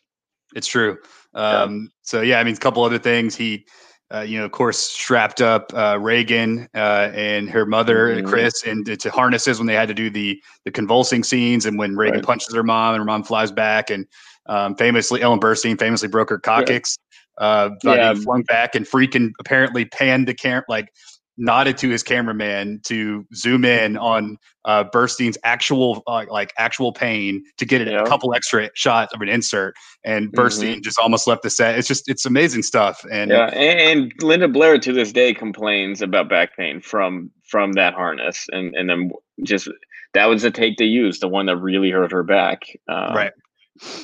It's 0.55 0.67
true. 0.67 0.97
Um, 1.33 1.81
yeah. 1.81 1.87
So 2.03 2.21
yeah, 2.21 2.39
I 2.39 2.43
mean, 2.43 2.55
a 2.55 2.57
couple 2.57 2.83
other 2.83 2.99
things 2.99 3.35
he 3.35 3.65
uh, 4.11 4.21
you 4.21 4.39
know, 4.39 4.45
of 4.45 4.51
course, 4.51 4.79
strapped 4.79 5.39
up 5.39 5.71
uh, 5.75 5.97
Regan 5.99 6.67
uh, 6.73 7.11
and 7.13 7.49
her 7.49 7.65
mother, 7.65 8.15
mm-hmm. 8.15 8.27
Chris, 8.27 8.63
into 8.63 8.97
to 8.97 9.11
harnesses 9.11 9.59
when 9.59 9.67
they 9.67 9.75
had 9.75 9.87
to 9.87 9.93
do 9.93 10.09
the 10.09 10.41
the 10.65 10.71
convulsing 10.71 11.23
scenes, 11.23 11.65
and 11.65 11.77
when 11.77 11.95
Regan 11.95 12.17
right. 12.17 12.25
punches 12.25 12.53
her 12.53 12.63
mom 12.63 12.95
and 12.95 13.01
her 13.01 13.05
mom 13.05 13.23
flies 13.23 13.51
back, 13.51 13.91
and 13.91 14.07
um, 14.47 14.75
famously 14.75 15.21
Ellen 15.21 15.39
Burstyn 15.39 15.77
famously 15.77 16.07
broke 16.07 16.29
her 16.31 16.39
coccyx, 16.39 16.97
yeah. 17.39 17.45
uh, 17.45 17.69
yeah. 17.83 18.13
flung 18.15 18.41
back, 18.43 18.73
and 18.73 18.87
Friedkin 18.87 19.31
apparently 19.39 19.85
panned 19.85 20.27
the 20.27 20.33
camera 20.33 20.63
like 20.67 20.91
nodded 21.39 21.77
to 21.77 21.89
his 21.89 22.03
cameraman 22.03 22.81
to 22.83 23.25
zoom 23.33 23.65
in 23.65 23.97
on 23.97 24.37
uh, 24.65 24.83
Burstyn's 24.83 25.37
actual 25.43 26.03
uh, 26.05 26.25
like 26.29 26.53
actual 26.57 26.91
pain 26.91 27.43
to 27.57 27.65
get 27.65 27.87
yeah. 27.87 28.01
a 28.01 28.05
couple 28.05 28.33
extra 28.35 28.69
shots 28.75 29.13
of 29.13 29.21
an 29.21 29.29
insert, 29.29 29.73
and 30.03 30.31
Burstyn 30.33 30.73
mm-hmm. 30.73 30.81
just 30.81 30.99
almost 30.99 31.25
left 31.25 31.41
the 31.41 31.49
set. 31.49 31.79
It's 31.79 31.87
just 31.87 32.09
it's 32.09 32.25
amazing 32.25 32.63
stuff. 32.63 33.03
And 33.11 33.31
yeah, 33.31 33.47
and, 33.47 33.79
and, 33.79 34.13
Linda 34.21 34.47
Blair 34.47 34.77
to 34.77 34.93
this 34.93 35.11
day 35.11 35.33
complains 35.33 36.01
about 36.01 36.29
back 36.29 36.55
pain 36.55 36.81
from 36.81 37.31
from 37.47 37.71
that 37.73 37.93
harness, 37.93 38.45
and 38.51 38.75
and 38.75 38.89
then 38.89 39.11
just 39.43 39.69
that 40.13 40.25
was 40.25 40.43
the 40.43 40.51
take 40.51 40.77
they 40.77 40.85
used, 40.85 41.21
the 41.21 41.27
one 41.27 41.45
that 41.45 41.57
really 41.57 41.89
hurt 41.89 42.11
her 42.11 42.23
back. 42.23 42.63
Um, 42.87 43.15
right. 43.15 43.31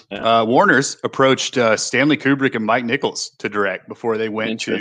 Yeah. 0.10 0.39
Uh, 0.39 0.46
Warner's 0.46 0.98
approached 1.04 1.58
uh, 1.58 1.75
Stanley 1.75 2.15
Kubrick 2.15 2.56
and 2.56 2.65
Mike 2.65 2.86
Nichols 2.86 3.32
to 3.39 3.50
direct 3.50 3.89
before 3.89 4.18
they 4.18 4.30
went 4.30 4.62
to 4.62 4.80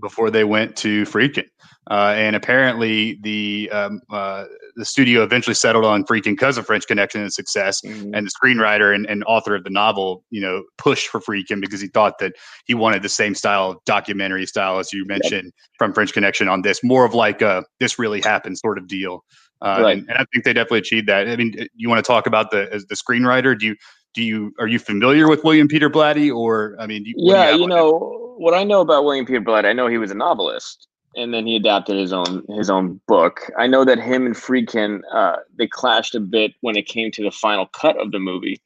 before 0.00 0.30
they 0.30 0.44
went 0.44 0.76
to 0.76 1.04
Friedkin, 1.04 1.46
uh, 1.90 2.14
and 2.16 2.34
apparently 2.34 3.18
the 3.22 3.68
um, 3.70 4.00
uh, 4.10 4.44
the 4.76 4.84
studio 4.84 5.22
eventually 5.22 5.54
settled 5.54 5.84
on 5.84 6.04
Friedkin 6.04 6.32
because 6.32 6.56
of 6.56 6.66
French 6.66 6.86
Connection 6.86 7.20
and 7.20 7.32
success, 7.32 7.80
mm-hmm. 7.82 8.14
and 8.14 8.26
the 8.26 8.30
screenwriter 8.30 8.94
and, 8.94 9.06
and, 9.06 9.22
author 9.24 9.54
of 9.54 9.64
the 9.64 9.70
novel, 9.70 10.24
you 10.30 10.40
know, 10.40 10.64
pushed 10.78 11.08
for 11.08 11.20
Friedkin 11.20 11.60
because 11.60 11.80
he 11.80 11.88
thought 11.88 12.18
that 12.18 12.32
he 12.64 12.74
wanted 12.74 13.02
the 13.02 13.08
same 13.08 13.34
style, 13.34 13.82
documentary 13.84 14.46
style 14.46 14.78
as 14.78 14.92
you 14.92 15.04
mentioned 15.06 15.44
yep. 15.44 15.52
from 15.78 15.92
French 15.92 16.12
Connection 16.12 16.48
on 16.48 16.62
this, 16.62 16.82
more 16.82 17.04
of 17.04 17.14
like 17.14 17.42
a 17.42 17.64
this 17.80 17.98
really 17.98 18.20
happened 18.20 18.58
sort 18.58 18.78
of 18.78 18.88
deal. 18.88 19.24
Uh, 19.60 19.80
right. 19.80 19.98
and, 19.98 20.08
and, 20.08 20.18
I 20.18 20.24
think 20.32 20.44
they 20.44 20.52
definitely 20.52 20.78
achieved 20.78 21.08
that. 21.08 21.28
I 21.28 21.36
mean, 21.36 21.54
you 21.74 21.88
want 21.88 22.04
to 22.04 22.06
talk 22.06 22.26
about 22.26 22.50
the 22.50 22.84
the 22.88 22.96
screenwriter? 22.96 23.58
Do 23.58 23.66
you 23.66 23.76
do 24.14 24.22
you 24.22 24.52
are 24.58 24.66
you 24.66 24.78
familiar 24.78 25.28
with 25.28 25.44
William 25.44 25.68
Peter 25.68 25.90
Blatty, 25.90 26.34
or 26.34 26.76
I 26.78 26.86
mean, 26.86 27.04
yeah, 27.16 27.50
you, 27.50 27.62
you 27.62 27.66
know 27.66 28.34
what 28.38 28.54
I 28.54 28.64
know 28.64 28.80
about 28.80 29.04
William 29.04 29.26
Peter 29.26 29.40
Blatty. 29.40 29.66
I 29.66 29.72
know 29.72 29.86
he 29.86 29.98
was 29.98 30.10
a 30.10 30.14
novelist, 30.14 30.88
and 31.16 31.32
then 31.32 31.46
he 31.46 31.56
adapted 31.56 31.96
his 31.96 32.12
own 32.12 32.44
his 32.56 32.70
own 32.70 33.00
book. 33.06 33.50
I 33.58 33.66
know 33.66 33.84
that 33.84 33.98
him 33.98 34.26
and 34.26 34.34
Friedkin 34.34 35.00
uh, 35.12 35.36
they 35.58 35.66
clashed 35.66 36.14
a 36.14 36.20
bit 36.20 36.54
when 36.60 36.76
it 36.76 36.86
came 36.86 37.10
to 37.12 37.22
the 37.22 37.30
final 37.30 37.66
cut 37.66 38.00
of 38.00 38.12
the 38.12 38.18
movie, 38.18 38.60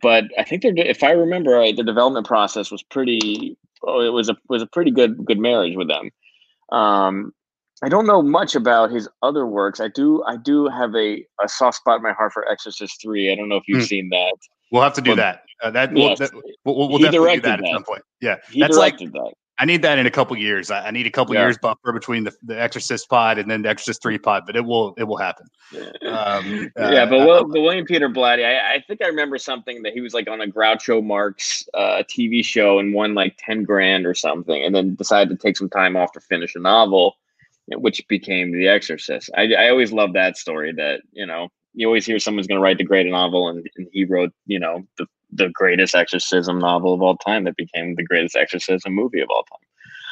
but 0.00 0.24
I 0.38 0.44
think 0.44 0.62
they're 0.62 0.74
if 0.76 1.02
I 1.02 1.12
remember 1.12 1.52
right, 1.52 1.76
the 1.76 1.84
development 1.84 2.26
process 2.26 2.70
was 2.70 2.82
pretty. 2.82 3.56
Oh, 3.84 4.00
it 4.00 4.12
was 4.12 4.28
a 4.28 4.36
was 4.48 4.62
a 4.62 4.66
pretty 4.66 4.90
good 4.90 5.24
good 5.24 5.38
marriage 5.38 5.76
with 5.76 5.88
them. 5.88 6.10
Um, 6.70 7.32
I 7.82 7.88
don't 7.88 8.06
know 8.06 8.22
much 8.22 8.54
about 8.54 8.92
his 8.92 9.08
other 9.22 9.46
works. 9.46 9.80
I 9.80 9.88
do 9.88 10.22
I 10.24 10.36
do 10.36 10.68
have 10.68 10.94
a, 10.94 11.24
a 11.42 11.48
soft 11.48 11.78
spot 11.78 11.96
in 11.96 12.02
my 12.02 12.12
heart 12.12 12.32
for 12.32 12.48
Exorcist 12.48 13.02
three. 13.02 13.32
I 13.32 13.34
don't 13.34 13.48
know 13.48 13.56
if 13.56 13.64
you've 13.66 13.82
mm. 13.82 13.88
seen 13.88 14.08
that. 14.10 14.36
We'll 14.70 14.82
have 14.82 14.94
to 14.94 15.02
do 15.02 15.12
but, 15.12 15.16
that. 15.16 15.42
Uh, 15.62 15.70
that, 15.70 15.96
yes, 15.96 16.18
we'll, 16.18 16.28
that, 16.28 16.54
we'll, 16.64 16.88
we'll 16.88 16.98
definitely 16.98 17.36
do 17.36 17.40
that, 17.42 17.60
that, 17.60 17.68
at 17.68 17.72
some 17.72 17.84
point. 17.84 18.02
Yeah, 18.20 18.36
he 18.50 18.60
that's 18.60 18.76
like 18.76 18.98
that. 18.98 19.32
I 19.58 19.64
need 19.64 19.82
that 19.82 19.98
in 19.98 20.06
a 20.06 20.10
couple 20.10 20.36
years. 20.36 20.70
I, 20.70 20.86
I 20.86 20.90
need 20.90 21.06
a 21.06 21.10
couple 21.10 21.34
yeah. 21.34 21.42
years 21.42 21.58
buffer 21.58 21.92
between 21.92 22.24
the, 22.24 22.32
the 22.42 22.60
Exorcist 22.60 23.08
pod 23.08 23.38
and 23.38 23.50
then 23.50 23.62
the 23.62 23.68
Exorcist 23.68 24.02
three 24.02 24.18
pod, 24.18 24.44
but 24.46 24.56
it 24.56 24.64
will 24.64 24.94
it 24.96 25.04
will 25.04 25.18
happen. 25.18 25.46
Um, 26.06 26.70
yeah, 26.76 27.02
uh, 27.02 27.06
but, 27.06 27.18
Will, 27.18 27.44
but 27.44 27.60
William 27.60 27.84
Peter 27.84 28.08
Blatty, 28.08 28.44
I, 28.44 28.74
I, 28.74 28.84
think 28.86 29.02
I 29.02 29.06
remember 29.06 29.38
something 29.38 29.82
that 29.82 29.92
he 29.92 30.00
was 30.00 30.14
like 30.14 30.28
on 30.28 30.40
a 30.40 30.46
Groucho 30.46 31.04
Marx 31.04 31.68
uh, 31.74 32.02
TV 32.08 32.44
show 32.44 32.78
and 32.78 32.94
won 32.94 33.14
like 33.14 33.36
ten 33.38 33.62
grand 33.62 34.06
or 34.06 34.14
something, 34.14 34.64
and 34.64 34.74
then 34.74 34.94
decided 34.94 35.28
to 35.30 35.36
take 35.36 35.56
some 35.56 35.68
time 35.70 35.96
off 35.96 36.12
to 36.12 36.20
finish 36.20 36.54
a 36.54 36.58
novel, 36.58 37.16
which 37.68 38.06
became 38.08 38.52
The 38.52 38.68
Exorcist. 38.68 39.30
I, 39.36 39.52
I 39.52 39.68
always 39.68 39.92
love 39.92 40.14
that 40.14 40.38
story. 40.38 40.72
That 40.72 41.02
you 41.12 41.26
know, 41.26 41.50
you 41.74 41.86
always 41.86 42.06
hear 42.06 42.18
someone's 42.18 42.46
going 42.46 42.58
to 42.58 42.64
write 42.64 42.78
the 42.78 42.84
great 42.84 43.06
novel, 43.06 43.48
and, 43.48 43.68
and 43.76 43.86
he 43.92 44.06
wrote 44.06 44.32
you 44.46 44.58
know 44.58 44.86
the 44.96 45.06
the 45.32 45.48
greatest 45.50 45.94
exorcism 45.94 46.58
novel 46.58 46.94
of 46.94 47.02
all 47.02 47.16
time 47.16 47.44
that 47.44 47.56
became 47.56 47.94
the 47.94 48.04
greatest 48.04 48.36
exorcism 48.36 48.94
movie 48.94 49.20
of 49.20 49.28
all 49.30 49.44
time. 49.44 49.58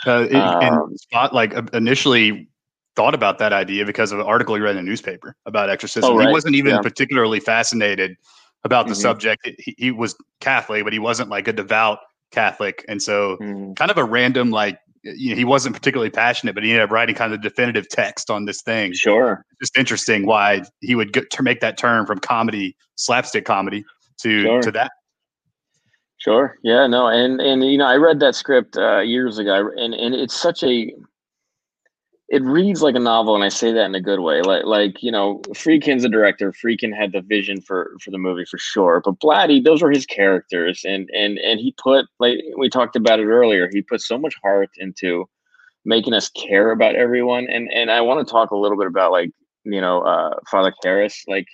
Uh, 0.07 0.27
it, 0.27 0.35
um, 0.35 0.89
and 0.89 1.01
Scott, 1.01 1.35
like 1.35 1.53
initially 1.75 2.49
thought 2.97 3.15
about 3.15 3.39
that 3.39 3.53
idea 3.53 3.85
because 3.85 4.13
of 4.13 4.19
an 4.19 4.27
article 4.27 4.55
he 4.55 4.61
read 4.61 4.77
in 4.77 4.85
the 4.85 4.89
newspaper 4.89 5.37
about 5.47 5.71
exorcism. 5.71 6.11
Oh, 6.11 6.17
right. 6.17 6.29
He 6.29 6.33
wasn't 6.33 6.55
even 6.55 6.75
yeah. 6.75 6.81
particularly 6.81 7.41
fascinated 7.41 8.17
about 8.65 8.87
the 8.87 8.93
mm-hmm. 8.93 9.01
subject. 9.01 9.49
He, 9.59 9.75
he, 9.79 9.91
was 9.91 10.17
Catholic, 10.41 10.85
but 10.85 10.93
he 10.93 10.99
wasn't 10.99 11.31
like 11.31 11.49
a 11.49 11.53
devout 11.53 12.01
Catholic, 12.31 12.85
and 12.89 13.03
so 13.03 13.37
mm-hmm. 13.37 13.75
kind 13.75 13.91
of 13.91 13.99
a 13.99 14.05
random 14.05 14.51
like 14.51 14.79
you 15.03 15.31
know, 15.31 15.37
he 15.37 15.45
wasn't 15.45 15.75
particularly 15.75 16.11
passionate, 16.11 16.55
but 16.55 16.63
he 16.63 16.71
ended 16.71 16.85
up 16.85 16.91
writing 16.91 17.15
kind 17.15 17.33
of 17.33 17.41
definitive 17.41 17.89
text 17.89 18.31
on 18.31 18.45
this 18.45 18.61
thing. 18.63 18.93
Sure, 18.93 19.45
just 19.61 19.77
interesting 19.77 20.27
why 20.27 20.63
he 20.81 20.95
would 20.95 21.13
get 21.13 21.31
to 21.31 21.43
make 21.43 21.61
that 21.61 21.79
turn 21.79 22.07
from 22.07 22.19
comedy, 22.19 22.77
slapstick 22.97 23.45
comedy, 23.45 23.85
to 24.23 24.43
sure. 24.43 24.63
to 24.63 24.71
that. 24.73 24.93
Sure. 26.21 26.59
Yeah. 26.63 26.87
No. 26.87 27.09
And 27.09 27.41
and 27.41 27.65
you 27.65 27.79
know, 27.79 27.87
I 27.87 27.97
read 27.97 28.21
that 28.21 28.35
script 28.35 28.77
uh, 28.77 29.01
years 29.01 29.39
ago, 29.39 29.71
and 29.77 29.95
and 29.95 30.15
it's 30.15 30.37
such 30.37 30.63
a. 30.63 30.93
It 32.29 32.43
reads 32.45 32.81
like 32.81 32.95
a 32.95 33.01
novel, 33.01 33.35
and 33.35 33.43
I 33.43 33.49
say 33.49 33.73
that 33.73 33.87
in 33.87 33.95
a 33.97 34.01
good 34.01 34.21
way. 34.21 34.41
Like 34.43 34.65
like 34.65 35.03
you 35.03 35.11
know, 35.11 35.41
Friedkin's 35.53 36.05
a 36.05 36.09
director. 36.09 36.53
Friedkin 36.53 36.97
had 36.97 37.11
the 37.13 37.23
vision 37.23 37.61
for 37.61 37.97
for 38.01 38.13
the 38.13 38.19
movie 38.19 38.45
for 38.45 38.59
sure. 38.59 39.03
But 39.05 39.19
Blatty, 39.19 39.65
those 39.65 39.83
were 39.83 39.91
his 39.91 40.07
characters, 40.07 40.85
and 40.85 41.11
and 41.13 41.39
and 41.39 41.59
he 41.59 41.75
put 41.83 42.07
like 42.21 42.39
we 42.57 42.69
talked 42.71 42.95
about 42.95 43.19
it 43.19 43.27
earlier. 43.27 43.69
He 43.73 43.83
put 43.83 44.01
so 44.01 44.17
much 44.17 44.35
heart 44.45 44.71
into 44.77 45.29
making 45.85 46.15
us 46.15 46.31
care 46.31 46.73
about 46.73 46.97
everyone. 46.97 47.49
And 47.51 47.71
and 47.73 47.91
I 47.91 48.03
want 48.03 48.27
to 48.27 48.31
talk 48.31 48.51
a 48.53 48.57
little 48.59 48.79
bit 48.79 48.89
about 48.89 49.13
like 49.13 49.31
you 49.65 49.81
know 49.81 50.03
uh, 50.03 50.35
Father 50.51 50.75
Karras, 50.85 51.17
like 51.29 51.47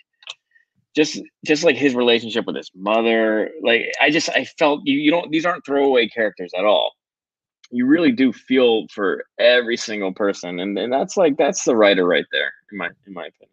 just 0.97 1.21
just 1.45 1.63
like 1.63 1.77
his 1.77 1.95
relationship 1.95 2.47
with 2.47 2.57
his 2.57 2.71
mother 2.75 3.51
like 3.63 3.93
i 4.01 4.11
just 4.11 4.29
i 4.31 4.45
felt 4.59 4.81
you, 4.85 4.99
you 4.99 5.11
don't 5.11 5.31
these 5.31 5.45
aren't 5.45 5.65
throwaway 5.65 6.09
characters 6.09 6.51
at 6.59 6.65
all 6.65 6.93
you 7.71 7.87
really 7.87 8.13
do 8.13 8.33
feel 8.33 8.87
for 8.93 9.25
every 9.39 9.77
single 9.77 10.13
person 10.13 10.59
and, 10.59 10.79
and 10.79 10.93
that's 10.93 11.17
like 11.17 11.37
that's 11.37 11.65
the 11.65 11.77
writer 11.77 12.07
right 12.07 12.27
there 12.33 12.53
in 12.73 12.79
my 12.79 12.89
in 13.07 13.13
my 13.13 13.27
opinion 13.27 13.51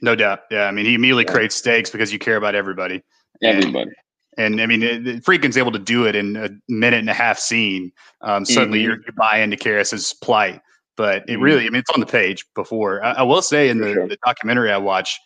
no 0.00 0.14
doubt 0.14 0.40
yeah 0.50 0.64
i 0.64 0.70
mean 0.70 0.86
he 0.86 0.94
immediately 0.94 1.24
yeah. 1.24 1.32
creates 1.32 1.56
stakes 1.56 1.90
because 1.90 2.12
you 2.12 2.18
care 2.18 2.36
about 2.36 2.54
everybody 2.54 3.02
everybody 3.42 3.82
and, 3.82 3.94
and 4.36 4.60
I 4.60 4.66
mean, 4.66 4.80
Friedkin's 5.20 5.56
able 5.56 5.70
to 5.72 5.78
do 5.78 6.06
it 6.06 6.16
in 6.16 6.36
a 6.36 6.50
minute 6.68 6.98
and 6.98 7.10
a 7.10 7.14
half 7.14 7.38
scene. 7.38 7.92
Um, 8.20 8.44
suddenly, 8.44 8.82
mm-hmm. 8.82 9.02
you 9.06 9.12
buy 9.16 9.38
into 9.38 9.56
Karras's 9.56 10.12
plight, 10.12 10.60
but 10.96 11.22
it 11.28 11.34
mm-hmm. 11.34 11.42
really, 11.42 11.66
I 11.66 11.70
mean, 11.70 11.76
it's 11.76 11.90
on 11.90 12.00
the 12.00 12.06
page 12.06 12.44
before. 12.56 13.04
I, 13.04 13.12
I 13.12 13.22
will 13.22 13.42
say 13.42 13.68
in 13.68 13.78
the, 13.78 13.92
sure. 13.92 14.08
the 14.08 14.18
documentary 14.24 14.72
I 14.72 14.76
watched, 14.76 15.20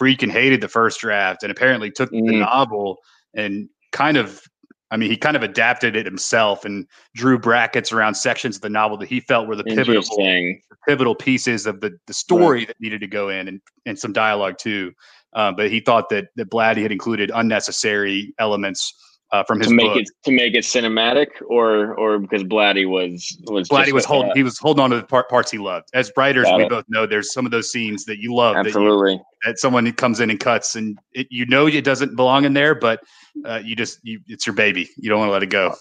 Friedkin 0.00 0.30
hated 0.30 0.60
the 0.60 0.68
first 0.68 1.00
draft 1.00 1.42
and 1.42 1.50
apparently 1.50 1.90
took 1.90 2.10
mm. 2.10 2.26
the 2.26 2.38
novel 2.38 2.98
and 3.34 3.68
kind 3.92 4.16
of 4.16 4.42
I 4.90 4.98
mean, 4.98 5.10
he 5.10 5.16
kind 5.16 5.36
of 5.36 5.42
adapted 5.42 5.96
it 5.96 6.04
himself 6.04 6.66
and 6.66 6.86
drew 7.14 7.38
brackets 7.38 7.92
around 7.92 8.14
sections 8.14 8.56
of 8.56 8.62
the 8.62 8.68
novel 8.68 8.98
that 8.98 9.08
he 9.08 9.20
felt 9.20 9.48
were 9.48 9.56
the 9.56 9.64
pivotal, 9.64 10.02
the 10.02 10.60
pivotal 10.86 11.14
pieces 11.14 11.66
of 11.66 11.80
the, 11.80 11.98
the 12.06 12.12
story 12.12 12.58
right. 12.58 12.66
that 12.68 12.76
needed 12.78 13.00
to 13.00 13.06
go 13.06 13.30
in 13.30 13.48
and, 13.48 13.62
and 13.86 13.98
some 13.98 14.12
dialogue 14.12 14.58
too. 14.58 14.92
Uh, 15.32 15.50
but 15.50 15.70
he 15.70 15.80
thought 15.80 16.10
that 16.10 16.26
that 16.36 16.50
Blatty 16.50 16.82
had 16.82 16.92
included 16.92 17.30
unnecessary 17.34 18.34
elements 18.38 18.92
uh, 19.32 19.42
from 19.44 19.58
his 19.58 19.68
to 19.68 19.74
make 19.74 19.86
book. 19.86 19.98
it 19.98 20.08
to 20.24 20.30
make 20.30 20.54
it 20.54 20.64
cinematic, 20.64 21.28
or 21.48 21.94
or 21.94 22.18
because 22.18 22.44
Blatty 22.44 22.88
was 22.88 23.36
was 23.44 23.68
Blatty 23.68 23.92
was 23.92 24.04
holding 24.04 24.32
he 24.34 24.42
was 24.42 24.58
holding 24.58 24.82
on 24.82 24.90
to 24.90 24.96
the 24.96 25.02
part, 25.02 25.28
parts 25.30 25.50
he 25.50 25.58
loved. 25.58 25.88
As 25.94 26.12
writers, 26.16 26.44
Got 26.44 26.58
we 26.58 26.64
it. 26.64 26.70
both 26.70 26.84
know 26.88 27.06
there's 27.06 27.32
some 27.32 27.46
of 27.46 27.50
those 27.50 27.70
scenes 27.70 28.04
that 28.04 28.18
you 28.18 28.34
love. 28.34 28.56
Absolutely, 28.56 29.12
that, 29.12 29.18
you, 29.18 29.24
that 29.52 29.58
someone 29.58 29.90
comes 29.92 30.20
in 30.20 30.28
and 30.28 30.38
cuts, 30.38 30.76
and 30.76 30.98
it, 31.12 31.26
you 31.30 31.46
know 31.46 31.66
it 31.66 31.84
doesn't 31.84 32.14
belong 32.14 32.44
in 32.44 32.52
there, 32.52 32.74
but 32.74 33.00
uh, 33.46 33.60
you 33.64 33.74
just 33.74 34.00
you, 34.02 34.20
it's 34.26 34.46
your 34.46 34.54
baby. 34.54 34.88
You 34.98 35.08
don't 35.08 35.18
want 35.18 35.30
to 35.30 35.32
let 35.32 35.42
it 35.42 35.50
go. 35.50 35.74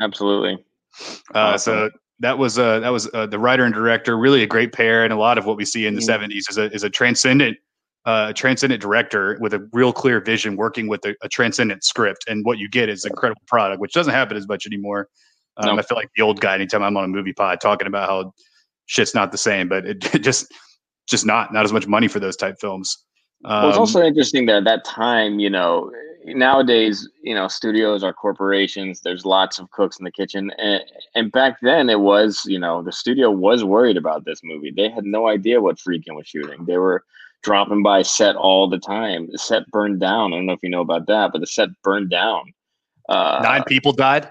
Absolutely. 0.00 0.64
Uh, 1.34 1.38
awesome. 1.38 1.74
So 1.74 1.90
that 2.20 2.38
was 2.38 2.58
uh, 2.58 2.80
that 2.80 2.90
was 2.90 3.10
uh, 3.12 3.26
the 3.26 3.38
writer 3.38 3.64
and 3.64 3.74
director, 3.74 4.16
really 4.16 4.42
a 4.42 4.46
great 4.46 4.72
pair, 4.72 5.04
and 5.04 5.12
a 5.12 5.16
lot 5.16 5.36
of 5.36 5.44
what 5.44 5.58
we 5.58 5.66
see 5.66 5.86
in 5.86 5.94
the 5.94 6.00
mm-hmm. 6.00 6.24
'70s 6.24 6.48
is 6.48 6.56
a 6.56 6.72
is 6.72 6.84
a 6.84 6.90
transcendent 6.90 7.58
uh, 8.06 8.26
a 8.30 8.34
transcendent 8.34 8.82
director 8.82 9.38
with 9.40 9.54
a 9.54 9.68
real 9.72 9.92
clear 9.92 10.20
vision 10.20 10.56
working 10.56 10.88
with 10.88 11.04
a, 11.06 11.14
a, 11.22 11.28
transcendent 11.28 11.82
script 11.82 12.24
and 12.28 12.44
what 12.44 12.58
you 12.58 12.68
get 12.68 12.88
is 12.88 13.04
incredible 13.04 13.40
product 13.46 13.80
which 13.80 13.92
doesn't 13.92 14.12
happen 14.12 14.36
as 14.36 14.46
much 14.46 14.66
anymore. 14.66 15.08
Um, 15.56 15.76
no. 15.76 15.78
i 15.80 15.82
feel 15.82 15.96
like 15.96 16.10
the 16.16 16.22
old 16.22 16.40
guy 16.40 16.56
anytime 16.56 16.82
i'm 16.82 16.96
on 16.96 17.04
a 17.04 17.08
movie 17.08 17.32
pod 17.32 17.60
talking 17.60 17.86
about 17.86 18.08
how 18.08 18.32
shit's 18.86 19.14
not 19.14 19.30
the 19.30 19.38
same 19.38 19.68
but 19.68 19.86
it, 19.86 20.14
it 20.14 20.18
just 20.22 20.52
just 21.08 21.26
not 21.26 21.52
not 21.52 21.64
as 21.64 21.72
much 21.72 21.86
money 21.86 22.08
for 22.08 22.20
those 22.20 22.36
type 22.36 22.56
films. 22.60 23.04
Um, 23.44 23.62
well, 23.62 23.68
it's 23.68 23.78
also 23.78 24.02
interesting 24.02 24.46
that 24.46 24.56
at 24.56 24.64
that 24.64 24.84
time 24.84 25.38
you 25.38 25.50
know 25.50 25.90
nowadays 26.26 27.08
you 27.22 27.34
know 27.34 27.48
studios 27.48 28.02
are 28.02 28.12
corporations 28.12 29.00
there's 29.00 29.26
lots 29.26 29.58
of 29.58 29.70
cooks 29.70 29.98
in 29.98 30.04
the 30.04 30.10
kitchen 30.10 30.50
and, 30.56 30.82
and 31.14 31.30
back 31.32 31.58
then 31.60 31.90
it 31.90 32.00
was 32.00 32.44
you 32.46 32.58
know 32.58 32.82
the 32.82 32.92
studio 32.92 33.30
was 33.30 33.62
worried 33.64 33.96
about 33.96 34.24
this 34.24 34.40
movie. 34.42 34.72
They 34.74 34.88
had 34.88 35.04
no 35.04 35.28
idea 35.28 35.60
what 35.60 35.76
Friedkin 35.76 36.16
was 36.16 36.26
shooting. 36.26 36.64
They 36.64 36.78
were 36.78 37.04
dropping 37.44 37.82
by 37.82 38.02
set 38.02 38.34
all 38.34 38.68
the 38.68 38.78
time. 38.78 39.28
The 39.30 39.38
set 39.38 39.66
burned 39.68 40.00
down. 40.00 40.32
I 40.32 40.36
don't 40.36 40.46
know 40.46 40.52
if 40.54 40.62
you 40.62 40.70
know 40.70 40.80
about 40.80 41.06
that, 41.06 41.30
but 41.32 41.40
the 41.40 41.46
set 41.46 41.68
burned 41.82 42.10
down. 42.10 42.52
Uh, 43.08 43.40
Nine 43.42 43.62
people 43.64 43.92
died. 43.92 44.28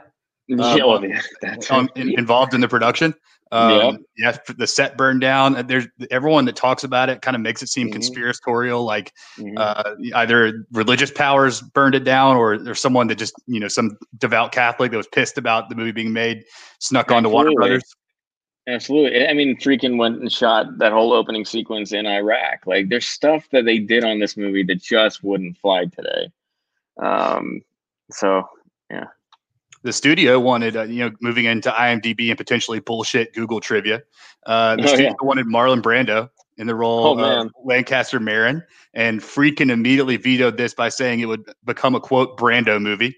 Yeah, 0.47 0.65
um, 0.65 0.79
well, 0.87 1.05
yeah 1.05 1.21
um, 1.69 1.89
in, 1.95 2.17
involved 2.17 2.53
in 2.53 2.61
the 2.61 2.67
production. 2.67 3.13
Um, 3.51 3.99
yeah. 4.17 4.31
yeah, 4.31 4.53
the 4.57 4.65
set 4.65 4.97
burned 4.97 5.21
down. 5.21 5.67
There's 5.67 5.87
everyone 6.09 6.45
that 6.45 6.55
talks 6.55 6.83
about 6.83 7.09
it 7.09 7.21
kind 7.21 7.35
of 7.35 7.41
makes 7.41 7.61
it 7.61 7.69
seem 7.69 7.85
mm-hmm. 7.85 7.93
conspiratorial, 7.93 8.83
like 8.83 9.13
mm-hmm. 9.37 9.55
uh, 9.57 9.93
either 10.15 10.65
religious 10.71 11.11
powers 11.11 11.61
burned 11.61 11.93
it 11.93 12.03
down, 12.03 12.35
or 12.35 12.57
there's 12.57 12.81
someone 12.81 13.05
that 13.07 13.15
just 13.19 13.35
you 13.45 13.59
know 13.59 13.67
some 13.67 13.95
devout 14.17 14.53
Catholic 14.53 14.89
that 14.89 14.97
was 14.97 15.07
pissed 15.07 15.37
about 15.37 15.69
the 15.69 15.75
movie 15.75 15.91
being 15.91 16.11
made, 16.11 16.43
snuck 16.79 17.11
Absolutely. 17.11 17.17
onto 17.17 17.29
Warner 17.29 17.51
Brothers. 17.55 17.83
Absolutely. 18.67 19.27
I 19.27 19.33
mean, 19.33 19.57
Friedkin 19.57 19.97
went 19.97 20.21
and 20.21 20.31
shot 20.31 20.77
that 20.77 20.93
whole 20.93 21.11
opening 21.11 21.43
sequence 21.43 21.91
in 21.91 22.05
Iraq. 22.05 22.65
Like, 22.65 22.89
there's 22.89 23.07
stuff 23.07 23.47
that 23.51 23.65
they 23.65 23.77
did 23.77 24.05
on 24.05 24.19
this 24.19 24.37
movie 24.37 24.63
that 24.63 24.81
just 24.81 25.23
wouldn't 25.23 25.57
fly 25.57 25.85
today. 25.85 26.31
Um, 27.01 27.61
so, 28.09 28.47
yeah. 28.89 29.07
The 29.81 29.91
studio 29.91 30.39
wanted, 30.39 30.77
uh, 30.77 30.83
you 30.83 31.03
know, 31.03 31.11
moving 31.19 31.43
into 31.43 31.69
IMDb 31.71 32.29
and 32.29 32.37
potentially 32.37 32.79
bullshit 32.79 33.33
Google 33.33 33.59
trivia. 33.59 34.01
Uh, 34.45 34.77
the 34.77 34.83
oh, 34.83 34.87
studio 34.87 35.07
yeah. 35.07 35.15
wanted 35.21 35.45
Marlon 35.47 35.81
Brando 35.81 36.29
in 36.57 36.67
the 36.67 36.75
role 36.75 37.19
oh, 37.19 37.41
of 37.41 37.51
Lankester 37.65 38.19
Merrin, 38.19 38.63
and 38.93 39.19
Friedkin 39.19 39.71
immediately 39.71 40.15
vetoed 40.15 40.55
this 40.55 40.73
by 40.73 40.87
saying 40.87 41.19
it 41.19 41.25
would 41.25 41.43
become 41.65 41.95
a 41.95 41.99
quote 41.99 42.37
Brando 42.37 42.81
movie. 42.81 43.17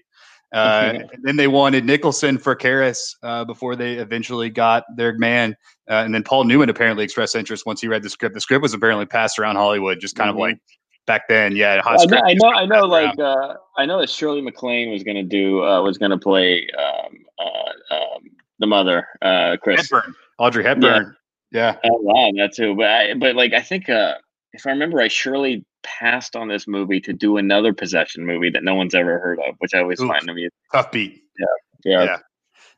Uh, 0.52 1.00
then 1.22 1.36
they 1.36 1.48
wanted 1.48 1.84
Nicholson 1.84 2.38
for 2.38 2.56
Karras 2.56 3.14
uh, 3.22 3.44
before 3.44 3.76
they 3.76 3.94
eventually 3.94 4.50
got 4.50 4.84
their 4.96 5.16
man. 5.18 5.56
Uh, 5.88 6.02
and 6.04 6.14
then 6.14 6.22
Paul 6.22 6.44
Newman 6.44 6.68
apparently 6.68 7.04
expressed 7.04 7.34
interest 7.34 7.66
once 7.66 7.80
he 7.80 7.88
read 7.88 8.02
the 8.02 8.10
script. 8.10 8.34
The 8.34 8.40
script 8.40 8.62
was 8.62 8.74
apparently 8.74 9.06
passed 9.06 9.38
around 9.38 9.56
Hollywood, 9.56 10.00
just 10.00 10.16
kind 10.16 10.28
mm-hmm. 10.28 10.38
of 10.38 10.40
like 10.40 10.58
back 11.06 11.28
then. 11.28 11.54
Yeah, 11.54 11.80
I 11.84 12.06
know, 12.06 12.20
I 12.24 12.34
know, 12.34 12.48
I 12.48 12.66
know 12.66 12.86
like 12.86 13.18
uh, 13.18 13.54
I 13.76 13.86
know 13.86 14.00
that 14.00 14.10
Shirley 14.10 14.40
MacLaine 14.40 14.90
was 14.90 15.02
going 15.02 15.16
to 15.16 15.22
do 15.22 15.64
uh, 15.64 15.82
was 15.82 15.98
going 15.98 16.10
to 16.10 16.18
play 16.18 16.68
um, 16.78 17.24
uh, 17.38 17.94
um, 17.94 18.22
the 18.58 18.66
mother, 18.66 19.06
Chris 19.62 19.82
Hepburn, 19.82 20.14
Audrey 20.38 20.64
Hepburn. 20.64 21.16
Yeah, 21.52 21.76
yeah. 21.84 21.90
Oh, 21.90 21.98
wow, 22.00 22.32
that 22.36 22.54
too. 22.54 22.74
But 22.74 22.86
I, 22.86 23.14
but 23.14 23.36
like 23.36 23.52
I 23.52 23.60
think 23.60 23.88
if 24.56 24.66
I 24.66 24.70
remember 24.70 24.96
right, 24.96 25.12
Shirley 25.12 25.64
passed 25.82 26.34
on 26.34 26.48
this 26.48 26.66
movie 26.66 27.00
to 27.00 27.12
do 27.12 27.36
another 27.36 27.72
possession 27.72 28.26
movie 28.26 28.50
that 28.50 28.64
no 28.64 28.74
one's 28.74 28.94
ever 28.94 29.18
heard 29.18 29.38
of, 29.46 29.54
which 29.58 29.74
I 29.74 29.80
always 29.80 30.00
Oof, 30.00 30.08
find 30.08 30.28
amusing. 30.28 30.50
Tough 30.72 30.90
beat. 30.90 31.22
Yeah. 31.38 31.46
Yeah. 31.84 32.04
yeah. 32.04 32.16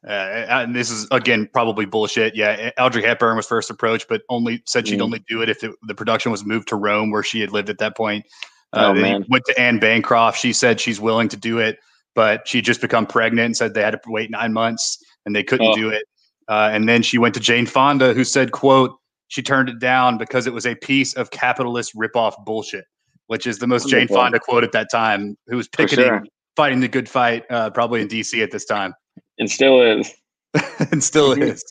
Uh, 0.07 0.63
and 0.63 0.77
this 0.77 0.91
is 0.91 1.07
again 1.11 1.49
probably 1.53 1.85
bullshit. 1.87 2.35
Yeah, 2.37 2.71
Audrey 2.79 3.03
Hepburn 3.03 3.37
was 3.37 3.47
first 3.47 3.71
approached, 3.71 4.07
but 4.09 4.23
only 4.29 4.63
said 4.67 4.87
she'd 4.87 4.99
Mm. 5.01 5.05
only 5.05 5.25
do 5.29 5.43
it 5.43 5.49
if 5.49 5.65
it, 5.65 5.73
the 5.87 5.95
production 5.95 6.31
was 6.31 6.45
moved 6.45 6.69
to 6.69 6.77
Rome, 6.77 7.11
where 7.11 7.23
she 7.25 7.41
had 7.41 7.51
lived 7.53 7.69
at 7.71 7.79
that 7.79 7.97
point. 7.97 8.25
Uh, 8.73 8.89
Oh, 8.89 8.95
man. 8.95 9.25
went 9.29 9.45
to 9.47 9.59
Anne 9.61 9.79
Bancroft. 9.79 10.39
She 10.39 10.53
said 10.53 10.79
she's 10.81 11.01
willing 11.01 11.29
to 11.29 11.37
do 11.37 11.59
it, 11.59 11.79
but 12.15 12.47
she 12.47 12.61
just 12.61 12.81
become 12.81 13.07
pregnant 13.07 13.47
and 13.47 13.57
said 13.57 13.75
they 13.75 13.83
had 13.83 13.93
to 13.93 14.01
wait 14.07 14.31
nine 14.31 14.53
months 14.53 14.99
and 15.27 15.35
they 15.35 15.43
couldn't 15.43 15.69
Oh. 15.69 15.75
do 15.75 15.89
it. 15.89 16.03
Uh, 16.49 16.71
and 16.73 16.89
then 16.89 17.03
she 17.03 17.19
went 17.19 17.35
to 17.35 17.41
Jane 17.41 17.67
Fonda, 17.67 18.15
who 18.15 18.25
said, 18.25 18.53
"quote 18.53 18.93
She 19.29 19.43
turned 19.43 19.69
it 19.69 19.79
down 19.79 20.19
because 20.19 20.47
it 20.47 20.53
was 20.53 20.67
a 20.67 20.75
piece 20.75 21.15
of 21.15 21.31
capitalist 21.31 21.95
ripoff 21.97 22.45
bullshit." 22.45 22.85
Which 23.29 23.47
is 23.47 23.59
the 23.59 23.67
most 23.67 23.89
Jane 23.91 24.09
Fonda 24.09 24.41
quote 24.41 24.65
at 24.65 24.73
that 24.73 24.89
time. 24.91 25.37
Who 25.49 25.57
was 25.59 25.69
picketing, 25.69 26.07
sure. 26.07 26.25
fighting 26.57 26.81
the 26.81 26.89
good 26.89 27.09
fight, 27.09 27.45
uh, 27.51 27.69
probably 27.71 28.01
in 28.01 28.09
DC 28.09 28.43
at 28.43 28.51
this 28.51 28.65
time 28.65 28.95
And 29.39 29.51
still 29.51 29.83
is. 29.83 30.11
and 30.93 31.05
still 31.05 31.37
Mhm. 31.37 31.43
is. 31.43 31.63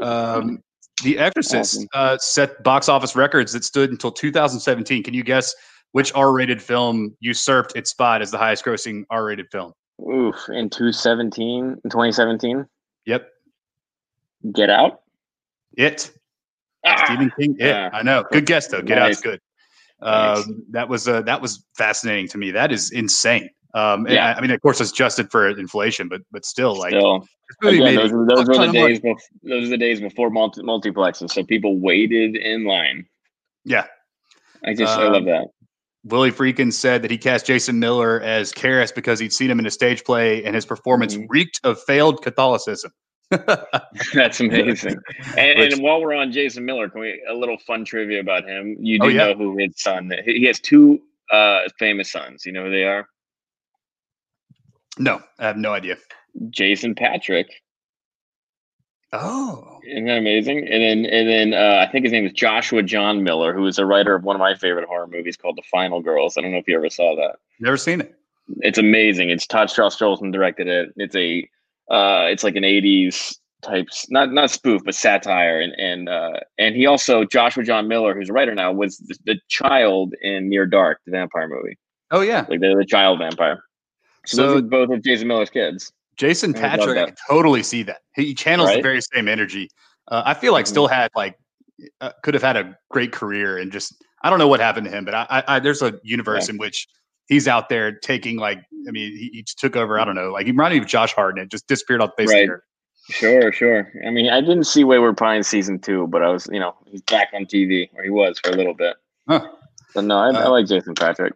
Um, 0.00 0.62
the 1.02 1.18
Exorcist 1.18 1.76
Awesome. 1.76 1.86
uh, 1.94 2.16
set 2.18 2.62
box 2.62 2.88
office 2.88 3.14
records 3.14 3.52
that 3.52 3.62
stood 3.64 3.90
until 3.90 4.10
2017. 4.10 5.02
Can 5.02 5.12
you 5.12 5.22
guess 5.22 5.54
which 5.92 6.14
R-rated 6.14 6.62
film 6.62 7.14
usurped 7.20 7.76
its 7.76 7.90
spot 7.90 8.22
as 8.22 8.30
the 8.30 8.38
highest-grossing 8.38 9.04
R-rated 9.10 9.48
film? 9.52 9.72
Oof. 10.10 10.36
In 10.48 10.70
2017, 10.70 11.78
in 11.84 11.90
2017, 11.90 12.64
Yep, 13.04 13.28
Get 14.52 14.70
Out. 14.70 15.00
it. 15.76 16.10
Ah! 16.84 17.04
Stephen 17.04 17.30
King. 17.38 17.56
Yeah. 17.58 17.90
I 17.92 18.02
know. 18.02 18.24
Good 18.32 18.46
guess 18.46 18.68
though. 18.68 18.82
Get 18.82 18.98
Out's 18.98 19.16
Nice. 19.16 19.20
good. 19.20 19.40
Nice. 20.02 20.38
Um, 20.46 20.64
that 20.70 20.88
was 20.88 21.06
uh, 21.08 21.22
that 21.22 21.40
was 21.42 21.64
fascinating 21.76 22.28
to 22.28 22.38
me. 22.38 22.50
That 22.50 22.72
is 22.72 22.90
insane. 22.90 23.50
Um, 23.74 24.06
Yeah. 24.08 24.28
I, 24.32 24.38
I 24.38 24.40
mean, 24.40 24.50
of 24.50 24.60
course, 24.62 24.80
it's 24.80 24.90
adjusted 24.90 25.30
for 25.30 25.48
inflation, 25.48 26.08
but 26.08 26.22
but 26.32 26.44
still, 26.44 26.74
like 26.76 26.90
Still, 26.92 27.26
again, 27.64 27.94
those, 27.96 28.12
were- 28.12 28.26
those 28.26 28.46
were 28.48 28.66
the 28.66 28.72
days. 28.72 29.00
Before, 29.00 29.16
those 29.42 29.62
were 29.64 29.68
the 29.70 29.76
days 29.78 30.00
before 30.00 30.30
multi- 30.30 30.62
multiplexes, 30.62 31.30
so 31.32 31.44
people 31.44 31.78
waited 31.78 32.36
in 32.36 32.64
line. 32.64 33.04
Yeah. 33.64 33.86
I 34.64 34.74
just, 34.74 34.96
I 34.96 35.06
Um, 35.06 35.12
love 35.14 35.24
that. 35.24 35.48
Willie 36.04 36.30
Friedkin 36.32 36.72
said 36.72 37.02
that 37.02 37.10
he 37.10 37.18
cast 37.18 37.44
Jason 37.46 37.78
Miller 37.78 38.20
as 38.22 38.52
Karras 38.52 38.94
because 38.94 39.18
he'd 39.18 39.32
seen 39.32 39.50
him 39.50 39.58
in 39.58 39.66
a 39.66 39.70
stage 39.70 40.02
play 40.04 40.42
and 40.44 40.54
his 40.54 40.64
performance 40.64 41.14
Mhm. 41.16 41.26
reeked 41.28 41.60
of 41.64 41.82
failed 41.82 42.22
Catholicism. 42.22 42.90
That's 44.14 44.40
amazing. 44.40 44.96
And, 45.36 45.58
Which- 45.58 45.72
and 45.74 45.82
while 45.82 46.00
we're 46.00 46.14
on 46.14 46.32
Jason 46.32 46.64
Miller, 46.64 46.88
can 46.88 47.00
we 47.00 47.22
a 47.28 47.34
little 47.34 47.58
fun 47.58 47.84
trivia 47.84 48.20
about 48.20 48.44
him? 48.44 48.76
You 48.80 48.98
do 48.98 49.06
Oh, 49.06 49.08
yeah. 49.08 49.26
know 49.28 49.34
who 49.34 49.56
his 49.58 49.74
son? 49.80 50.12
He 50.24 50.38
he 50.40 50.44
has 50.46 50.58
two 50.60 51.00
uh, 51.32 51.60
famous 51.78 52.10
sons. 52.10 52.44
You 52.44 52.52
know 52.52 52.64
who 52.64 52.70
they 52.70 52.84
are? 52.84 53.06
no, 54.98 55.20
I 55.38 55.46
have 55.46 55.56
no 55.56 55.72
idea. 55.72 55.96
Jason 56.50 56.94
Patric. 56.94 57.46
Oh, 59.12 59.78
Isn't 59.88 60.04
that 60.06 60.18
amazing? 60.18 60.58
And 60.68 60.82
then, 61.04 61.04
and 61.12 61.28
then 61.28 61.54
uh, 61.54 61.84
I 61.86 61.90
think 61.90 62.04
his 62.04 62.12
name 62.12 62.26
is 62.26 62.32
Joshua 62.32 62.82
John 62.82 63.24
Miller, 63.24 63.52
who 63.52 63.66
is 63.66 63.78
a 63.78 63.84
writer 63.86 64.14
of 64.14 64.22
one 64.22 64.36
of 64.36 64.40
my 64.40 64.54
favorite 64.54 64.86
horror 64.88 65.08
movies 65.08 65.36
called 65.36 65.56
The 65.56 65.62
Final 65.70 66.00
Girls. 66.00 66.36
I 66.38 66.42
don't 66.42 66.52
know 66.52 66.58
if 66.58 66.68
you 66.68 66.76
ever 66.76 66.88
saw 66.90 67.16
that. 67.16 67.36
never 67.58 67.76
seen 67.76 68.00
it. 68.02 68.14
It's 68.58 68.78
amazing. 68.78 69.30
It's 69.30 69.46
Todd 69.46 69.68
Strauss 69.70 69.96
Schulson 69.98 70.32
directed 70.32 70.68
it. 70.68 70.90
It's 70.96 71.16
a, 71.16 71.48
uh, 71.90 72.26
it's 72.30 72.44
like 72.44 72.56
an 72.56 72.64
'80s 72.64 73.38
type, 73.62 73.86
s- 73.90 74.06
not 74.10 74.32
not 74.32 74.50
spoof, 74.50 74.82
but 74.84 74.94
satire. 74.94 75.60
And 75.60 75.72
and 75.78 76.08
uh, 76.08 76.40
and 76.58 76.74
he 76.76 76.86
also 76.86 77.24
Joshua 77.24 77.62
John 77.64 77.88
Miller, 77.88 78.14
who's 78.14 78.30
a 78.30 78.32
writer 78.32 78.54
now, 78.54 78.72
was 78.72 78.98
the, 78.98 79.16
the 79.26 79.40
child 79.48 80.14
in 80.22 80.48
Near 80.48 80.66
Dark, 80.66 81.00
the 81.04 81.12
vampire 81.12 81.48
movie. 81.48 81.76
Oh 82.10 82.20
yeah. 82.22 82.46
Like 82.48 82.60
they're 82.60 82.76
the 82.76 82.84
child 82.84 83.18
vampire. 83.18 83.62
So, 84.26 84.36
So 84.36 84.42
those 84.48 84.58
are 84.58 84.62
both 84.62 84.90
of 84.90 85.02
Jason 85.02 85.28
Miller's 85.28 85.50
kids. 85.50 85.92
Jason 86.16 86.52
Patric, 86.52 86.98
I 86.98 87.12
totally 87.28 87.62
see 87.62 87.82
that. 87.84 87.98
He 88.14 88.34
channels 88.34 88.68
the 88.76 88.82
very 88.82 89.00
same 89.00 89.26
energy. 89.28 89.70
Uh, 90.08 90.22
I 90.26 90.34
feel 90.34 90.52
like 90.52 90.66
Mhm. 90.66 90.68
still 90.68 90.86
had 90.88 91.10
like 91.16 91.38
uh, 92.02 92.12
could 92.22 92.34
have 92.34 92.42
had 92.42 92.56
a 92.56 92.76
great 92.90 93.10
career 93.12 93.56
and 93.58 93.72
just 93.72 93.94
I 94.22 94.28
don't 94.28 94.38
know 94.38 94.48
what 94.48 94.60
happened 94.60 94.84
to 94.86 94.90
him, 94.92 95.04
but 95.06 95.14
I, 95.14 95.26
I, 95.30 95.42
I 95.56 95.60
there's 95.60 95.80
a 95.80 95.94
universe 96.02 96.48
in 96.50 96.58
which 96.58 96.86
he's 97.30 97.48
out 97.48 97.70
there 97.70 97.90
taking 97.92 98.36
like 98.36 98.58
I 98.86 98.90
mean 98.90 99.12
he, 99.16 99.30
he 99.32 99.42
took 99.56 99.74
over. 99.76 99.98
I 99.98 100.04
don't 100.04 100.14
know, 100.16 100.30
like 100.32 100.44
he 100.44 100.52
reminded 100.52 100.76
me 100.76 100.82
of 100.82 100.86
Josh 100.88 101.14
Hartnett, 101.14 101.50
just 101.50 101.66
disappeared 101.66 102.02
off 102.02 102.10
the 102.18 102.24
face 102.24 102.32
Right. 102.34 102.42
of 102.42 102.48
the 102.48 102.52
earth. 102.56 102.62
Sure, 103.08 103.50
sure. 103.52 103.90
I 104.06 104.10
mean, 104.10 104.28
I 104.30 104.40
didn't 104.40 104.64
see 104.64 104.84
Wayward 104.84 105.16
Pines 105.16 105.48
season 105.48 105.80
two, 105.80 106.06
but 106.08 106.22
I 106.22 106.28
was, 106.28 106.46
you 106.52 106.60
know, 106.60 106.76
he's 106.86 107.02
back 107.02 107.28
on 107.32 107.44
TV, 107.46 107.88
or 107.96 108.04
he 108.04 108.10
was 108.10 108.38
for 108.38 108.50
a 108.50 108.54
little 108.56 108.74
bit. 108.74 108.94
Huh. 109.28 109.48
But 109.94 110.04
no, 110.04 110.16
I, 110.18 110.28
I 110.30 110.44
Uh, 110.44 110.50
like 110.50 110.66
Jason 110.66 110.94
Patric. 110.94 111.32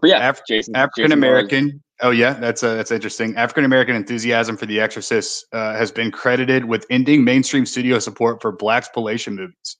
But 0.00 0.10
yeah, 0.10 0.28
Af- 0.30 0.40
African 0.74 1.12
American. 1.12 1.80
Oh 2.00 2.10
yeah, 2.10 2.32
that's 2.32 2.64
uh, 2.64 2.74
that's 2.74 2.90
interesting. 2.90 3.36
African 3.36 3.64
American 3.64 3.94
enthusiasm 3.94 4.56
for 4.56 4.66
The 4.66 4.80
Exorcist 4.80 5.46
uh, 5.52 5.74
has 5.76 5.92
been 5.92 6.10
credited 6.10 6.64
with 6.64 6.84
ending 6.90 7.22
mainstream 7.22 7.64
studio 7.66 8.00
support 8.00 8.42
for 8.42 8.50
black 8.50 8.78
exploitation 8.78 9.36
movies 9.36 9.76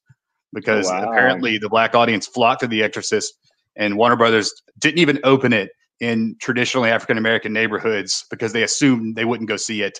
because 0.53 0.87
Wow. 0.87 1.09
apparently 1.11 1.59
the 1.59 1.68
black 1.68 1.96
audience 1.96 2.29
flocked 2.29 2.61
to 2.61 2.68
The 2.68 2.85
Exorcist, 2.85 3.35
and 3.77 3.97
Warner 3.97 4.17
Brothers 4.17 4.53
didn't 4.79 4.99
even 4.99 5.19
open 5.25 5.53
it 5.53 5.71
in 6.01 6.37
traditionally 6.41 6.91
African 6.91 7.19
American 7.19 7.53
neighborhoods 7.53 8.25
because 8.31 8.53
they 8.53 8.63
assumed 8.63 9.17
they 9.17 9.25
wouldn't 9.25 9.49
go 9.49 9.57
see 9.57 9.83
it. 9.83 9.99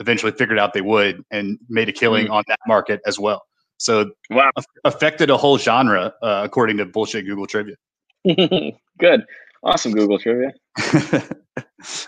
Eventually, 0.00 0.32
figured 0.32 0.58
out 0.58 0.72
they 0.72 0.80
would 0.80 1.24
and 1.30 1.58
made 1.68 1.88
a 1.88 1.92
killing 1.92 2.28
on 2.28 2.42
that 2.48 2.58
market 2.66 3.00
as 3.06 3.18
well. 3.18 3.42
So 3.76 4.10
Wow. 4.30 4.50
aff- 4.56 4.64
affected 4.84 5.30
a 5.30 5.36
whole 5.36 5.58
genre, 5.58 6.12
uh, 6.22 6.40
according 6.44 6.78
to 6.78 6.84
bullshit 6.84 7.26
Google 7.26 7.46
trivia. 7.46 7.76
Good. 8.98 9.24
Awesome 9.64 9.92
Google 9.92 10.18
trivia. 10.18 10.52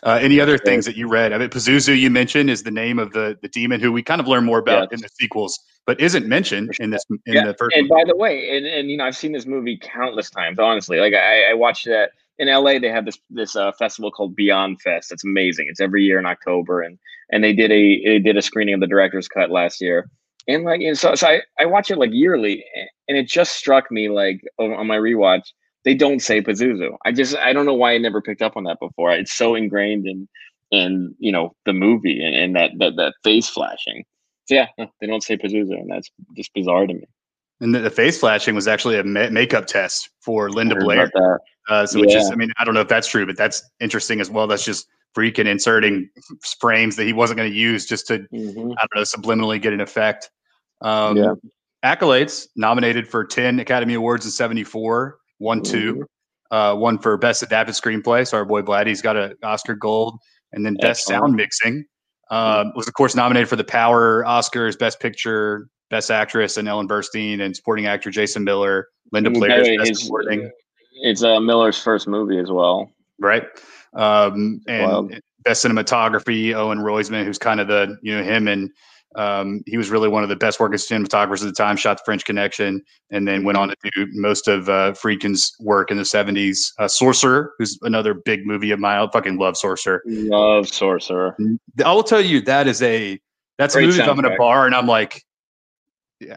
uh, 0.03 0.19
any 0.21 0.41
other 0.41 0.59
things 0.59 0.85
that 0.85 0.97
you 0.97 1.09
read? 1.09 1.33
I 1.33 1.39
mean, 1.39 1.49
Pazuzu, 1.49 1.99
you 1.99 2.11
mentioned, 2.11 2.51
is 2.51 2.63
the 2.63 2.71
name 2.71 2.99
of 2.99 3.13
the 3.13 3.39
the 3.41 3.49
demon 3.49 3.81
who 3.81 3.91
we 3.93 4.03
kind 4.03 4.21
of 4.21 4.29
learn 4.29 4.45
more 4.45 4.59
about 4.59 4.89
Yes. 4.91 4.99
in 4.99 5.01
the 5.01 5.09
sequels, 5.09 5.59
but 5.87 5.99
isn't 5.99 6.27
mentioned 6.27 6.71
in 6.81 6.91
this 6.91 7.05
in 7.11 7.35
yeah. 7.35 7.47
the 7.47 7.55
first. 7.55 7.75
and 7.75 7.89
one. 7.89 8.01
by 8.01 8.09
the 8.11 8.17
way, 8.17 8.57
and, 8.57 8.67
and 8.67 8.91
you 8.91 8.97
know, 8.97 9.05
I've 9.05 9.17
seen 9.17 9.33
this 9.33 9.47
movie 9.47 9.79
countless 9.81 10.31
times. 10.31 10.59
Honestly, 10.59 10.99
like 10.99 11.15
I, 11.15 11.51
I 11.51 11.55
watched 11.55 11.87
that 11.87 12.11
in 12.39 12.49
LA. 12.49 12.79
They 12.79 12.91
have 12.91 13.07
this 13.07 13.19
this 13.31 13.57
uh, 13.57 13.73
festival 13.73 14.11
called 14.11 14.37
Beyond 14.37 14.81
Fest. 14.83 15.11
It's 15.11 15.25
amazing. 15.25 15.67
It's 15.71 15.81
every 15.81 16.05
year 16.05 16.19
in 16.19 16.27
October, 16.27 16.83
and 16.83 16.99
and 17.31 17.43
they 17.43 17.53
did 17.53 17.73
a 17.73 18.05
they 18.05 18.19
did 18.19 18.37
a 18.37 18.43
screening 18.43 18.75
of 18.75 18.81
the 18.81 18.87
director's 18.87 19.29
cut 19.29 19.51
last 19.51 19.81
year. 19.81 20.11
And 20.49 20.65
like, 20.65 20.81
and 20.81 20.97
so, 20.97 21.15
so 21.17 21.27
I, 21.27 21.41
I 21.59 21.67
watch 21.67 21.91
it 21.91 21.99
like 21.99 22.11
yearly, 22.13 22.65
and 23.09 23.19
it 23.19 23.27
just 23.27 23.55
struck 23.55 23.91
me 23.91 24.09
like 24.09 24.43
on 24.59 24.87
my 24.87 24.97
rewatch, 24.97 25.43
they 25.87 25.95
don't 25.95 26.21
say 26.21 26.43
Pazuzu. 26.43 26.97
I 27.07 27.13
just 27.13 27.37
I 27.37 27.55
don't 27.55 27.65
know 27.65 27.73
why 27.73 27.95
I 27.95 27.99
never 27.99 28.21
picked 28.21 28.43
up 28.43 28.57
on 28.57 28.65
that 28.65 28.79
before. 28.81 29.13
It's 29.13 29.33
so 29.33 29.55
ingrained 29.55 30.07
in 30.07 30.29
in 30.73 31.15
you 31.19 31.33
know 31.33 31.55
the 31.65 31.73
movie 31.73 32.23
and, 32.23 32.35
and 32.35 32.57
that, 32.57 32.73
that 32.81 32.97
that 32.97 33.15
face 33.23 33.49
flashing. 33.49 34.05
So 34.47 34.57
yeah, 34.57 34.67
they 35.01 35.07
don't 35.07 35.23
say 35.23 35.37
Pazuzu, 35.39 35.81
and 35.81 35.89
that's 35.91 36.11
just 36.37 36.53
bizarre 36.53 36.87
to 36.87 36.93
me. 36.93 37.05
And 37.61 37.75
the, 37.75 37.79
the 37.79 37.91
face 37.91 38.19
flashing 38.19 38.55
was 38.55 38.69
actually 38.69 38.99
a 38.99 39.05
ma- 39.05 39.31
makeup 39.31 39.67
test 39.67 40.11
for 40.21 40.51
Linda 40.51 40.75
Blair. 40.77 41.11
Uh, 41.69 41.87
so 41.87 42.01
which 42.01 42.15
is, 42.15 42.31
I 42.31 42.35
mean, 42.35 42.51
I 42.59 42.65
don't 42.65 42.75
know 42.75 42.83
if 42.83 42.89
that's 42.89 43.09
true, 43.09 43.25
but 43.25 43.37
that's 43.37 43.63
interesting 43.81 44.21
as 44.21 44.29
well. 44.29 44.47
That's 44.47 44.65
just 44.65 44.87
Friedkin 45.17 45.47
inserting 45.47 46.11
frames 46.61 46.97
that 46.97 47.05
he 47.05 47.13
wasn't 47.13 47.39
going 47.39 47.51
to 47.51 47.57
use 47.57 47.87
just 47.87 48.07
to 48.09 48.19
Mhm. 48.33 48.75
I 48.77 48.87
don't 48.87 48.95
know, 48.95 49.03
subliminally 49.03 49.61
get 49.61 49.73
an 49.73 49.81
effect. 49.81 50.31
Um, 50.83 51.17
Yeah. 51.17 51.33
Accolades 51.85 52.49
nominated 52.57 53.09
for 53.09 53.25
10 53.25 53.61
Academy 53.61 53.95
Awards 53.95 54.25
in 54.25 54.33
74, 54.33 55.19
won 55.39 55.63
two, 55.63 56.07
uh, 56.51 56.75
one 56.75 56.99
for 56.99 57.17
Best 57.17 57.43
Adapted 57.43 57.75
Screenplay. 57.75 58.27
So 58.27 58.37
our 58.39 58.45
boy 58.45 58.63
Blatty's 58.63 59.03
got 59.03 59.17
an 59.17 59.35
Oscar 59.43 59.75
Gold. 59.75 60.19
And 60.53 60.65
then 60.65 60.75
Best 60.75 61.03
Excellent. 61.11 61.23
Sound 61.23 61.37
Mixing 61.37 61.85
um, 62.31 62.73
was, 62.77 62.87
of 62.89 62.95
course, 62.95 63.15
nominated 63.15 63.49
for 63.49 63.57
the 63.57 63.65
Power 63.65 64.25
Oscars, 64.27 64.79
Best 64.79 65.01
Picture, 65.01 65.69
Best 65.91 66.11
Actress, 66.11 66.57
and 66.57 66.67
Ellen 66.69 66.89
Burstyn, 66.89 67.41
and 67.41 67.55
Supporting 67.55 67.87
Actor 67.87 68.11
Jason 68.11 68.45
Miller, 68.45 68.89
Linda 69.13 69.31
the 69.31 69.39
Blair's 69.39 69.69
Best 69.77 69.89
his- 69.89 70.03
Supporting, 70.03 70.51
It's 71.03 71.23
uh, 71.23 71.41
Miller's 71.41 71.81
first 71.83 72.09
movie 72.09 72.39
as 72.39 72.51
well. 72.51 72.91
right? 73.19 73.45
Um, 73.95 74.61
and 74.69 75.21
best 75.45 75.65
cinematography, 75.65 76.55
Owen 76.55 76.79
Roizman, 76.79 77.25
who's 77.25 77.39
kind 77.39 77.61
of 77.61 77.69
the 77.69 77.97
you 78.03 78.17
know 78.17 78.23
him 78.23 78.49
and 78.49 78.71
um, 79.17 79.63
he 79.67 79.77
was 79.77 79.91
really 79.91 80.09
one 80.09 80.23
of 80.23 80.29
the 80.29 80.37
best 80.37 80.61
working 80.61 80.79
cinematographers 80.79 81.41
at 81.41 81.47
the 81.47 81.53
time. 81.53 81.77
Shot 81.77 81.99
the 81.99 82.03
French 82.05 82.25
Connection, 82.25 82.83
and 83.11 83.27
then 83.27 83.45
went 83.45 83.59
on 83.59 83.69
to 83.69 83.77
do 83.95 84.07
most 84.13 84.47
of 84.49 84.69
uh, 84.69 84.93
Friedkin's 84.93 85.53
work 85.61 85.91
in 85.91 85.97
the 85.97 86.03
'70s. 86.03 86.73
Uh, 86.79 86.87
Sorcerer, 86.89 87.53
who's 87.59 87.79
another 87.83 88.15
big 88.15 88.47
movie 88.47 88.71
of 88.71 88.79
mine. 88.79 88.99
I 88.99 89.11
fucking 89.11 89.39
love 89.39 89.57
Sorcerer. 89.57 90.03
Love 90.07 90.69
Sorcerer. 90.69 91.37
I 91.85 91.93
will 91.93 92.03
tell 92.03 92.21
you 92.21 92.41
that 92.43 92.67
is 92.69 92.83
a 92.83 93.19
that's 93.59 93.75
Great 93.75 93.85
a 93.85 93.87
movie. 93.89 94.01
If 94.03 94.09
I'm 94.09 94.19
in 94.19 94.25
a 94.27 94.37
bar 94.37 94.67
and 94.67 94.75
I'm 94.75 94.87
like. 94.87 95.23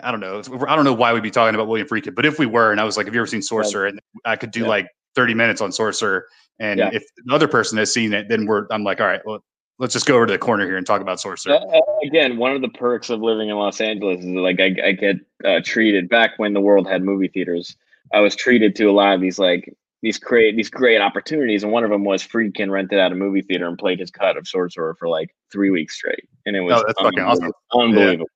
I 0.03 0.11
don't 0.11 0.19
know. 0.19 0.41
I 0.67 0.75
don't 0.75 0.83
know 0.83 0.93
why 0.93 1.13
we'd 1.13 1.23
be 1.23 1.31
talking 1.31 1.55
about 1.55 1.69
William 1.69 1.87
Friedkin, 1.87 2.13
but 2.13 2.25
if 2.25 2.37
we 2.37 2.45
were, 2.45 2.71
and 2.73 2.81
I 2.81 2.83
was 2.83 2.97
like, 2.97 3.05
"Have 3.05 3.15
you 3.15 3.21
ever 3.21 3.27
seen 3.27 3.41
Sorcerer?" 3.41 3.85
and 3.85 3.97
I 4.25 4.35
could 4.35 4.51
do 4.51 4.63
Yeah. 4.63 4.67
like 4.67 4.87
30 5.15 5.33
minutes 5.35 5.61
on 5.61 5.71
Sorcerer, 5.71 6.25
and 6.59 6.79
Yeah. 6.79 6.89
if 6.91 7.01
the 7.25 7.33
other 7.33 7.47
person 7.47 7.77
has 7.77 7.93
seen 7.93 8.11
it, 8.11 8.27
then 8.27 8.45
we're 8.45 8.67
I'm 8.71 8.83
like, 8.83 8.99
"All 8.99 9.07
right, 9.07 9.21
well, 9.25 9.41
let's 9.79 9.93
just 9.93 10.05
go 10.05 10.15
over 10.15 10.27
to 10.27 10.33
the 10.33 10.37
corner 10.37 10.65
here 10.65 10.77
and 10.77 10.85
talk 10.85 11.01
about 11.01 11.19
Sorcerer." 11.19 11.55
Uh, 11.55 11.79
again, 12.03 12.37
one 12.37 12.51
of 12.55 12.61
the 12.61 12.69
perks 12.69 13.09
of 13.09 13.21
living 13.21 13.49
in 13.49 13.55
Los 13.55 13.81
Angeles 13.81 14.19
is 14.19 14.25
like 14.27 14.59
I, 14.59 14.75
I 14.85 14.91
get 14.91 15.15
uh, 15.43 15.59
treated 15.63 16.07
back 16.09 16.31
when 16.37 16.53
the 16.53 16.61
world 16.61 16.87
had 16.87 17.01
movie 17.03 17.27
theaters. 17.29 17.75
I 18.13 18.19
was 18.19 18.35
treated 18.35 18.75
to 18.77 18.85
a 18.85 18.91
lot 18.91 19.15
of 19.15 19.21
these 19.21 19.39
like 19.39 19.73
these 20.01 20.17
great 20.19 20.55
these 20.55 20.69
great 20.69 21.01
opportunities, 21.01 21.63
and 21.63 21.71
one 21.71 21.83
of 21.83 21.89
them 21.89 22.03
was 22.05 22.23
Friedkin 22.25 22.69
rented 22.71 22.99
out 22.99 23.11
a 23.11 23.15
movie 23.15 23.41
theater 23.41 23.67
and 23.67 23.77
played 23.77 23.99
his 23.99 24.11
cut 24.11 24.37
of 24.37 24.47
Sorcerer 24.47 24.95
for 24.99 25.07
like 25.09 25.35
three 25.51 25.69
weeks 25.71 25.95
straight, 25.95 26.23
and 26.45 26.55
it 26.55 26.61
was 26.61 26.79
Oh, 26.79 26.83
that's 26.85 27.01
fucking 27.01 27.19
awesome. 27.19 27.51
unbelievable, 27.73 28.27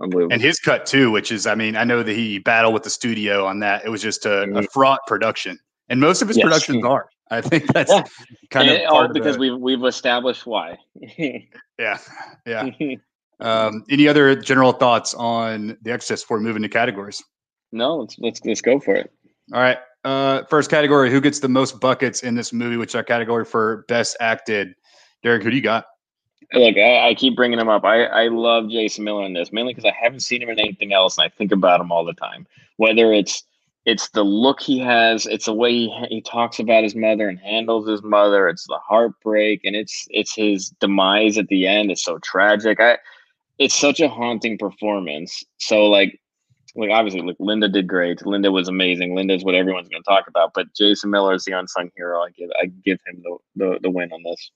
unbelievable. 0.00 0.32
and 0.32 0.40
his 0.42 0.58
cut 0.58 0.86
too, 0.86 1.10
which 1.10 1.30
is, 1.30 1.46
I 1.46 1.54
mean, 1.54 1.76
I 1.76 1.84
know 1.84 2.02
that 2.02 2.14
he 2.16 2.38
battled 2.38 2.72
with 2.74 2.82
the 2.84 2.90
studio 2.90 3.44
on 3.46 3.60
that. 3.60 3.84
It 3.84 3.90
was 3.90 4.00
just 4.02 4.24
a, 4.26 4.42
a 4.42 4.46
Mhm. 4.46 4.66
fraught 4.72 5.00
production, 5.06 5.58
and 5.90 6.00
most 6.00 6.22
of 6.22 6.28
his 6.28 6.38
Yes. 6.38 6.44
productions 6.44 6.84
are. 6.84 7.08
I 7.32 7.40
think 7.40 7.66
that's 7.72 7.90
Yeah. 7.90 8.04
kind 8.50 8.68
And 8.70 8.82
of 8.82 8.88
part 8.88 9.08
all 9.08 9.12
because 9.14 9.36
the- 9.36 9.40
we've 9.40 9.58
we've 9.58 9.84
established 9.84 10.46
why. 10.46 10.78
yeah, 11.78 11.98
yeah. 12.46 12.70
Um, 13.40 13.82
any 13.90 14.06
other 14.06 14.36
general 14.36 14.70
thoughts 14.70 15.14
on 15.14 15.76
The 15.82 15.90
Exorcist 15.90 16.24
before 16.24 16.38
moving 16.38 16.62
to 16.62 16.68
categories? 16.68 17.20
no, 17.72 17.96
let's 17.96 18.16
let's 18.20 18.44
let's 18.44 18.60
go 18.60 18.78
for 18.78 18.94
it. 18.94 19.10
All 19.52 19.60
right. 19.60 19.78
Uh, 20.04 20.44
first 20.48 20.70
category: 20.70 21.10
Who 21.10 21.20
gets 21.20 21.40
the 21.40 21.48
most 21.48 21.80
buckets 21.80 22.22
in 22.22 22.36
this 22.36 22.52
movie? 22.52 22.76
Which 22.76 22.94
our 22.94 23.02
category 23.02 23.44
for 23.44 23.84
best 23.88 24.16
acted. 24.20 24.74
Derek, 25.24 25.42
who 25.42 25.50
do 25.50 25.56
you 25.56 25.62
got? 25.62 25.86
Look, 26.52 26.76
I, 26.76 27.08
I 27.08 27.14
keep 27.14 27.34
bringing 27.34 27.58
him 27.58 27.68
up. 27.68 27.82
I, 27.84 28.04
I 28.04 28.28
love 28.28 28.68
Jason 28.68 29.02
Miller 29.04 29.24
in 29.24 29.32
this 29.32 29.52
mainly 29.52 29.72
because 29.74 29.86
I 29.90 29.94
haven't 30.00 30.20
seen 30.20 30.40
him 30.42 30.50
in 30.50 30.60
anything 30.60 30.92
else, 30.92 31.18
and 31.18 31.24
I 31.24 31.28
think 31.28 31.50
about 31.50 31.80
him 31.80 31.90
all 31.90 32.04
the 32.04 32.12
time. 32.12 32.46
Whether 32.76 33.12
it's 33.12 33.42
it's 33.84 34.10
the 34.10 34.22
look 34.22 34.60
he 34.60 34.78
has, 34.78 35.26
it's 35.26 35.46
the 35.46 35.54
way 35.54 35.72
he, 35.72 36.06
he 36.08 36.22
talks 36.22 36.58
about 36.58 36.84
his 36.84 36.94
mother 36.94 37.28
and 37.28 37.38
handles 37.38 37.88
his 37.88 38.02
mother. 38.02 38.48
It's 38.48 38.66
the 38.66 38.78
heartbreak, 38.78 39.62
and 39.64 39.74
it's 39.74 40.06
it's 40.10 40.34
his 40.34 40.70
demise 40.80 41.36
at 41.38 41.48
the 41.48 41.66
end. 41.66 41.90
It's 41.90 42.04
so 42.04 42.18
tragic. 42.18 42.78
I 42.80 42.98
it's 43.58 43.74
such 43.74 44.00
a 44.00 44.08
haunting 44.08 44.58
performance. 44.58 45.42
So 45.58 45.86
like 45.86 46.20
like 46.76 46.90
obviously 46.90 47.22
like 47.22 47.36
Linda 47.38 47.68
did 47.68 47.88
great. 47.88 48.24
Linda 48.24 48.52
was 48.52 48.68
amazing. 48.68 49.14
Linda 49.14 49.34
is 49.34 49.44
what 49.44 49.54
everyone's 49.54 49.88
going 49.88 50.02
to 50.02 50.08
talk 50.08 50.26
about. 50.28 50.52
But 50.54 50.74
Jason 50.74 51.10
Miller 51.10 51.34
is 51.34 51.44
the 51.44 51.52
unsung 51.52 51.90
hero. 51.96 52.22
I 52.22 52.30
give 52.30 52.50
I 52.60 52.66
give 52.66 52.98
him 53.06 53.22
the 53.22 53.36
the, 53.56 53.78
the 53.82 53.90
win 53.90 54.12
on 54.12 54.22
this. 54.22 54.50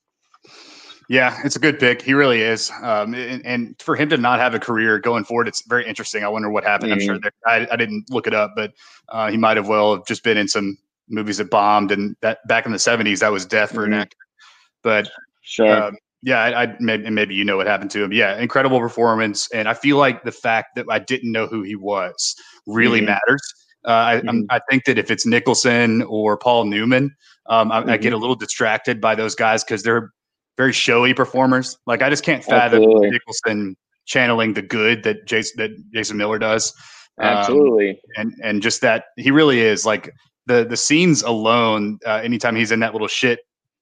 Yeah, 1.09 1.41
it's 1.45 1.55
a 1.55 1.61
good 1.61 1.79
pick. 1.79 2.03
He 2.03 2.15
really 2.15 2.41
is. 2.41 2.71
Um, 2.83 3.15
and, 3.15 3.45
and 3.47 3.77
for 3.81 3.95
him 3.95 4.09
to 4.09 4.17
not 4.17 4.41
have 4.41 4.55
a 4.55 4.59
career 4.59 4.99
going 4.99 5.25
forward, 5.25 5.47
it's 5.47 5.63
very 5.67 5.87
interesting. 5.87 6.25
I 6.25 6.29
wonder 6.29 6.51
what 6.51 6.65
happened. 6.65 6.93
I'm 6.93 7.01
sure 7.01 7.19
that 7.21 7.33
I, 7.47 7.67
I 7.71 7.77
didn't 7.77 8.11
look 8.11 8.27
it 8.27 8.35
up, 8.35 8.55
but 8.57 8.73
uh, 9.11 9.31
he 9.31 9.37
might 9.37 9.57
have 9.57 9.69
well 9.69 9.95
have 9.95 10.07
just 10.07 10.25
been 10.25 10.37
in 10.37 10.49
some 10.49 10.77
movies 11.09 11.37
that 11.39 11.49
bombed. 11.51 11.93
And 11.93 12.17
that 12.23 12.39
back 12.49 12.67
in 12.67 12.73
the 12.73 12.79
70s, 12.79 13.21
that 13.21 13.31
was 13.31 13.47
death 13.47 13.71
for 13.73 13.85
an 13.85 13.93
Mhm. 13.93 14.01
actor. 14.01 14.17
But 14.83 15.09
Sure. 15.43 15.85
um, 15.85 15.97
yeah, 16.23 16.41
I, 16.41 16.65
I 16.65 16.77
maybe, 16.81 17.09
maybe 17.09 17.35
you 17.37 17.45
know 17.45 17.57
what 17.57 17.69
happened 17.69 17.93
to 17.93 18.03
him. 18.03 18.13
Yeah, 18.13 18.37
incredible 18.39 18.81
performance, 18.81 19.49
and 19.53 19.69
I 19.69 19.75
feel 19.75 19.97
like 19.99 20.25
the 20.25 20.33
fact 20.33 20.75
that 20.75 20.87
I 20.91 20.99
didn't 20.99 21.31
know 21.31 21.47
who 21.47 21.63
he 21.63 21.77
was 21.77 22.35
really 22.67 23.01
Mhm. 23.01 23.07
matters. 23.07 23.55
Uh, 23.87 23.91
I, 23.91 24.13
I'm, 24.27 24.43
Mhm. 24.43 24.47
I 24.51 24.61
think 24.69 24.87
that 24.87 24.99
if 24.99 25.13
it's 25.13 25.25
Nicholson 25.25 26.03
or 26.03 26.37
Paul 26.37 26.65
Newman, 26.65 27.15
um, 27.49 27.71
I, 27.71 27.93
I 27.93 27.97
get 27.97 28.13
a 28.13 28.17
little 28.17 28.35
distracted 28.35 29.01
by 29.01 29.15
those 29.15 29.37
guys 29.37 29.63
because 29.63 29.85
they're 29.85 30.11
very 30.57 30.73
showy 30.73 31.15
performers. 31.15 31.79
Like 31.87 32.03
I 32.03 32.11
just 32.11 32.25
can't 32.25 32.43
fathom 32.43 32.83
Absolutely. 32.83 33.11
Nicholson 33.11 33.77
channeling 34.07 34.55
the 34.55 34.63
good 34.63 35.03
that 35.03 35.27
Jason 35.27 35.55
that 35.59 35.93
Jason 35.93 36.17
Miller 36.17 36.39
does. 36.39 36.73
Um, 37.19 37.29
Absolutely. 37.29 38.01
and 38.17 38.35
and 38.43 38.63
just 38.63 38.81
that 38.83 39.07
he 39.17 39.31
really 39.31 39.61
is 39.61 39.85
like 39.87 40.13
the 40.47 40.65
the 40.65 40.77
scenes 40.77 41.23
alone. 41.23 41.99
Uh, 42.07 42.21
anytime 42.23 42.57
he's 42.57 42.73
in 42.73 42.81
that 42.81 42.93
little 42.93 43.09
shit 43.09 43.41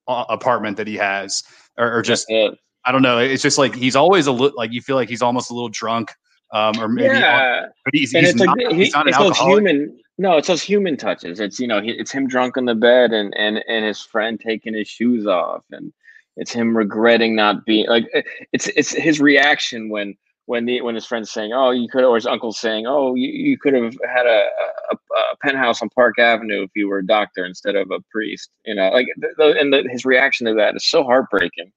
uh, 0.08 0.24
apartment 0.28 0.76
that 0.76 0.87
he 0.87 0.96
has, 0.96 1.42
or, 1.78 1.98
or 1.98 2.02
just 2.02 2.26
That's. 2.28 2.56
I 2.87 2.92
don't 2.92 3.02
know. 3.02 3.18
It's 3.18 3.42
just 3.42 3.58
like 3.58 3.74
he's 3.74 3.96
always 3.96 4.26
a 4.26 4.32
little 4.32 4.56
like 4.56 4.72
you 4.72 4.82
feel 4.82 4.96
like 4.96 5.08
he's 5.08 5.22
almost 5.22 5.50
a 5.50 5.54
little 5.54 5.70
drunk, 5.70 6.12
um, 6.52 6.78
or 6.78 6.88
maybe 6.88 7.08
yeah, 7.08 7.66
but 7.84 7.94
he's, 7.94 8.12
and 8.12 8.26
he's 8.26 8.34
it's 8.34 8.44
not, 8.44 8.58
like 8.58 8.76
he's 8.76 8.87
he, 8.87 8.90
not 8.92 9.06
an 9.06 9.08
it's 9.08 9.18
those 9.18 9.26
alcoholic. 9.28 9.66
human. 9.66 10.00
No, 10.18 10.37
it's 10.37 10.48
those 10.48 10.62
human 10.62 10.96
touches. 10.96 11.40
It's 11.40 11.58
you 11.58 11.66
know, 11.66 11.80
he, 11.80 11.90
it's 11.90 12.12
him 12.12 12.28
drunk 12.28 12.56
on 12.56 12.66
the 12.66 12.74
bed 12.74 13.12
and 13.12 13.34
and 13.37 13.64
and 13.68 13.84
his 13.84 14.00
friend 14.00 14.38
taking 14.38 14.74
his 14.74 14.87
shoes 14.87 15.26
off, 15.26 15.64
and 15.70 15.92
it's 16.37 16.53
him 16.53 16.77
regretting 16.77 17.35
not 17.35 17.64
being 17.64 17.87
like 17.88 18.07
eh, 18.14 18.23
it's 18.53 18.66
it's 18.68 18.90
his 18.90 19.20
reaction 19.20 19.88
when 19.88 20.16
when 20.47 20.66
the 20.66 20.81
when 20.83 20.94
his 20.94 21.07
friend's 21.07 21.31
saying, 21.31 21.53
"Oh, 21.55 21.70
you 21.70 21.88
could," 21.88 22.05
or 22.05 22.16
his 22.16 22.27
uncle's 22.27 22.59
saying, 22.59 22.87
"Oh, 22.87 23.14
you, 23.14 23.29
you 23.29 23.59
could 23.59 23.75
have 23.75 23.97
had 24.12 24.27
a, 24.27 24.49
a 24.90 24.94
a 24.94 25.37
penthouse 25.42 25.81
on 25.81 25.88
Park 25.90 26.18
Avenue 26.18 26.62
if 26.62 26.70
you 26.75 26.88
were 26.88 26.99
a 26.99 27.07
doctor 27.07 27.44
instead 27.44 27.77
of 27.77 27.90
a 27.90 28.01
priest." 28.11 28.51
You 28.66 28.75
know, 28.75 28.90
like 28.90 29.07
the, 29.16 29.29
the, 29.38 29.59
and 29.59 29.73
the, 29.73 29.88
his 29.90 30.05
reaction 30.05 30.47
to 30.47 30.55
that 30.55 30.77
is 30.77 30.87
so 30.87 31.03
heartbreaking, 31.03 31.73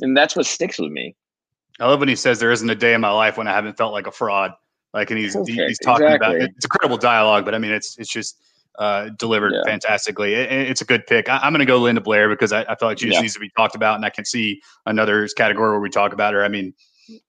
and 0.00 0.16
that's 0.16 0.34
what 0.34 0.46
sticks 0.46 0.78
with 0.78 0.90
me. 0.90 1.14
I 1.78 1.86
love 1.86 2.00
when 2.00 2.08
he 2.08 2.16
says 2.16 2.38
there 2.38 2.52
isn't 2.52 2.68
a 2.68 2.74
day 2.74 2.94
in 2.94 3.00
my 3.00 3.10
life 3.10 3.36
when 3.36 3.48
I 3.48 3.52
haven't 3.52 3.76
felt 3.76 3.92
like 3.92 4.06
a 4.06 4.12
fraud. 4.12 4.52
Like, 4.92 5.10
and 5.10 5.18
he's 5.18 5.34
he- 5.46 5.66
he's 5.66 5.78
talking 5.78 6.06
about 6.06 6.34
exactly. 6.34 6.54
it's 6.56 6.64
incredible 6.64 6.96
dialogue, 6.96 7.44
but 7.44 7.54
I 7.54 7.58
mean, 7.58 7.70
it's 7.70 7.98
it's 7.98 8.10
just 8.10 8.40
uh, 8.78 9.10
delivered 9.18 9.52
Yeah. 9.52 9.62
fantastically. 9.64 10.34
It, 10.34 10.50
it- 10.52 10.70
it's 10.70 10.80
a 10.80 10.84
good 10.84 11.06
pick. 11.06 11.28
I, 11.28 11.38
I'm 11.38 11.52
going 11.52 11.60
to 11.60 11.66
go 11.66 11.78
Linda 11.78 12.00
Blair 12.00 12.28
because 12.28 12.52
I, 12.52 12.62
I 12.62 12.76
feel 12.76 12.88
like 12.88 12.98
she 12.98 13.06
just 13.06 13.16
Yeah. 13.16 13.22
needs 13.22 13.34
to 13.34 13.40
be 13.40 13.50
talked 13.56 13.74
about, 13.74 13.96
and 13.96 14.04
I 14.04 14.10
can 14.10 14.24
see 14.24 14.60
another 14.86 15.26
category 15.36 15.70
where 15.70 15.80
we 15.80 15.90
talk 15.90 16.12
about 16.12 16.34
her. 16.34 16.44
I 16.44 16.48
mean, 16.48 16.72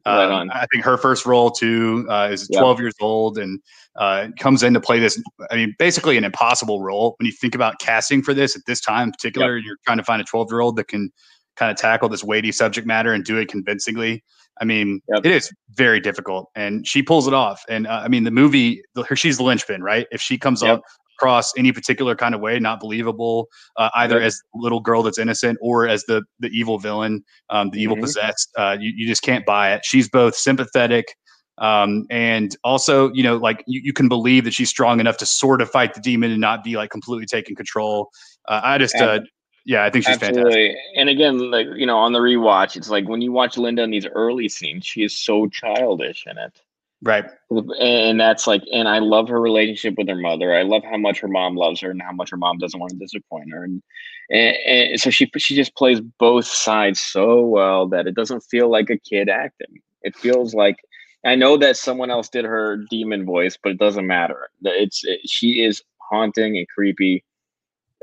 Right 0.05 0.25
um. 0.41 0.51
I 0.53 0.67
think 0.71 0.85
her 0.85 0.95
first 0.95 1.25
role 1.25 1.49
too 1.49 2.05
uh, 2.07 2.29
is 2.31 2.47
Yeah. 2.51 2.59
12 2.59 2.79
years 2.79 2.93
old 3.01 3.39
and 3.39 3.59
uh, 3.95 4.27
comes 4.39 4.61
in 4.61 4.75
to 4.75 4.79
play 4.79 4.99
this. 4.99 5.19
I 5.49 5.55
mean, 5.55 5.73
basically 5.79 6.17
an 6.17 6.23
impossible 6.23 6.83
role 6.83 7.15
when 7.17 7.25
you 7.25 7.31
think 7.31 7.55
about 7.55 7.79
casting 7.79 8.21
for 8.21 8.33
this 8.35 8.55
at 8.55 8.61
this 8.67 8.79
time, 8.79 9.07
in 9.07 9.11
particular. 9.11 9.57
You're 9.57 9.77
trying 9.83 9.97
to 9.97 10.03
find 10.03 10.21
a 10.21 10.25
12 10.25 10.49
year 10.51 10.59
old 10.61 10.75
that 10.75 10.87
can 10.87 11.09
kind 11.57 11.71
of 11.71 11.77
tackle 11.77 12.09
this 12.09 12.23
weighty 12.23 12.51
subject 12.51 12.85
matter 12.85 13.11
and 13.11 13.23
do 13.25 13.37
it 13.37 13.47
convincingly. 13.49 14.23
I 14.61 14.65
mean, 14.65 15.01
Yep. 15.11 15.25
it 15.25 15.31
is 15.31 15.51
very 15.71 15.99
difficult, 15.99 16.49
and 16.55 16.85
she 16.87 17.01
pulls 17.01 17.27
it 17.27 17.33
off. 17.33 17.63
And 17.67 17.87
uh, 17.87 18.01
I 18.03 18.07
mean, 18.07 18.23
the 18.23 18.31
movie, 18.31 18.83
the, 18.93 19.03
her, 19.05 19.15
she's 19.15 19.37
the 19.37 19.43
linchpin, 19.43 19.81
right? 19.81 20.05
If 20.11 20.21
she 20.21 20.37
comes 20.37 20.61
Yep. 20.61 20.77
up 20.77 20.81
across 21.21 21.53
any 21.55 21.71
particular 21.71 22.15
kind 22.15 22.33
of 22.33 22.41
way, 22.41 22.57
not 22.59 22.79
believable, 22.79 23.47
uh, 23.77 23.89
either 23.95 24.17
Yep. 24.17 24.25
as 24.27 24.41
the 24.53 24.59
little 24.59 24.79
girl 24.79 25.03
that's 25.03 25.19
innocent 25.19 25.57
or 25.61 25.87
as 25.87 26.03
the 26.05 26.23
the 26.39 26.49
evil 26.49 26.79
villain, 26.79 27.23
um, 27.51 27.69
the 27.69 27.79
evil 27.79 27.95
Mhm. 27.95 28.01
possessed, 28.01 28.51
uh, 28.57 28.75
you, 28.79 28.91
you 28.95 29.07
just 29.07 29.21
can't 29.21 29.45
buy 29.45 29.73
it. 29.73 29.85
She's 29.85 30.09
both 30.09 30.35
sympathetic. 30.35 31.15
Um, 31.59 32.07
and 32.09 32.55
also, 32.63 33.11
you 33.13 33.21
know, 33.21 33.37
like 33.37 33.63
you, 33.67 33.81
you 33.83 33.93
can 33.93 34.07
believe 34.07 34.45
that 34.45 34.53
she's 34.53 34.69
strong 34.69 34.99
enough 34.99 35.17
to 35.17 35.27
sort 35.27 35.61
of 35.61 35.69
fight 35.69 35.93
the 35.93 36.01
demon 36.01 36.31
and 36.31 36.41
not 36.41 36.63
be 36.63 36.75
like 36.75 36.89
completely 36.89 37.27
taking 37.27 37.55
control. 37.55 38.09
Uh, 38.47 38.61
I 38.63 38.79
just, 38.79 38.95
uh, 38.95 39.19
yeah, 39.63 39.85
I 39.85 39.91
think 39.91 40.05
she's 40.05 40.17
fantastic. 40.17 40.75
And 40.95 41.07
again, 41.07 41.51
like 41.51 41.67
you 41.75 41.85
know, 41.85 41.97
on 41.97 42.13
the 42.13 42.19
rewatch, 42.19 42.75
it's 42.75 42.89
like 42.89 43.07
when 43.07 43.21
you 43.21 43.31
watch 43.31 43.57
Linda 43.59 43.83
in 43.83 43.91
these 43.91 44.07
early 44.07 44.49
scenes, 44.49 44.87
she 44.87 45.03
is 45.03 45.15
so 45.15 45.47
childish 45.47 46.25
in 46.25 46.39
it. 46.39 46.59
Right. 47.03 47.25
And 47.79 48.19
that's 48.19 48.45
like, 48.45 48.61
and 48.71 48.87
I 48.87 48.99
love 48.99 49.27
her 49.29 49.41
relationship 49.41 49.95
with 49.97 50.07
her 50.07 50.15
mother. 50.15 50.53
I 50.55 50.61
love 50.61 50.83
how 50.83 50.97
much 50.97 51.19
her 51.21 51.27
mom 51.27 51.55
loves 51.55 51.81
her 51.81 51.89
and 51.89 52.01
how 52.01 52.11
much 52.11 52.29
her 52.29 52.37
mom 52.37 52.59
doesn't 52.59 52.79
want 52.79 52.91
to 52.91 52.97
disappoint 52.97 53.51
her. 53.51 53.63
And, 53.63 53.81
and, 54.29 54.55
and 54.65 54.99
so 54.99 55.09
she 55.09 55.29
she 55.37 55.55
just 55.55 55.75
plays 55.75 55.99
both 56.19 56.45
sides 56.45 57.01
so 57.01 57.41
well 57.41 57.87
that 57.89 58.05
it 58.05 58.15
doesn't 58.15 58.41
feel 58.41 58.69
like 58.69 58.89
a 58.91 58.97
kid 58.99 59.29
acting. 59.29 59.81
It 60.03 60.15
feels 60.15 60.53
like 60.53 60.77
I 61.25 61.35
know 61.35 61.57
that 61.57 61.77
someone 61.77 62.11
else 62.11 62.29
did 62.29 62.45
her 62.45 62.77
demon 62.89 63.25
voice, 63.25 63.57
but 63.61 63.71
it 63.71 63.79
doesn't 63.79 64.05
matter. 64.07 64.49
It's 64.63 65.03
it, 65.03 65.21
she 65.27 65.63
is 65.63 65.81
haunting 65.97 66.57
and 66.57 66.67
creepy. 66.67 67.23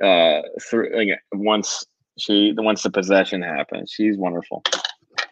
Uh, 0.02 0.42
through 0.62 0.96
like 0.96 1.08
once 1.32 1.84
she 2.18 2.54
once 2.56 2.82
the 2.82 2.90
possession 2.90 3.42
happens, 3.42 3.92
she's 3.92 4.16
wonderful. 4.16 4.62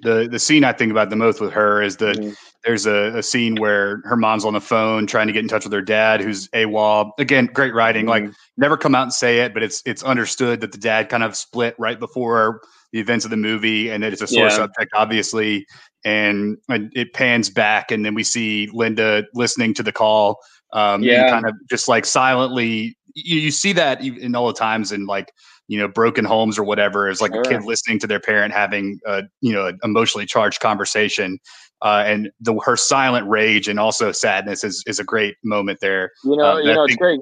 The 0.03 0.29
the 0.31 0.39
scene 0.39 0.65
I 0.65 0.73
think 0.73 0.91
about 0.91 1.11
the 1.11 1.17
most 1.17 1.41
with 1.41 1.53
her 1.53 1.83
is 1.83 1.97
the 1.97 2.13
Mhm. 2.15 2.37
there's 2.65 2.87
a, 2.87 3.17
a 3.19 3.23
scene 3.23 3.55
where 3.57 4.01
her 4.05 4.17
mom's 4.17 4.45
on 4.45 4.55
the 4.55 4.61
phone 4.61 5.07
trying 5.07 5.29
to 5.29 5.33
get 5.33 5.41
in 5.41 5.49
touch 5.49 5.65
with 5.65 5.73
her 5.73 5.83
dad, 5.83 6.21
who's 6.21 6.49
AWOL. 6.49 7.13
Again, 7.19 7.47
great 7.47 7.73
writing. 7.75 8.07
Like 8.07 8.25
Mhm. 8.25 8.35
never 8.57 8.77
come 8.77 8.95
out 8.95 9.05
and 9.05 9.13
say 9.13 9.39
it, 9.39 9.55
but 9.55 9.63
it's 9.63 9.83
it's 9.87 10.03
understood 10.03 10.61
that 10.61 10.73
the 10.73 10.79
dad 10.79 11.09
kind 11.09 11.23
of 11.23 11.37
split 11.37 11.75
right 11.79 11.99
before 11.99 12.61
the 12.93 13.01
events 13.01 13.25
of 13.25 13.31
the 13.31 13.37
movie, 13.37 13.91
and 13.91 14.03
that 14.03 14.13
it's 14.13 14.23
a 14.23 14.27
sore 14.27 14.49
Yeah. 14.49 14.57
subject, 14.57 14.91
obviously. 14.95 15.67
And, 16.05 16.57
and 16.69 16.93
it 16.95 17.13
pans 17.15 17.51
back, 17.51 17.91
and 17.91 18.05
then 18.05 18.15
we 18.15 18.23
see 18.23 18.69
Linda 18.73 19.25
listening 19.35 19.75
to 19.75 19.83
the 19.83 19.93
call. 19.93 20.39
Um, 20.73 21.03
Yeah. 21.03 21.29
kind 21.29 21.47
of 21.47 21.55
just 21.69 21.89
like 21.89 22.05
silently. 22.05 22.97
You, 23.15 23.41
you 23.41 23.51
see 23.51 23.73
that 23.73 24.03
in 24.03 24.35
all 24.35 24.47
the 24.47 24.53
times 24.53 24.93
and 24.93 25.07
like 25.07 25.33
you 25.69 25.79
know 25.79 25.89
broken 25.89 26.25
homes 26.25 26.59
or 26.59 26.65
whatever 26.65 27.09
is 27.09 27.21
like 27.21 27.35
a 27.35 27.43
kid 27.43 27.65
listening 27.65 27.99
to 27.99 28.07
their 28.07 28.21
parent 28.21 28.53
having 28.53 28.99
a 29.07 29.23
you 29.41 29.53
know 29.53 29.67
an 29.67 29.79
emotionally 29.83 30.27
charged 30.27 30.61
conversation 30.61 31.39
uh, 31.83 32.03
and 32.07 32.31
the 32.41 32.59
her 32.65 32.77
silent 32.77 33.29
rage 33.29 33.69
and 33.69 33.79
also 33.79 34.13
sadness 34.13 34.65
is 34.65 34.83
is 34.87 34.99
a 34.99 35.05
great 35.05 35.37
moment 35.45 35.79
there. 35.81 36.13
You 36.25 36.37
know, 36.37 36.57
Uh, 36.57 36.59
you 36.59 36.75
know, 36.75 36.85
it's 36.85 36.97
great. 36.97 37.21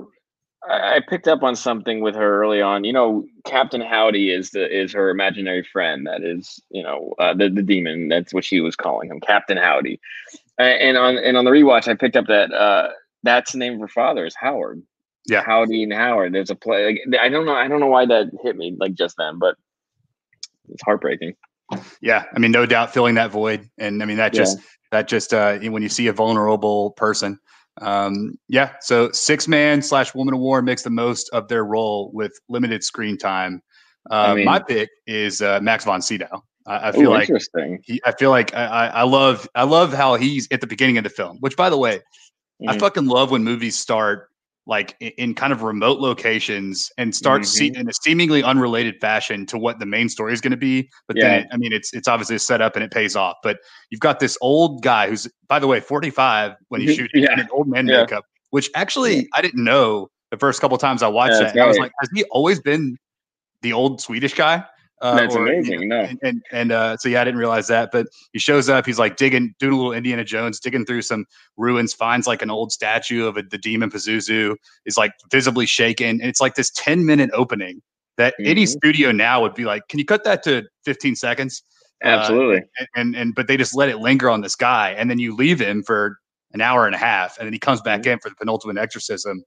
I, 0.68 0.96
I 0.96 1.00
picked 1.06 1.28
up 1.28 1.42
on 1.42 1.56
something 1.56 2.00
with 2.00 2.14
her 2.14 2.42
early 2.42 2.62
on. 2.62 2.84
You 2.84 2.92
know, 2.92 3.24
Captain 3.44 3.80
Howdy 3.80 4.30
is 4.30 4.50
the 4.50 4.70
is 4.70 4.92
her 4.92 5.10
imaginary 5.10 5.66
friend. 5.72 6.06
That 6.06 6.22
is, 6.22 6.60
you 6.70 6.82
know, 6.82 7.14
uh, 7.18 7.34
the 7.34 7.48
the 7.48 7.62
demon. 7.62 8.08
That's 8.08 8.32
what 8.32 8.44
she 8.44 8.60
was 8.60 8.76
calling 8.76 9.10
him, 9.10 9.20
Captain 9.20 9.56
Howdy. 9.56 10.00
And 10.58 10.96
on 10.96 11.18
and 11.18 11.36
on 11.36 11.44
the 11.44 11.50
rewatch, 11.50 11.88
I 11.88 11.94
picked 11.94 12.16
up 12.16 12.26
that 12.26 12.52
uh, 12.52 12.90
that's 13.24 13.52
the 13.52 13.58
name 13.58 13.74
of 13.74 13.80
her 13.80 13.88
father 13.88 14.24
is 14.24 14.36
Howard. 14.36 14.82
Yeah. 15.26 15.42
Howdy 15.44 15.82
and 15.84 15.92
Howard. 15.92 16.34
There's 16.34 16.50
a 16.50 16.54
play. 16.54 16.86
Like, 16.86 17.20
I 17.20 17.28
don't 17.28 17.46
know. 17.46 17.54
I 17.54 17.66
don't 17.68 17.80
know 17.80 17.86
why 17.86 18.06
that 18.06 18.26
hit 18.42 18.56
me 18.56 18.76
like 18.78 18.94
just 18.94 19.16
then, 19.16 19.38
but 19.38 19.56
it's 20.68 20.82
heartbreaking. 20.82 21.34
Yeah, 22.00 22.24
I 22.34 22.38
mean, 22.38 22.52
no 22.52 22.66
doubt 22.66 22.92
filling 22.92 23.14
that 23.14 23.30
void, 23.30 23.68
and 23.78 24.02
I 24.02 24.06
mean 24.06 24.18
that 24.18 24.34
Yeah. 24.34 24.40
just 24.40 24.58
that 24.90 25.08
just 25.08 25.32
uh, 25.32 25.58
when 25.58 25.82
you 25.82 25.88
see 25.88 26.08
a 26.08 26.12
vulnerable 26.12 26.90
person, 26.92 27.38
Um, 27.80 28.38
yeah, 28.48 28.72
so 28.80 29.10
six 29.12 29.48
man 29.48 29.82
slash 29.82 30.14
woman 30.14 30.34
of 30.34 30.40
war 30.40 30.62
makes 30.62 30.82
the 30.82 30.90
most 30.90 31.28
of 31.30 31.48
their 31.48 31.64
role 31.64 32.10
with 32.12 32.32
limited 32.48 32.84
screen 32.84 33.18
time. 33.18 33.62
Uh, 34.10 34.14
I 34.14 34.34
mean, 34.34 34.44
my 34.44 34.60
pick 34.60 34.90
is 35.06 35.42
uh, 35.42 35.58
Max 35.60 35.84
von 35.84 36.00
Sydow. 36.00 36.44
I, 36.66 36.88
I 36.88 36.92
feel 36.92 37.08
ooh, 37.10 37.14
like 37.14 37.22
interesting. 37.28 37.80
He, 37.84 38.00
I 38.04 38.12
feel 38.12 38.30
like 38.30 38.54
I, 38.54 38.88
I 38.88 39.02
love 39.02 39.48
I 39.54 39.64
love 39.64 39.92
how 39.92 40.14
he's 40.14 40.46
at 40.50 40.60
the 40.60 40.66
beginning 40.66 40.98
of 40.98 41.04
the 41.04 41.10
film. 41.10 41.38
Which, 41.40 41.56
by 41.56 41.68
the 41.68 41.78
way, 41.78 41.96
mm-hmm. 41.96 42.68
I 42.68 42.78
fucking 42.78 43.06
love 43.06 43.30
when 43.30 43.42
movies 43.42 43.76
start 43.76 44.28
like 44.66 44.96
in, 45.00 45.12
in 45.18 45.34
kind 45.34 45.52
of 45.52 45.62
remote 45.62 46.00
locations 46.00 46.90
and 46.96 47.14
start 47.14 47.42
mm-hmm. 47.42 47.80
in 47.80 47.88
a 47.88 47.92
seemingly 48.02 48.42
unrelated 48.42 49.00
fashion 49.00 49.46
to 49.46 49.58
what 49.58 49.78
the 49.78 49.86
main 49.86 50.08
story 50.08 50.32
is 50.32 50.40
going 50.40 50.52
to 50.52 50.56
be. 50.56 50.88
But 51.06 51.16
yeah. 51.16 51.28
then, 51.28 51.40
it, 51.40 51.46
I 51.52 51.56
mean, 51.56 51.72
it's 51.72 51.92
it's 51.92 52.08
obviously 52.08 52.36
a 52.36 52.38
setup 52.38 52.74
and 52.76 52.84
it 52.84 52.90
pays 52.90 53.16
off. 53.16 53.36
But 53.42 53.58
you've 53.90 54.00
got 54.00 54.20
this 54.20 54.38
old 54.40 54.82
guy 54.82 55.08
who's, 55.08 55.28
by 55.48 55.58
the 55.58 55.66
way, 55.66 55.80
forty 55.80 56.10
five 56.10 56.52
when 56.68 56.80
you 56.80 56.94
shoot 56.94 57.10
yeah. 57.14 57.32
in 57.32 57.40
an 57.40 57.48
old 57.52 57.68
man 57.68 57.86
yeah. 57.86 58.02
makeup, 58.02 58.24
which 58.50 58.70
actually 58.74 59.28
I 59.34 59.42
didn't 59.42 59.62
know 59.62 60.08
the 60.30 60.38
first 60.38 60.60
couple 60.60 60.78
times 60.78 61.02
I 61.02 61.08
watched 61.08 61.38
that. 61.40 61.56
I 61.56 61.66
was 61.66 61.78
like, 61.78 61.92
has 62.00 62.08
he 62.14 62.24
always 62.24 62.60
been 62.60 62.96
the 63.62 63.72
old 63.72 64.00
Swedish 64.00 64.34
guy? 64.34 64.64
Uh, 65.00 65.16
That's 65.16 65.34
or, 65.34 65.46
amazing. 65.46 65.82
You 65.82 65.88
know, 65.88 66.02
no, 66.02 66.08
and 66.08 66.18
and, 66.22 66.42
and 66.52 66.72
uh, 66.72 66.96
so 66.96 67.08
yeah, 67.08 67.20
I 67.20 67.24
didn't 67.24 67.40
realize 67.40 67.66
that. 67.68 67.90
But 67.92 68.06
he 68.32 68.38
shows 68.38 68.68
up. 68.68 68.86
He's 68.86 68.98
like 68.98 69.16
digging, 69.16 69.54
doing 69.58 69.72
a 69.72 69.76
little 69.76 69.92
Indiana 69.92 70.24
Jones, 70.24 70.60
digging 70.60 70.86
through 70.86 71.02
some 71.02 71.26
ruins, 71.56 71.92
finds 71.92 72.26
like 72.26 72.42
an 72.42 72.50
old 72.50 72.72
statue 72.72 73.26
of 73.26 73.36
a, 73.36 73.42
the 73.42 73.58
demon 73.58 73.90
Pazuzu. 73.90 74.56
Is 74.86 74.96
like 74.96 75.12
visibly 75.30 75.66
shaken, 75.66 76.20
and 76.20 76.28
it's 76.30 76.40
like 76.40 76.54
this 76.54 76.70
ten 76.70 77.04
minute 77.04 77.30
opening 77.32 77.82
that 78.16 78.34
mm-hmm. 78.34 78.50
any 78.50 78.66
studio 78.66 79.12
now 79.12 79.42
would 79.42 79.54
be 79.54 79.64
like, 79.64 79.88
"Can 79.88 79.98
you 79.98 80.04
cut 80.04 80.24
that 80.24 80.42
to 80.44 80.62
fifteen 80.84 81.16
seconds?" 81.16 81.62
Uh, 82.04 82.08
Absolutely. 82.08 82.58
Uh, 82.58 82.60
and, 82.78 82.88
and 82.94 83.16
and 83.16 83.34
but 83.34 83.48
they 83.48 83.56
just 83.56 83.74
let 83.74 83.88
it 83.88 83.98
linger 83.98 84.30
on 84.30 84.40
this 84.40 84.54
guy, 84.54 84.90
and 84.90 85.10
then 85.10 85.18
you 85.18 85.34
leave 85.34 85.60
him 85.60 85.82
for 85.82 86.18
an 86.54 86.60
hour 86.60 86.86
and 86.86 86.94
a 86.94 86.98
half, 86.98 87.36
and 87.38 87.46
then 87.46 87.52
he 87.52 87.58
comes 87.58 87.80
back 87.80 88.02
mm-hmm. 88.02 88.10
in 88.10 88.18
for 88.20 88.28
the 88.30 88.36
penultimate 88.36 88.78
exorcism. 88.78 89.42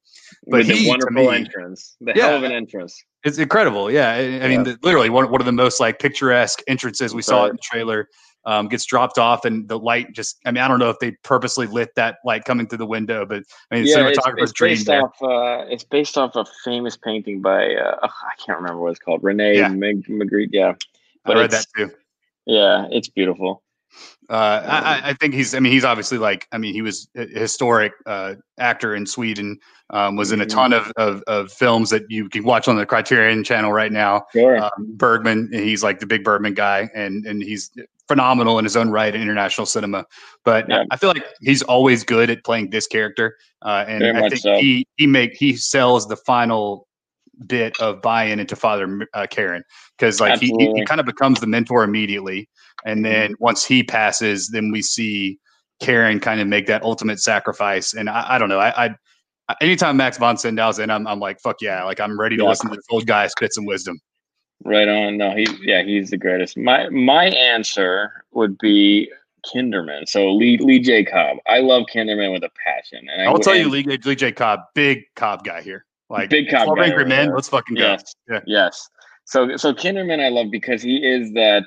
But 0.45 0.59
With 0.59 0.67
he, 0.67 0.87
wonderful 0.87 1.13
me, 1.13 1.29
entrance, 1.29 1.95
the 2.01 2.13
yeah, 2.15 2.27
hell 2.27 2.37
of 2.37 2.43
an 2.43 2.51
entrance. 2.51 3.01
It's 3.27 3.37
incredible. 3.37 3.91
Yeah, 3.91 4.09
I, 4.09 4.15
I 4.15 4.21
yeah. 4.21 4.47
mean, 4.47 4.63
the, 4.63 4.79
literally 4.81 5.09
one, 5.09 5.29
one 5.29 5.41
of 5.41 5.45
the 5.45 5.51
most 5.51 5.79
like 5.79 5.99
picturesque 5.99 6.61
entrances 6.67 7.13
we 7.13 7.21
saw 7.21 7.45
in 7.45 7.53
the 7.53 7.61
trailer. 7.61 8.07
Um, 8.45 8.69
gets 8.69 8.85
dropped 8.85 9.17
off, 9.17 9.43
and 9.43 9.67
the 9.67 9.77
light 9.77 10.13
just. 10.13 10.37
I 10.45 10.51
mean, 10.51 10.63
I 10.63 10.69
don't 10.69 10.79
know 10.79 10.89
if 10.89 10.99
they 10.99 11.11
purposely 11.21 11.67
lit 11.67 11.89
that 11.95 12.19
light 12.23 12.45
coming 12.45 12.65
through 12.65 12.77
the 12.77 12.85
window, 12.85 13.25
but 13.25 13.43
I 13.69 13.75
mean, 13.75 13.85
yeah, 13.85 13.97
cinematographer's 13.97 14.51
it's, 14.51 14.51
it's 14.51 14.59
based 14.61 14.89
off. 14.89 15.21
Uh, 15.21 15.65
it's 15.67 15.83
based 15.83 16.17
off 16.17 16.33
a 16.37 16.45
famous 16.63 16.95
painting 16.95 17.41
by 17.41 17.75
uh, 17.75 17.97
oh, 18.01 18.07
I 18.07 18.41
can't 18.41 18.57
remember 18.57 18.79
what 18.79 18.91
it's 18.91 19.01
called. 19.01 19.21
Rene 19.21 19.57
yeah. 19.57 19.67
Magritte. 19.67 20.47
Yeah, 20.53 20.75
but 21.25 21.35
I 21.35 21.41
read 21.41 21.51
that 21.51 21.65
too. 21.75 21.91
Yeah, 22.45 22.87
it's 22.89 23.09
beautiful. 23.09 23.63
Uh, 24.29 24.61
I, 24.65 25.09
I, 25.09 25.13
think 25.13 25.33
he's. 25.33 25.55
I 25.55 25.59
mean, 25.59 25.71
he's 25.71 25.85
obviously 25.85 26.17
like. 26.17 26.47
I 26.51 26.57
mean, 26.57 26.73
he 26.73 26.81
was 26.81 27.07
a 27.15 27.25
historic 27.25 27.93
uh, 28.05 28.35
actor 28.57 28.95
in 28.95 29.05
Sweden. 29.05 29.57
Um, 29.89 30.17
was 30.17 30.33
in 30.33 30.41
a 30.41 30.45
mm-hmm. 30.45 30.57
ton 30.57 30.73
of, 30.73 30.91
of, 30.97 31.23
of 31.27 31.49
films 31.49 31.89
that 31.91 32.03
you 32.09 32.27
can 32.27 32.43
watch 32.43 32.67
on 32.67 32.75
the 32.75 32.85
Criterion 32.85 33.45
Channel 33.45 33.71
right 33.71 33.91
now. 33.91 34.25
Sure. 34.33 34.61
Um, 34.61 34.71
Bergman. 34.97 35.49
He's 35.53 35.81
like 35.81 35.99
the 35.99 36.05
big 36.05 36.25
Bergman 36.25 36.55
guy, 36.55 36.89
and 36.93 37.25
and 37.25 37.41
he's 37.41 37.71
phenomenal 38.07 38.59
in 38.59 38.65
his 38.65 38.75
own 38.75 38.89
right 38.89 39.13
in 39.13 39.21
international 39.21 39.65
cinema. 39.65 40.05
But 40.43 40.67
yeah. 40.69 40.83
I 40.91 40.97
feel 40.97 41.09
like 41.09 41.23
he's 41.41 41.61
always 41.63 42.03
good 42.03 42.29
at 42.29 42.43
playing 42.43 42.69
this 42.69 42.85
character, 42.85 43.37
uh, 43.61 43.85
and 43.87 43.99
Very 43.99 44.17
I 44.17 44.29
think 44.29 44.41
so. 44.41 44.57
he 44.57 44.85
he 44.97 45.07
make 45.07 45.35
he 45.35 45.55
sells 45.55 46.07
the 46.07 46.17
final 46.17 46.87
bit 47.45 47.79
of 47.79 48.01
buy-in 48.01 48.39
into 48.39 48.55
Father 48.55 49.07
uh, 49.13 49.27
Karras 49.29 49.61
because 49.97 50.19
like 50.19 50.39
he, 50.39 50.47
he 50.57 50.85
kind 50.85 50.99
of 50.99 51.05
becomes 51.05 51.39
the 51.39 51.47
mentor 51.47 51.83
immediately, 51.83 52.49
and 52.85 53.03
then 53.03 53.35
once 53.39 53.65
he 53.65 53.83
passes, 53.83 54.49
then 54.49 54.71
we 54.71 54.81
see 54.81 55.39
Karras 55.81 56.21
kind 56.21 56.41
of 56.41 56.47
make 56.47 56.67
that 56.67 56.83
ultimate 56.83 57.19
sacrifice. 57.19 57.93
And 57.93 58.09
I, 58.09 58.35
I 58.35 58.37
don't 58.37 58.49
know, 58.49 58.59
I, 58.59 58.85
I 58.85 58.95
anytime 59.61 59.97
Max 59.97 60.17
von 60.17 60.37
Sydow's 60.37 60.79
in, 60.79 60.89
I'm 60.89 61.07
I'm 61.07 61.19
like 61.19 61.39
fuck 61.39 61.61
yeah, 61.61 61.83
like 61.83 61.99
I'm 61.99 62.19
ready 62.19 62.37
to 62.37 62.43
yeah. 62.43 62.49
listen 62.49 62.69
to 62.69 62.75
this 62.75 62.85
old 62.89 63.05
guy 63.05 63.27
spit 63.27 63.53
some 63.53 63.65
wisdom. 63.65 63.99
Right 64.63 64.87
on. 64.87 65.17
No, 65.17 65.35
he 65.35 65.47
yeah, 65.61 65.83
he's 65.83 66.09
the 66.09 66.17
greatest. 66.17 66.57
My 66.57 66.89
my 66.89 67.25
answer 67.25 68.23
would 68.31 68.57
be 68.57 69.11
Kinderman. 69.45 70.07
So 70.07 70.31
Lee 70.31 70.57
Lee 70.57 70.79
J 70.79 71.05
Cobb. 71.05 71.37
I 71.47 71.59
love 71.59 71.83
Kinderman 71.93 72.33
with 72.33 72.43
a 72.43 72.49
passion. 72.65 73.07
And 73.09 73.27
I 73.27 73.31
will 73.31 73.39
tell 73.39 73.55
you, 73.55 73.69
Lee, 73.69 73.83
Lee 73.83 74.15
J 74.15 74.31
Cobb, 74.31 74.61
big 74.73 75.03
Cobb 75.15 75.43
guy 75.43 75.61
here. 75.61 75.85
Like 76.09 76.29
big 76.29 76.49
cop 76.49 76.65
Twelve 76.65 76.79
Angry 76.79 77.05
Men. 77.05 77.33
Let's 77.33 77.49
fucking 77.49 77.75
go. 77.75 77.81
Yes. 77.81 78.15
Yeah. 78.29 78.39
Yes. 78.45 78.89
So 79.25 79.57
so 79.57 79.73
Kinderman 79.73 80.23
I 80.23 80.29
love 80.29 80.47
because 80.51 80.81
he 80.81 80.97
is 80.97 81.33
that 81.33 81.63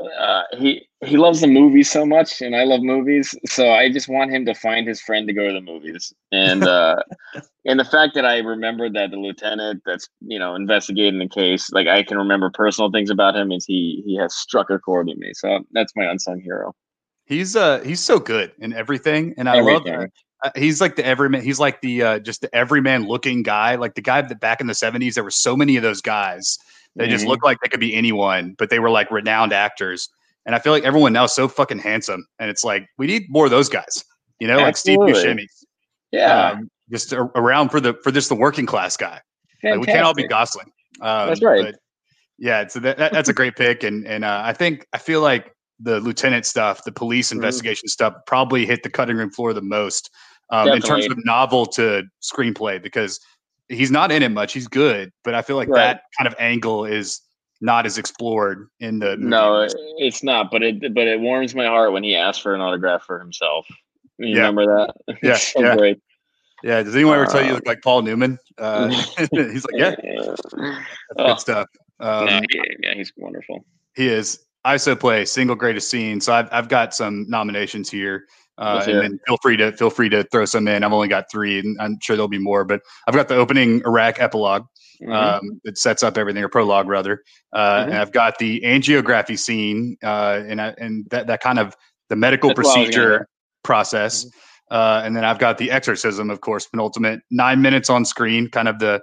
uh, 0.00 0.42
he 0.58 0.86
he 1.04 1.16
loves 1.16 1.40
the 1.40 1.46
movies 1.46 1.90
so 1.90 2.04
much, 2.04 2.40
and 2.42 2.56
I 2.56 2.64
love 2.64 2.82
movies. 2.82 3.34
So 3.46 3.70
I 3.70 3.90
just 3.90 4.08
want 4.08 4.32
him 4.32 4.44
to 4.46 4.54
find 4.54 4.86
his 4.86 5.00
friend 5.00 5.26
to 5.28 5.34
go 5.34 5.46
to 5.46 5.52
the 5.52 5.60
movies, 5.60 6.12
and 6.32 6.62
uh, 6.66 6.96
and 7.64 7.78
the 7.78 7.84
fact 7.84 8.14
that 8.14 8.24
I 8.24 8.38
remember 8.38 8.90
that 8.90 9.10
the 9.10 9.16
lieutenant 9.16 9.82
that's 9.86 10.08
you 10.20 10.38
know 10.38 10.54
investigating 10.54 11.18
the 11.18 11.28
case, 11.28 11.70
like 11.72 11.86
I 11.86 12.02
can 12.02 12.18
remember 12.18 12.50
personal 12.50 12.90
things 12.90 13.10
about 13.10 13.36
him, 13.36 13.52
is 13.52 13.64
he 13.64 14.02
he 14.04 14.16
has 14.16 14.34
struck 14.34 14.70
a 14.70 14.78
chord 14.78 15.06
with 15.06 15.18
me. 15.18 15.32
So 15.34 15.60
that's 15.72 15.92
my 15.94 16.04
unsung 16.04 16.40
hero. 16.40 16.74
He's 17.26 17.56
uh 17.56 17.80
he's 17.80 18.00
so 18.00 18.18
good 18.18 18.52
in 18.58 18.72
everything, 18.72 19.34
and 19.36 19.48
I 19.48 19.58
everything. 19.58 19.98
love 20.00 20.08
uh, 20.44 20.50
he's 20.56 20.80
like 20.80 20.96
the 20.96 21.06
everyman. 21.06 21.42
He's 21.42 21.58
like 21.58 21.80
the 21.80 22.02
uh, 22.02 22.18
just 22.18 22.42
the 22.42 22.54
everyman 22.54 23.06
looking 23.06 23.42
guy. 23.42 23.76
Like 23.76 23.94
the 23.94 24.02
guy 24.02 24.20
that 24.20 24.40
back 24.40 24.60
in 24.60 24.66
the 24.66 24.74
seventies, 24.74 25.14
there 25.14 25.24
were 25.24 25.30
so 25.30 25.56
many 25.56 25.76
of 25.76 25.82
those 25.82 26.02
guys. 26.02 26.58
They 26.96 27.04
mm-hmm. 27.04 27.12
just 27.12 27.26
looked 27.26 27.44
like 27.44 27.58
they 27.62 27.68
could 27.68 27.80
be 27.80 27.94
anyone, 27.94 28.54
but 28.58 28.70
they 28.70 28.78
were 28.78 28.90
like 28.90 29.10
renowned 29.10 29.52
actors. 29.52 30.08
And 30.46 30.54
I 30.54 30.58
feel 30.58 30.72
like 30.72 30.84
everyone 30.84 31.12
now 31.12 31.24
is 31.24 31.32
so 31.32 31.48
fucking 31.48 31.78
handsome, 31.78 32.26
and 32.38 32.50
it's 32.50 32.64
like 32.64 32.86
we 32.98 33.06
need 33.06 33.24
more 33.28 33.46
of 33.46 33.50
those 33.50 33.68
guys. 33.68 34.04
You 34.40 34.46
know, 34.46 34.60
Absolutely. 34.60 35.12
like 35.12 35.16
Steve 35.16 35.36
Buscemi. 35.36 35.46
Yeah, 36.12 36.50
um, 36.50 36.70
just 36.90 37.12
around 37.12 37.70
for 37.70 37.80
the 37.80 37.94
for 38.02 38.12
just 38.12 38.28
the 38.28 38.34
working 38.34 38.66
class 38.66 38.96
guy. 38.96 39.20
Like, 39.62 39.80
we 39.80 39.86
can't 39.86 40.04
all 40.04 40.14
be 40.14 40.28
Gosling. 40.28 40.70
Um, 41.00 41.28
that's 41.28 41.42
right. 41.42 41.74
yeah, 42.38 42.66
so 42.66 42.78
that, 42.80 42.98
that, 42.98 43.12
that's 43.12 43.30
a 43.30 43.32
great 43.32 43.56
pick, 43.56 43.82
and 43.82 44.06
and 44.06 44.24
uh, 44.24 44.42
I 44.44 44.52
think 44.52 44.86
I 44.92 44.98
feel 44.98 45.22
like 45.22 45.50
the 45.80 46.00
lieutenant 46.00 46.46
stuff, 46.46 46.84
the 46.84 46.92
police 46.92 47.28
mm-hmm. 47.28 47.38
investigation 47.38 47.86
mm-hmm. 47.86 47.92
stuff, 47.92 48.14
probably 48.26 48.66
hit 48.66 48.82
the 48.82 48.90
cutting 48.90 49.16
room 49.16 49.30
floor 49.30 49.52
the 49.52 49.62
most 49.62 50.10
um, 50.50 50.68
in 50.68 50.80
terms 50.80 51.06
of 51.06 51.18
novel 51.24 51.66
to 51.66 52.04
screenplay 52.22 52.80
because 52.82 53.18
he's 53.68 53.90
not 53.90 54.12
in 54.12 54.22
it 54.22 54.30
much. 54.30 54.52
He's 54.52 54.68
good, 54.68 55.12
but 55.22 55.34
I 55.34 55.42
feel 55.42 55.56
like 55.56 55.68
right. 55.68 55.94
that 55.94 56.02
kind 56.16 56.26
of 56.26 56.34
angle 56.38 56.84
is 56.84 57.20
not 57.60 57.86
as 57.86 57.96
explored 57.96 58.68
in 58.80 58.98
the 58.98 59.16
no 59.16 59.66
it's 59.96 60.22
not 60.22 60.50
but 60.50 60.62
it 60.62 60.92
but 60.92 61.06
it 61.06 61.18
warms 61.18 61.54
my 61.54 61.64
heart 61.64 61.92
when 61.92 62.02
he 62.02 62.14
asks 62.14 62.42
for 62.42 62.54
an 62.54 62.60
autograph 62.60 63.02
for 63.04 63.18
himself. 63.18 63.66
You 64.18 64.36
yeah. 64.36 64.46
remember 64.46 64.66
that? 64.66 65.16
Yeah 65.22 65.34
so 65.38 65.60
yeah. 65.60 65.76
Great. 65.76 66.02
yeah 66.62 66.82
does 66.82 66.94
anyone 66.94 67.16
ever 67.16 67.26
tell 67.26 67.40
you 67.40 67.46
you 67.46 67.52
uh, 67.52 67.56
look 67.56 67.66
like 67.66 67.80
paul 67.82 68.02
newman? 68.02 68.38
Uh, 68.58 68.88
he's 69.30 69.64
like 69.64 69.74
yeah. 69.74 69.94
That's 69.96 70.42
oh, 71.16 71.26
good 71.26 71.40
stuff. 71.40 71.68
Um, 72.00 72.28
yeah, 72.28 72.40
yeah 72.80 72.94
he's 72.94 73.12
wonderful. 73.16 73.64
he 73.96 74.08
is. 74.08 74.40
Iso 74.66 74.98
play 74.98 75.24
single 75.24 75.56
greatest 75.56 75.88
scene 75.90 76.20
so 76.20 76.32
I've, 76.34 76.48
I've 76.52 76.68
got 76.68 76.94
some 76.94 77.24
nominations 77.28 77.90
here 77.90 78.26
uh, 78.58 78.84
and 78.86 79.00
then 79.00 79.20
feel 79.26 79.36
free 79.42 79.56
to 79.56 79.72
feel 79.72 79.90
free 79.90 80.08
to 80.08 80.22
throw 80.24 80.44
some 80.44 80.68
in. 80.68 80.84
I've 80.84 80.92
only 80.92 81.08
got 81.08 81.30
three, 81.30 81.58
and 81.58 81.76
I'm 81.80 81.98
sure 82.00 82.16
there'll 82.16 82.28
be 82.28 82.38
more. 82.38 82.64
But 82.64 82.82
I've 83.06 83.14
got 83.14 83.28
the 83.28 83.34
opening 83.34 83.82
Iraq 83.84 84.20
epilogue 84.20 84.64
mm-hmm. 85.02 85.12
um, 85.12 85.60
that 85.64 85.76
sets 85.76 86.02
up 86.02 86.16
everything, 86.16 86.42
or 86.42 86.48
prologue 86.48 86.88
rather. 86.88 87.22
Uh, 87.52 87.58
mm-hmm. 87.58 87.90
And 87.90 87.98
I've 87.98 88.12
got 88.12 88.38
the 88.38 88.60
angiography 88.60 89.38
scene, 89.38 89.96
uh, 90.04 90.42
and 90.46 90.60
I, 90.60 90.74
and 90.78 91.04
that 91.10 91.26
that 91.26 91.40
kind 91.40 91.58
of 91.58 91.76
the 92.08 92.16
medical 92.16 92.50
That's 92.50 92.60
procedure 92.60 93.28
process. 93.64 94.24
Mm-hmm. 94.24 94.38
Uh, 94.70 95.02
and 95.04 95.16
then 95.16 95.24
I've 95.24 95.38
got 95.38 95.58
the 95.58 95.70
exorcism, 95.70 96.30
of 96.30 96.40
course, 96.40 96.66
penultimate 96.66 97.20
nine 97.30 97.60
minutes 97.60 97.90
on 97.90 98.04
screen, 98.04 98.48
kind 98.48 98.68
of 98.68 98.78
the 98.78 99.02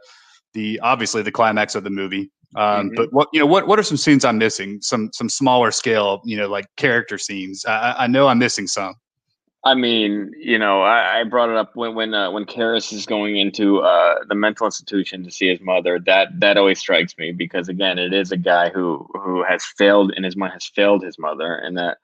the 0.53 0.79
obviously 0.81 1.21
the 1.21 1.31
climax 1.31 1.75
of 1.75 1.83
the 1.83 1.89
movie. 1.89 2.31
Um, 2.55 2.87
mm-hmm. 2.87 2.95
But 2.95 3.13
what 3.13 3.27
you 3.33 3.39
know, 3.41 3.45
what 3.45 3.67
what 3.67 3.79
are 3.79 3.83
some 3.83 3.97
scenes 3.97 4.23
I'm 4.23 4.37
missing? 4.37 4.79
Some 4.81 5.09
some 5.13 5.27
smaller 5.27 5.71
scale, 5.71 6.21
you 6.23 6.37
know, 6.37 6.47
like 6.47 6.65
character 6.77 7.17
scenes. 7.17 7.65
I, 7.65 7.95
I 7.99 8.07
know 8.07 8.27
I'm 8.27 8.39
missing 8.39 8.67
some. 8.67 8.95
I 9.63 9.75
mean, 9.75 10.31
you 10.39 10.57
know, 10.57 10.81
I, 10.81 11.19
I 11.19 11.23
brought 11.23 11.49
it 11.49 11.55
up 11.55 11.75
when 11.75 11.93
when 11.93 12.13
uh, 12.15 12.31
when 12.31 12.45
Karras 12.45 12.91
is 12.91 13.05
going 13.05 13.37
into 13.37 13.79
uh, 13.79 14.15
the 14.27 14.33
mental 14.33 14.65
institution 14.65 15.23
to 15.23 15.31
see 15.31 15.49
his 15.49 15.61
mother. 15.61 15.99
That 16.03 16.29
that 16.39 16.57
always 16.57 16.79
strikes 16.79 17.15
me 17.17 17.31
because 17.31 17.69
again, 17.69 17.99
it 17.99 18.11
is 18.11 18.31
a 18.31 18.37
guy 18.37 18.69
who 18.69 19.07
who 19.13 19.43
has 19.43 19.63
failed 19.77 20.13
in 20.17 20.23
his 20.23 20.35
mind, 20.35 20.53
has 20.53 20.65
failed 20.65 21.03
his 21.03 21.19
mother, 21.19 21.53
and 21.53 21.77
that 21.77 21.99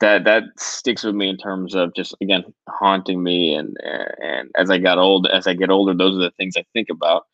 that 0.00 0.24
that 0.24 0.44
sticks 0.56 1.04
with 1.04 1.14
me 1.14 1.28
in 1.28 1.36
terms 1.36 1.74
of 1.74 1.94
just 1.94 2.14
again 2.22 2.44
haunting 2.66 3.22
me. 3.22 3.54
And 3.54 3.76
and 4.22 4.50
as 4.56 4.70
I 4.70 4.78
got 4.78 4.96
old, 4.96 5.26
as 5.26 5.46
I 5.46 5.52
get 5.52 5.70
older, 5.70 5.92
those 5.92 6.16
are 6.16 6.22
the 6.22 6.32
things 6.38 6.56
I 6.56 6.64
think 6.72 6.88
about. 6.88 7.26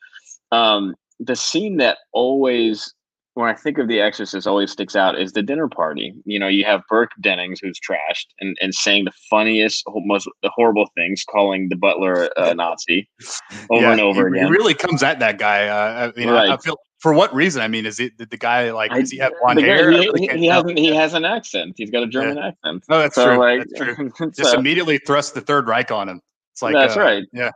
Um, 0.50 0.96
the 1.20 1.36
scene 1.36 1.76
that 1.76 1.98
always 2.12 2.92
when 3.34 3.48
I 3.48 3.54
think 3.54 3.78
of 3.78 3.88
The 3.88 4.00
Exorcist, 4.00 4.46
always 4.46 4.72
sticks 4.72 4.94
out 4.94 5.18
is 5.18 5.32
the 5.32 5.42
dinner 5.42 5.68
party. 5.68 6.12
You 6.24 6.38
know, 6.38 6.48
you 6.48 6.64
have 6.64 6.82
Burke 6.88 7.12
Dennings 7.20 7.60
who's 7.60 7.78
trashed 7.80 8.26
and, 8.40 8.56
and 8.60 8.74
saying 8.74 9.06
the 9.06 9.12
funniest, 9.30 9.84
most 9.88 10.28
the 10.42 10.50
horrible 10.54 10.86
things, 10.94 11.24
calling 11.28 11.68
the 11.68 11.76
butler 11.76 12.28
a 12.36 12.54
Nazi 12.54 13.08
over 13.70 13.82
yeah, 13.82 13.92
and 13.92 14.00
over 14.00 14.28
he, 14.28 14.38
again. 14.38 14.46
He 14.46 14.52
really 14.52 14.74
comes 14.74 15.02
at 15.02 15.18
that 15.20 15.38
guy. 15.38 15.68
Uh, 15.68 16.12
I 16.14 16.18
mean, 16.18 16.28
right. 16.28 16.50
I, 16.50 16.54
I, 16.54 16.56
feel 16.58 16.76
for 16.98 17.14
what 17.14 17.34
reason? 17.34 17.62
I 17.62 17.68
mean, 17.68 17.86
is 17.86 17.98
it 18.00 18.12
the 18.18 18.36
guy 18.36 18.70
like 18.70 18.92
does 18.92 19.10
he 19.10 19.18
have 19.18 19.32
blonde 19.40 19.60
hair? 19.60 19.90
He, 19.90 20.10
he, 20.16 20.28
he 20.38 20.46
has 20.46 20.64
he 20.70 20.94
has 20.94 21.14
an 21.14 21.24
accent. 21.24 21.74
He's 21.76 21.90
got 21.90 22.02
a 22.02 22.06
German 22.06 22.36
yeah. 22.36 22.48
accent. 22.48 22.84
Oh, 22.90 22.98
that's 22.98 23.14
so, 23.14 23.26
true. 23.26 23.38
Like, 23.38 23.60
that's 23.60 23.96
true. 23.96 24.30
Just 24.36 24.52
so, 24.52 24.58
immediately 24.58 24.98
thrust 24.98 25.34
the 25.34 25.40
Third 25.40 25.66
Reich 25.68 25.90
on 25.90 26.08
him. 26.08 26.20
It's 26.52 26.60
like 26.62 26.74
That's 26.74 26.96
uh, 26.96 27.00
right. 27.00 27.24
Yeah, 27.32 27.50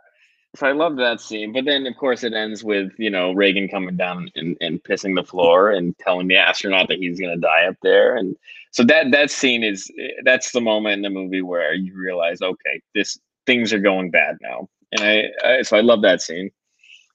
So 0.57 0.67
I 0.67 0.73
love 0.73 0.97
that 0.97 1.21
scene, 1.21 1.53
but 1.53 1.67
then 1.67 1.87
of 1.87 1.97
course 1.97 2.25
it 2.25 2.33
ends 2.33 2.65
with 2.65 2.93
you 2.99 3.11
know 3.11 3.33
Regan 3.33 3.69
coming 3.69 3.97
down 3.97 4.31
and, 4.37 4.57
and 4.61 4.83
pissing 4.83 5.15
the 5.15 5.25
floor 5.25 5.71
and 5.71 5.97
telling 5.99 6.29
the 6.29 6.37
astronaut 6.37 6.89
that 6.89 6.99
he's 6.99 7.21
gonna 7.21 7.37
die 7.37 7.67
up 7.67 7.77
there, 7.83 8.17
and 8.17 8.37
so 8.71 8.83
that 8.85 9.11
that 9.11 9.31
scene 9.31 9.63
is 9.63 9.91
that's 10.25 10.53
the 10.53 10.61
moment 10.61 10.95
in 10.95 11.03
the 11.03 11.11
movie 11.11 11.43
where 11.43 11.75
you 11.75 11.95
realize 11.95 12.41
okay 12.41 12.81
this 12.95 13.19
things 13.47 13.73
are 13.73 13.79
going 13.79 14.11
bad 14.11 14.39
now, 14.41 14.69
and 14.93 15.03
I, 15.03 15.25
I 15.45 15.63
so 15.63 15.77
I 15.77 15.83
love 15.83 16.03
that 16.03 16.23
scene, 16.23 16.51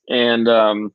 and 0.09 0.47
um 0.47 0.93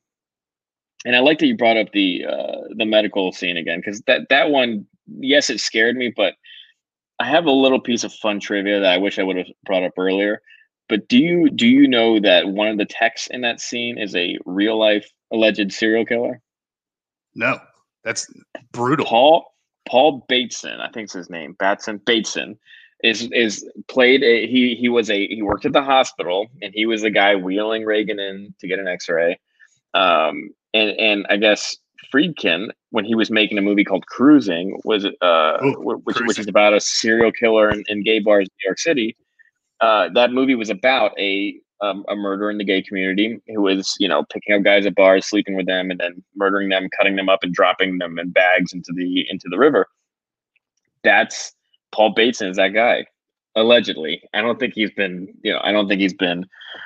and 1.05 1.15
I 1.15 1.19
like 1.19 1.39
that 1.39 1.47
you 1.47 1.57
brought 1.57 1.77
up 1.77 1.91
the 1.91 2.25
uh, 2.25 2.61
the 2.75 2.85
medical 2.85 3.31
scene 3.31 3.57
again 3.57 3.79
because 3.79 4.01
that 4.07 4.29
that 4.29 4.49
one 4.49 4.85
yes 5.19 5.49
it 5.49 5.59
scared 5.59 5.95
me, 5.95 6.13
but 6.15 6.35
I 7.19 7.25
have 7.25 7.45
a 7.45 7.51
little 7.51 7.79
piece 7.79 8.03
of 8.03 8.13
fun 8.13 8.39
trivia 8.39 8.79
that 8.79 8.93
I 8.93 8.97
wish 8.97 9.19
I 9.19 9.23
would 9.23 9.37
have 9.37 9.47
brought 9.65 9.83
up 9.83 9.93
earlier. 9.97 10.41
But 10.89 11.07
do 11.07 11.17
you 11.17 11.49
do 11.49 11.67
you 11.67 11.87
know 11.87 12.19
that 12.19 12.47
one 12.47 12.69
of 12.69 12.77
the 12.77 12.85
techs 12.85 13.27
in 13.27 13.41
that 13.41 13.59
scene 13.59 13.97
is 13.97 14.15
a 14.15 14.37
real 14.45 14.79
life 14.79 15.09
alleged 15.31 15.71
serial 15.73 16.05
killer? 16.05 16.41
no, 17.35 17.59
that's 18.03 18.27
brutal. 18.71 19.05
Paul 19.05 19.53
Paul 19.87 20.25
Bateson, 20.27 20.79
I 20.79 20.89
think 20.89 21.05
it's 21.05 21.13
his 21.13 21.29
name, 21.29 21.55
Batson 21.59 22.01
Bateson, 22.05 22.57
is 23.03 23.29
is 23.31 23.69
played. 23.87 24.23
A, 24.23 24.47
he 24.47 24.75
he 24.75 24.89
was 24.89 25.09
a 25.09 25.27
he 25.27 25.41
worked 25.41 25.65
at 25.65 25.73
the 25.73 25.83
hospital 25.83 26.47
and 26.61 26.73
he 26.73 26.85
was 26.85 27.01
the 27.01 27.11
guy 27.11 27.35
wheeling 27.35 27.85
Regan 27.85 28.19
in 28.19 28.53
to 28.59 28.67
get 28.67 28.79
an 28.79 28.87
X 28.87 29.07
ray. 29.09 29.39
Um, 29.93 30.49
and 30.73 30.91
and 30.91 31.25
I 31.29 31.37
guess 31.37 31.77
Friedkin, 32.13 32.69
when 32.91 33.05
he 33.05 33.15
was 33.15 33.29
making 33.29 33.57
a 33.57 33.61
movie 33.61 33.83
called 33.83 34.05
Cruising, 34.07 34.79
was 34.83 35.05
uh, 35.05 35.57
Ooh, 35.63 35.73
wh- 35.73 36.05
which 36.05 36.19
which 36.21 36.39
is 36.39 36.47
about 36.47 36.73
a 36.73 36.79
serial 36.79 37.31
killer 37.31 37.69
in, 37.69 37.83
in 37.87 38.03
gay 38.03 38.19
bars 38.19 38.47
in 38.47 38.53
New 38.63 38.69
York 38.69 38.79
City. 38.79 39.15
Uh, 39.81 40.09
that 40.13 40.31
movie 40.31 40.55
was 40.55 40.69
about 40.69 41.11
a 41.19 41.55
um, 41.81 42.03
a 42.09 42.15
murder 42.15 42.49
in 42.49 42.57
the 42.57 42.63
gay 42.63 42.81
community 42.81 43.39
who 43.47 43.61
was 43.61 43.95
you 43.99 44.07
know 44.07 44.23
picking 44.31 44.55
up 44.55 44.63
guys 44.63 44.85
at 44.85 44.95
bars, 44.95 45.25
sleeping 45.27 45.55
with 45.55 45.67
them, 45.67 45.91
and 45.91 45.99
then 45.99 46.23
murdering 46.35 46.69
them, 46.69 46.89
cutting 46.97 47.15
them 47.15 47.29
up, 47.29 47.39
and 47.43 47.53
dropping 47.53 47.97
them 47.99 48.17
in 48.17 48.29
bags 48.31 48.73
into 48.73 48.91
the 48.95 49.25
into 49.29 49.47
the 49.49 49.57
river. 49.57 49.87
That's 51.03 51.53
Paul 51.91 52.13
Bateson 52.13 52.49
is 52.49 52.57
that 52.57 52.69
guy. 52.73 53.05
Allegedly, 53.55 54.21
I 54.35 54.41
don't 54.41 54.59
think 54.59 54.75
he's 54.75 54.91
been, 54.91 55.33
you 55.41 55.51
know, 55.51 55.59
I 55.63 55.71
don't 55.71 55.87
think 55.87 55.99
he's 55.99 56.13
been 56.13 56.45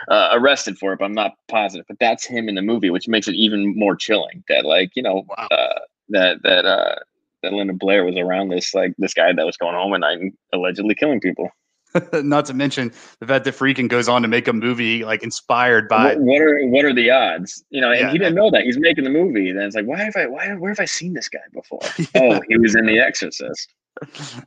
uh, 0.09 0.29
arrested 0.31 0.77
for 0.77 0.93
it, 0.93 0.99
but 0.99 1.05
I'm 1.05 1.13
not 1.13 1.33
positive. 1.49 1.85
But 1.85 1.97
that's 1.99 2.25
him 2.25 2.47
in 2.47 2.55
the 2.55 2.61
movie, 2.61 2.89
which 2.89 3.09
makes 3.09 3.27
it 3.27 3.35
even 3.35 3.77
more 3.77 3.93
chilling. 3.93 4.41
That, 4.47 4.63
like, 4.65 4.91
you 4.95 5.03
know, 5.03 5.25
Wow. 5.27 5.47
uh, 5.51 5.79
that 6.09 6.41
that 6.43 6.65
uh, 6.65 6.95
that 7.43 7.51
Linda 7.51 7.73
Blair 7.73 8.05
was 8.05 8.15
around 8.15 8.49
this, 8.49 8.73
like, 8.73 8.93
this 8.99 9.13
guy 9.13 9.33
that 9.33 9.45
was 9.45 9.57
going 9.57 9.75
home 9.75 9.93
and 9.93 10.05
I'm 10.05 10.31
allegedly 10.53 10.95
killing 10.95 11.19
people. 11.19 11.49
Not 12.13 12.45
to 12.45 12.53
mention 12.53 12.91
the 13.19 13.27
fact 13.27 13.45
that 13.45 13.53
Friedkin 13.55 13.87
goes 13.89 14.07
on 14.07 14.21
to 14.21 14.27
make 14.27 14.47
a 14.47 14.53
movie 14.53 15.03
like 15.03 15.23
inspired 15.23 15.87
by. 15.89 16.15
what, 16.15 16.41
are 16.41 16.65
what 16.67 16.85
are 16.85 16.93
the 16.93 17.09
odds? 17.11 17.63
You 17.69 17.81
know, 17.81 17.91
and 17.91 17.99
Yeah. 17.99 18.11
he 18.11 18.17
didn't 18.17 18.35
know 18.35 18.49
that 18.51 18.63
he's 18.63 18.79
making 18.79 19.03
the 19.03 19.09
movie. 19.09 19.51
Then 19.51 19.63
it's 19.63 19.75
like, 19.75 19.85
why 19.85 19.97
have 20.03 20.15
I, 20.15 20.27
why, 20.27 20.53
where 20.55 20.71
have 20.71 20.79
I 20.79 20.85
seen 20.85 21.13
this 21.13 21.27
guy 21.29 21.39
before? 21.53 21.81
Oh, 22.15 22.41
he 22.47 22.57
was 22.57 22.75
in 22.75 22.85
The 22.85 22.99
Exorcist. 22.99 23.73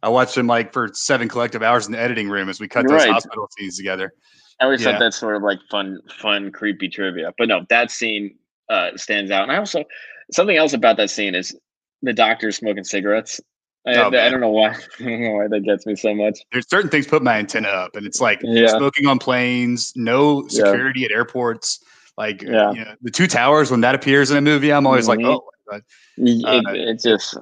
I 0.03 0.09
watched 0.09 0.36
him 0.36 0.47
like 0.47 0.72
for 0.72 0.88
seven 0.95 1.28
collective 1.28 1.62
hours 1.62 1.86
in 1.86 1.92
the 1.92 1.99
editing 2.01 2.28
room 2.30 2.49
as 2.49 2.61
we 2.61 2.68
cut 2.68 2.84
those 2.88 2.92
Right. 3.03 3.11
hospital 3.11 3.49
scenes 3.59 3.76
together. 3.76 4.12
I 4.61 4.64
always 4.64 4.80
Yeah. 4.80 4.92
thought 4.92 5.01
that's 5.01 5.18
sort 5.18 5.36
of 5.36 5.42
like 5.42 5.59
fun, 5.70 5.99
fun, 6.18 6.51
creepy 6.51 6.88
trivia. 6.88 7.32
But 7.36 7.49
no, 7.49 7.66
that 7.68 7.90
scene 7.90 8.36
uh, 8.70 8.90
stands 8.97 9.30
out. 9.30 9.42
And 9.42 9.53
I 9.53 9.57
also 9.59 9.84
something 10.32 10.57
else 10.57 10.72
about 10.72 10.97
that 10.97 11.11
scene 11.11 11.34
is 11.34 11.55
the 12.03 12.12
doctor 12.14 12.51
smoking 12.53 12.84
cigarettes. 12.84 13.40
I, 13.87 13.97
Oh, 13.97 14.07
I 14.09 14.30
don't 14.30 14.41
know 14.41 14.49
why. 14.51 14.68
I 15.01 15.03
don't 15.05 15.20
know 15.20 15.30
why 15.32 15.49
that 15.49 15.61
gets 15.61 15.85
me 15.87 15.95
so 15.97 16.14
much. 16.14 16.39
There's 16.53 16.68
certain 16.68 16.91
things 16.91 17.07
put 17.07 17.22
my 17.22 17.37
antenna 17.39 17.68
up, 17.68 17.95
and 17.97 18.07
it's 18.07 18.20
like 18.20 18.41
Yeah. 18.43 18.68
smoking 18.68 19.07
on 19.07 19.18
planes, 19.18 19.93
no 19.97 20.43
Yeah. 20.45 20.64
security 20.64 21.05
at 21.05 21.11
airports. 21.11 21.80
Like 22.16 22.43
Yeah. 22.43 22.72
you 22.72 22.85
know, 22.85 22.95
the 23.03 23.11
two 23.11 23.26
towers 23.26 23.70
when 23.70 23.80
that 23.82 23.95
appears 23.95 24.30
in 24.30 24.37
a 24.37 24.41
movie, 24.41 24.72
I'm 24.72 24.87
always 24.87 25.07
Mhm. 25.07 25.09
like, 25.09 25.20
oh, 25.26 25.45
but 25.66 25.82
It, 26.16 26.45
Uh, 26.66 26.72
it 26.72 27.01
just, 27.03 27.37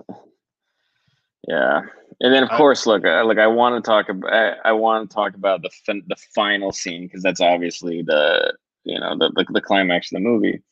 yeah. 1.49 1.81
And 2.21 2.33
then 2.33 2.43
of 2.45 2.51
I- 2.51 2.57
course, 2.57 2.87
look, 2.87 3.05
uh, 3.05 3.23
look, 3.23 3.39
I 3.39 3.47
want 3.49 3.83
to 3.83 3.89
talk 3.89 4.09
about, 4.09 4.33
I, 4.33 4.55
I 4.65 4.73
want 4.73 5.11
to 5.11 5.15
talk 5.15 5.35
about 5.35 5.63
the 5.63 5.71
fin- 5.85 6.05
the 6.07 6.17
final 6.35 6.73
scene 6.73 7.07
because 7.07 7.23
that's 7.23 7.41
obviously 7.41 8.03
the, 8.03 8.57
you 8.85 8.99
know, 8.99 9.17
the, 9.19 9.31
the 9.37 9.45
the 9.53 9.61
climax 9.61 10.11
of 10.13 10.17
the 10.17 10.21
movie, 10.21 10.63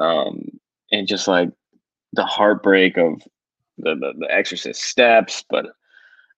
um, 0.00 0.42
and 0.92 1.06
just 1.08 1.26
like 1.28 1.50
the 2.12 2.24
heartbreak 2.24 2.96
of 2.98 3.20
the 3.78 3.94
the, 3.94 4.12
the 4.18 4.32
Exorcist 4.32 4.82
steps, 4.82 5.44
but. 5.48 5.66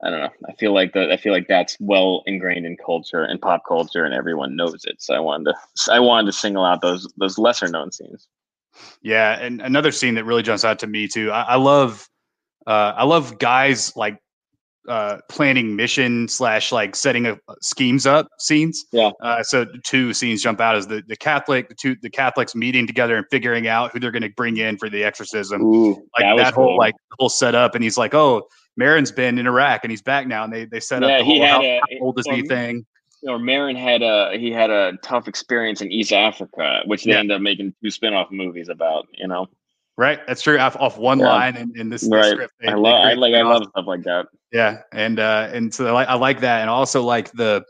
I 0.01 0.11
don't 0.11 0.21
know. 0.21 0.31
I 0.49 0.53
feel 0.53 0.73
like 0.73 0.93
that. 0.93 1.11
I 1.11 1.17
feel 1.17 1.33
like 1.33 1.49
that's 1.49 1.77
well 1.81 2.23
ingrained 2.25 2.65
in 2.65 2.77
culture 2.77 3.25
and 3.25 3.43
pop 3.43 3.65
culture, 3.67 4.05
and 4.05 4.15
everyone 4.15 4.55
knows 4.55 4.85
it. 4.85 5.03
So 5.03 5.13
I 5.13 5.19
wanted 5.19 5.53
to. 5.53 5.93
I 5.93 5.99
wanted 5.99 6.27
to 6.27 6.39
single 6.39 6.65
out 6.65 6.83
those 6.83 7.13
those 7.17 7.37
lesser 7.37 7.67
known 7.67 7.91
scenes. 7.91 8.29
yeah. 9.03 9.39
And 9.41 9.61
another 9.61 9.93
scene 9.93 10.15
that 10.15 10.25
really 10.25 10.43
jumps 10.43 10.65
out 10.65 10.79
to 10.81 10.87
me 10.87 11.09
too. 11.09 11.31
I, 11.31 11.43
I 11.43 11.57
love, 11.57 12.09
uh, 12.67 12.95
I 12.97 13.05
love 13.05 13.39
guys 13.39 13.97
like 13.97 14.21
uh, 14.89 15.19
planning 15.29 15.77
mission 15.77 16.27
slash 16.29 16.73
like 16.73 16.97
setting 16.97 17.27
up 17.27 17.39
schemes 17.61 18.07
up 18.07 18.27
scenes. 18.39 18.85
Yeah. 18.93 19.11
Uh, 19.23 19.43
so 19.43 19.67
two 19.85 20.13
scenes 20.15 20.43
jump 20.43 20.61
out 20.61 20.75
as 20.77 20.87
the 20.87 21.03
the 21.07 21.17
Catholic, 21.17 21.69
the 21.69 21.75
two 21.75 21.95
the 22.03 22.11
Catholics 22.11 22.55
meeting 22.55 22.87
together 22.87 23.17
and 23.17 23.27
figuring 23.31 23.69
out 23.69 23.93
who 23.93 24.01
they're 24.01 24.11
going 24.11 24.23
to 24.23 24.31
bring 24.31 24.57
in 24.57 24.79
for 24.79 24.89
the 24.89 25.05
exorcism. 25.05 25.63
Ooh, 25.63 25.91
like 26.19 26.23
that 26.23 26.37
that, 26.37 26.55
whole 26.55 26.69
cool. 26.69 26.79
like 26.79 26.95
whole 27.19 27.29
setup, 27.29 27.75
and 27.75 27.85
he's 27.85 27.99
like, 27.99 28.15
"Oh, 28.15 28.49
Merrin's 28.81 29.13
been 29.13 29.39
in 29.39 29.47
Iraq 29.47 29.81
and 29.85 29.91
he's 29.91 30.03
back 30.03 30.27
now," 30.27 30.45
and 30.45 30.53
they 30.53 30.65
they 30.65 30.81
set 30.81 31.03
Yeah, 31.03 31.09
up 31.09 31.19
the 31.21 31.25
he 31.25 31.39
whole 31.39 31.47
had 31.47 31.51
how, 31.53 31.63
a- 31.63 31.81
how 31.81 32.05
old 32.05 32.19
is 32.19 32.27
he 32.27 32.43
thing. 32.43 32.87
or 33.29 33.39
Merrin 33.39 33.77
had 33.77 34.03
a 34.03 34.39
he 34.39 34.51
had 34.51 34.71
a 34.71 34.93
tough 35.03 35.29
experience 35.29 35.81
in 35.83 35.93
East 35.93 36.13
Africa, 36.13 36.81
which 36.87 37.05
they 37.05 37.11
Yeah. 37.13 37.19
ended 37.19 37.37
up 37.37 37.43
making 37.43 37.75
two 37.83 37.91
spin-off 37.91 38.31
movies 38.31 38.69
about. 38.69 39.07
You 39.17 39.29
know, 39.29 39.47
Right, 39.97 40.21
that's 40.29 40.43
true. 40.43 40.59
Off, 40.61 40.77
off 40.77 40.97
one 40.97 41.19
Yeah. 41.19 41.27
line 41.27 41.57
in, 41.57 41.73
in 41.75 41.89
this, 41.91 42.03
this 42.03 42.11
right? 42.13 42.31
script, 42.31 42.55
they- 42.61 42.69
I 42.69 42.75
love 42.75 42.95
I 43.05 43.15
like 43.15 43.35
I 43.35 43.43
love 43.43 43.65
stuff 43.71 43.87
like 43.89 44.05
that. 44.05 44.27
Yeah, 44.53 44.79
and 44.93 45.19
uh, 45.21 45.51
and 45.53 45.73
so 45.75 45.87
I 45.87 45.91
like 45.93 46.09
I 46.09 46.15
like 46.15 46.41
that, 46.41 46.61
and 46.63 46.71
also 46.71 47.03
like 47.03 47.31
the 47.33 47.65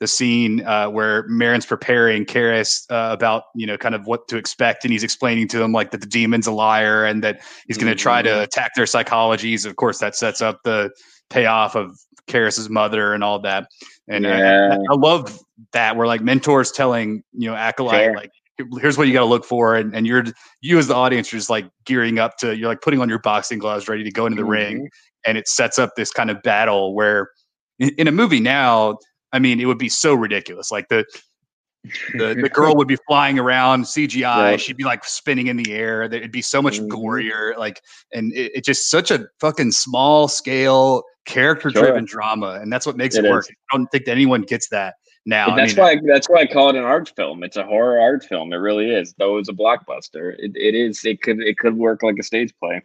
the 0.00 0.06
scene 0.06 0.64
uh, 0.64 0.88
where 0.88 1.26
Merrin's 1.28 1.66
preparing 1.66 2.24
Karras 2.24 2.84
uh, 2.90 3.12
about 3.12 3.44
you 3.54 3.66
know 3.66 3.76
kind 3.78 3.94
of 3.94 4.06
what 4.06 4.28
to 4.28 4.36
expect, 4.36 4.84
and 4.84 4.92
he's 4.92 5.02
explaining 5.02 5.48
to 5.48 5.62
him 5.62 5.72
like 5.72 5.90
that 5.92 6.00
the 6.00 6.06
demon's 6.06 6.46
a 6.46 6.52
liar 6.52 7.04
and 7.04 7.24
that 7.24 7.40
he's 7.66 7.78
going 7.78 7.90
to 7.90 7.98
try 7.98 8.20
to 8.22 8.28
Mhm. 8.28 8.42
attack 8.42 8.72
their 8.76 8.84
psychologies. 8.84 9.64
Of 9.66 9.76
course, 9.76 9.98
that 10.00 10.14
sets 10.16 10.40
up 10.42 10.60
the 10.64 10.90
payoff 11.30 11.74
of 11.74 11.98
Karras's 12.26 12.68
mother 12.68 13.14
and 13.14 13.24
all 13.24 13.38
that. 13.40 13.66
And 14.06 14.26
I- 14.26 14.68
I, 14.68 14.74
I 14.74 14.94
love 14.96 15.38
that 15.72 15.96
where 15.96 16.06
like 16.06 16.20
mentors 16.20 16.70
telling 16.72 17.22
you 17.32 17.48
know 17.50 17.56
acolyte 17.56 18.04
Sure. 18.04 18.14
like 18.16 18.30
here's 18.80 18.98
what 18.98 19.06
you 19.06 19.12
got 19.12 19.20
to 19.20 19.26
look 19.26 19.44
for, 19.44 19.76
and, 19.76 19.94
and 19.94 20.06
you're 20.06 20.24
you 20.60 20.78
as 20.78 20.88
the 20.88 20.94
audience 20.94 21.32
are 21.32 21.36
just 21.36 21.48
like 21.50 21.66
gearing 21.86 22.18
up 22.18 22.36
to 22.38 22.56
you're 22.56 22.68
like 22.68 22.80
putting 22.82 23.00
on 23.00 23.08
your 23.08 23.18
boxing 23.20 23.58
gloves, 23.58 23.88
ready 23.88 24.04
to 24.04 24.10
go 24.10 24.26
into 24.26 24.36
the 24.36 24.44
ring 24.44 24.80
Mhm. 24.82 24.86
And 25.28 25.36
it 25.38 25.46
sets 25.46 25.78
up 25.78 25.90
this 25.96 26.10
kind 26.10 26.30
of 26.30 26.42
battle 26.42 26.94
where 26.94 27.28
in, 27.78 28.08
a 28.08 28.12
movie 28.12 28.40
now 28.40 28.96
i 29.32 29.38
mean 29.38 29.60
it 29.60 29.66
would 29.66 29.78
be 29.78 29.88
so 29.88 30.14
ridiculous 30.14 30.70
like 30.70 30.88
the 30.88 31.04
the, 32.14 32.34
the 32.42 32.48
girl 32.48 32.74
would 32.74 32.88
be 32.88 32.96
flying 33.06 33.38
around 33.38 33.84
cgi 33.84 34.16
Yeah. 34.20 34.56
she'd 34.56 34.76
be 34.76 34.84
like 34.84 35.04
spinning 35.04 35.46
in 35.48 35.56
the 35.56 35.72
air 35.72 36.02
it'd 36.02 36.32
be 36.32 36.42
so 36.42 36.60
much 36.62 36.80
Mhm. 36.80 36.88
gorier 36.88 37.56
like 37.56 37.80
and 38.12 38.32
it, 38.32 38.52
it's 38.54 38.66
just 38.66 38.90
such 38.90 39.10
a 39.10 39.26
fucking 39.40 39.72
small 39.72 40.28
scale 40.28 41.02
character 41.26 41.68
driven 41.70 42.04
drama 42.04 42.58
and 42.60 42.72
that's 42.72 42.86
what 42.86 42.96
makes 42.96 43.16
it, 43.16 43.24
It 43.24 43.30
work 43.30 43.44
is. 43.44 43.50
i 43.72 43.76
don't 43.76 43.86
think 43.88 44.06
that 44.06 44.12
anyone 44.12 44.42
gets 44.42 44.68
that 44.70 44.94
now 45.26 45.44
And 45.46 45.54
I 45.54 45.56
that's 45.66 45.76
mean, 45.76 45.84
why 45.84 45.96
that's 46.12 46.26
why 46.28 46.40
I 46.40 46.46
call 46.46 46.70
it 46.70 46.76
an 46.76 46.84
art 46.84 47.12
film. 47.14 47.42
It's 47.44 47.58
a 47.58 47.64
horror 47.64 48.00
art 48.00 48.24
film. 48.24 48.50
It 48.54 48.56
really 48.56 48.90
is. 48.90 49.14
Though 49.18 49.36
it's 49.36 49.50
a 49.50 49.52
blockbuster, 49.52 50.34
it, 50.38 50.52
it 50.54 50.74
is. 50.74 51.04
It 51.04 51.20
could 51.20 51.40
it 51.40 51.58
could 51.58 51.76
work 51.76 52.02
like 52.02 52.16
a 52.18 52.22
stage 52.22 52.50
play. 52.58 52.80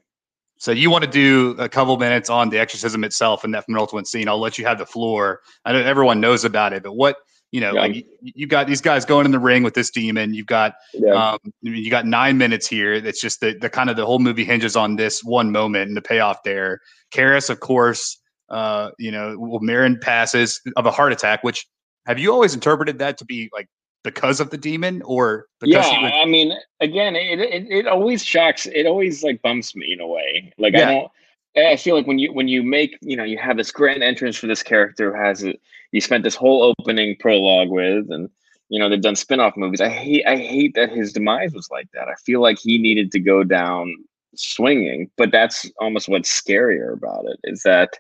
So 0.58 0.72
you 0.72 0.90
want 0.90 1.04
to 1.04 1.10
do 1.10 1.56
a 1.60 1.68
couple 1.68 1.98
minutes 1.98 2.30
on 2.30 2.50
the 2.50 2.58
exorcism 2.60 3.04
itself 3.04 3.44
and 3.44 3.54
that 3.54 3.66
penultimate 3.66 4.08
scene? 4.08 4.28
I'll 4.30 4.40
let 4.40 4.58
you 4.58 4.66
have 4.66 4.78
the 4.78 4.86
floor. 4.86 5.42
I 5.66 5.74
know 5.74 5.80
everyone 5.80 6.22
knows 6.22 6.46
about 6.46 6.74
it, 6.74 6.84
but 6.84 6.94
what 6.94 7.18
you 7.52 7.62
know, 7.62 7.74
Yeah. 7.76 7.82
like 7.82 7.96
you, 7.96 8.04
you 8.22 8.48
got 8.48 8.66
these 8.66 8.82
guys 8.82 9.06
going 9.06 9.26
in 9.26 9.32
the 9.32 9.40
ring 9.40 9.62
with 9.62 9.76
this 9.76 9.92
demon. 9.92 10.34
You've 10.34 10.48
got 10.48 10.74
Yeah. 10.94 11.34
um, 11.34 11.38
you 11.62 11.92
got 11.92 12.08
nine 12.08 12.38
minutes 12.40 12.66
here. 12.68 12.94
It's 12.94 13.22
just 13.22 13.42
the 13.42 13.56
the 13.60 13.70
kind 13.70 13.92
of 13.92 13.96
the 13.96 14.06
whole 14.06 14.18
movie 14.20 14.44
hinges 14.44 14.76
on 14.76 14.96
this 14.96 15.24
one 15.24 15.52
moment 15.52 15.88
and 15.90 15.96
the 15.96 16.02
payoff 16.02 16.42
there. 16.44 16.80
Karras, 17.14 17.52
of 17.52 17.60
course, 17.60 18.20
uh, 18.50 18.90
you 18.98 19.12
know, 19.12 19.36
well, 19.38 19.60
Merrin 19.60 20.02
passes 20.02 20.62
of 20.78 20.88
a 20.88 20.92
heart 20.92 21.14
attack. 21.14 21.44
Which 21.44 21.68
have 22.08 22.18
you 22.18 22.32
always 22.34 22.56
interpreted 22.56 22.98
that 23.00 23.20
to 23.20 23.26
be 23.26 23.50
like 23.54 23.68
because 24.04 24.40
of 24.40 24.50
the 24.50 24.58
demon 24.58 25.02
or 25.04 25.48
because 25.60 25.86
yeah, 25.86 26.02
would, 26.02 26.14
I 26.14 26.26
mean, 26.26 26.54
again, 26.80 27.16
it, 27.16 27.40
it 27.40 27.68
it 27.70 27.88
always 27.88 28.24
shocks. 28.24 28.66
It 28.66 28.86
always 28.86 29.24
like 29.24 29.42
bumps 29.42 29.76
me 29.76 29.94
in 29.94 30.00
a 30.00 30.08
way. 30.08 30.54
Like 30.58 30.74
Yeah. 30.74 30.90
I 30.90 30.94
don't. 30.94 31.12
I 31.56 31.76
feel 31.76 31.96
like 31.96 32.08
when 32.08 32.20
you 32.20 32.34
when 32.34 32.48
you 32.48 32.64
make 32.64 32.98
you 33.02 33.16
know 33.16 33.24
you 33.24 33.38
have 33.38 33.58
this 33.58 33.72
grand 33.72 34.04
entrance 34.04 34.36
for 34.36 34.48
this 34.48 34.64
character 34.64 35.12
who 35.12 35.24
has 35.24 35.44
it. 35.44 35.60
You 35.92 36.02
spent 36.02 36.24
this 36.24 36.36
whole 36.36 36.74
opening 36.80 37.16
prologue 37.20 37.70
with, 37.70 38.10
and 38.10 38.30
you 38.70 38.80
know 38.80 38.90
they've 38.90 39.02
done 39.02 39.16
spin-off 39.16 39.56
movies. 39.56 39.80
I 39.82 39.90
hate 39.90 40.26
I 40.26 40.38
hate 40.38 40.74
that 40.76 40.90
his 40.90 41.14
demise 41.14 41.54
was 41.54 41.70
like 41.70 41.88
that. 41.94 42.08
I 42.08 42.16
feel 42.26 42.42
like 42.42 42.58
he 42.60 42.78
needed 42.80 43.12
to 43.12 43.20
go 43.20 43.44
down 43.44 43.96
swinging, 44.36 45.12
but 45.18 45.32
that's 45.32 45.70
almost 45.80 46.10
what's 46.10 46.42
scarier 46.42 46.94
about 46.94 47.26
it 47.26 47.40
is 47.44 47.62
that 47.64 48.00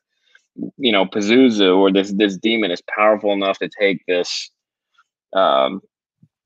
you 0.78 0.92
know 0.92 1.06
Pazuzu 1.06 1.78
or 1.78 1.92
this 1.92 2.12
this 2.14 2.38
demon 2.38 2.72
is 2.72 2.82
powerful 2.82 3.32
enough 3.32 3.60
to 3.60 3.70
take 3.70 4.04
this 4.08 4.50
um, 5.34 5.82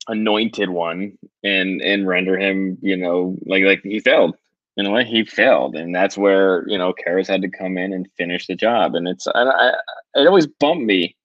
anointed 0.07 0.69
one 0.69 1.17
and 1.43 1.81
and 1.81 2.07
render 2.07 2.37
him, 2.37 2.77
you 2.81 2.95
know, 2.95 3.37
like 3.45 3.63
like 3.63 3.81
he 3.83 3.99
failed. 3.99 4.35
In 4.77 4.85
a 4.85 4.91
way, 4.91 5.03
he 5.05 5.25
failed, 5.25 5.75
and 5.75 5.93
that's 5.95 6.17
where 6.17 6.63
you 6.69 6.77
know 6.77 6.93
Karras 6.93 7.27
had 7.27 7.41
to 7.41 7.49
come 7.49 7.79
in 7.79 7.93
and 7.93 8.07
finish 8.15 8.45
the 8.45 8.53
job. 8.55 8.93
And 8.93 9.07
it's 9.07 9.25
I, 9.27 9.41
I 9.41 9.73
it 10.13 10.27
always 10.27 10.45
bumped 10.45 10.85
me. 10.85 11.15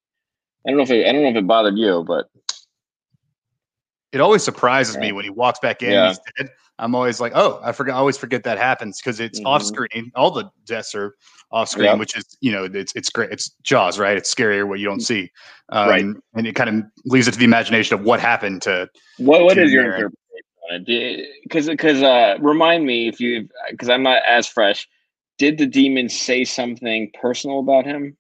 I 0.67 0.71
don't 0.71 0.79
know 0.79 0.85
if 0.85 0.91
it, 0.91 1.07
I 1.07 1.13
don't 1.13 1.23
know 1.23 1.29
if 1.29 1.37
it 1.37 1.47
bothered 1.47 1.77
you, 1.77 2.03
but 2.07 2.31
it 4.13 4.21
always 4.21 4.43
surprises 4.43 4.95
Yeah. 4.95 5.03
me 5.03 5.13
when 5.13 5.25
he 5.25 5.31
walks 5.31 5.59
back 5.59 5.83
in. 5.83 5.93
Yeah. 5.93 6.09
He's 6.09 6.21
dead. 6.39 6.51
I'm 6.79 6.95
always 6.95 7.21
like, 7.21 7.33
oh, 7.35 7.61
I 7.63 7.73
forget. 7.73 7.95
I 7.95 7.99
always 7.99 8.17
forget 8.17 8.43
that 8.45 8.59
happens 8.59 9.01
because 9.01 9.21
it's 9.21 9.41
off 9.45 9.63
Mhm. 9.63 9.67
screen. 9.67 10.13
All 10.15 10.31
the 10.31 10.51
deaths 10.65 10.95
are 10.95 11.15
off 11.51 11.69
screen, 11.69 11.87
Yeah. 11.87 11.95
which 11.95 12.17
is 12.17 12.25
you 12.41 12.51
know 12.51 12.65
it's 12.65 12.93
it's 12.95 13.11
great. 13.11 13.31
It's 13.31 13.51
Jaws, 13.63 13.99
right? 13.99 14.17
It's 14.17 14.35
scarier 14.35 14.67
what 14.67 14.79
you 14.81 14.87
don't 14.87 15.01
see, 15.01 15.31
um, 15.69 15.89
Right. 15.89 16.05
And 16.35 16.47
it 16.47 16.55
kind 16.55 16.71
of 16.71 16.85
leaves 17.05 17.29
it 17.29 17.33
to 17.33 17.39
the 17.39 17.45
imagination 17.45 17.99
of 17.99 18.05
what 18.05 18.21
happened 18.21 18.63
to. 18.63 18.89
What 19.19 19.45
what 19.45 19.55
to 19.55 19.63
is 19.63 19.73
your 19.73 19.85
interpretation 19.85 20.11
on 20.71 20.85
it? 20.89 21.43
Because 21.43 21.67
because 21.69 22.03
uh, 22.03 22.37
remind 22.41 22.87
me 22.87 23.07
if 23.09 23.21
you 23.21 23.49
because 23.71 23.89
I'm 23.89 24.03
not 24.03 24.23
as 24.27 24.47
fresh. 24.47 24.89
Did 25.39 25.59
the 25.59 25.67
demon 25.67 26.09
say 26.09 26.45
something 26.45 27.11
personal 27.21 27.59
about 27.59 27.85
him 27.85 28.17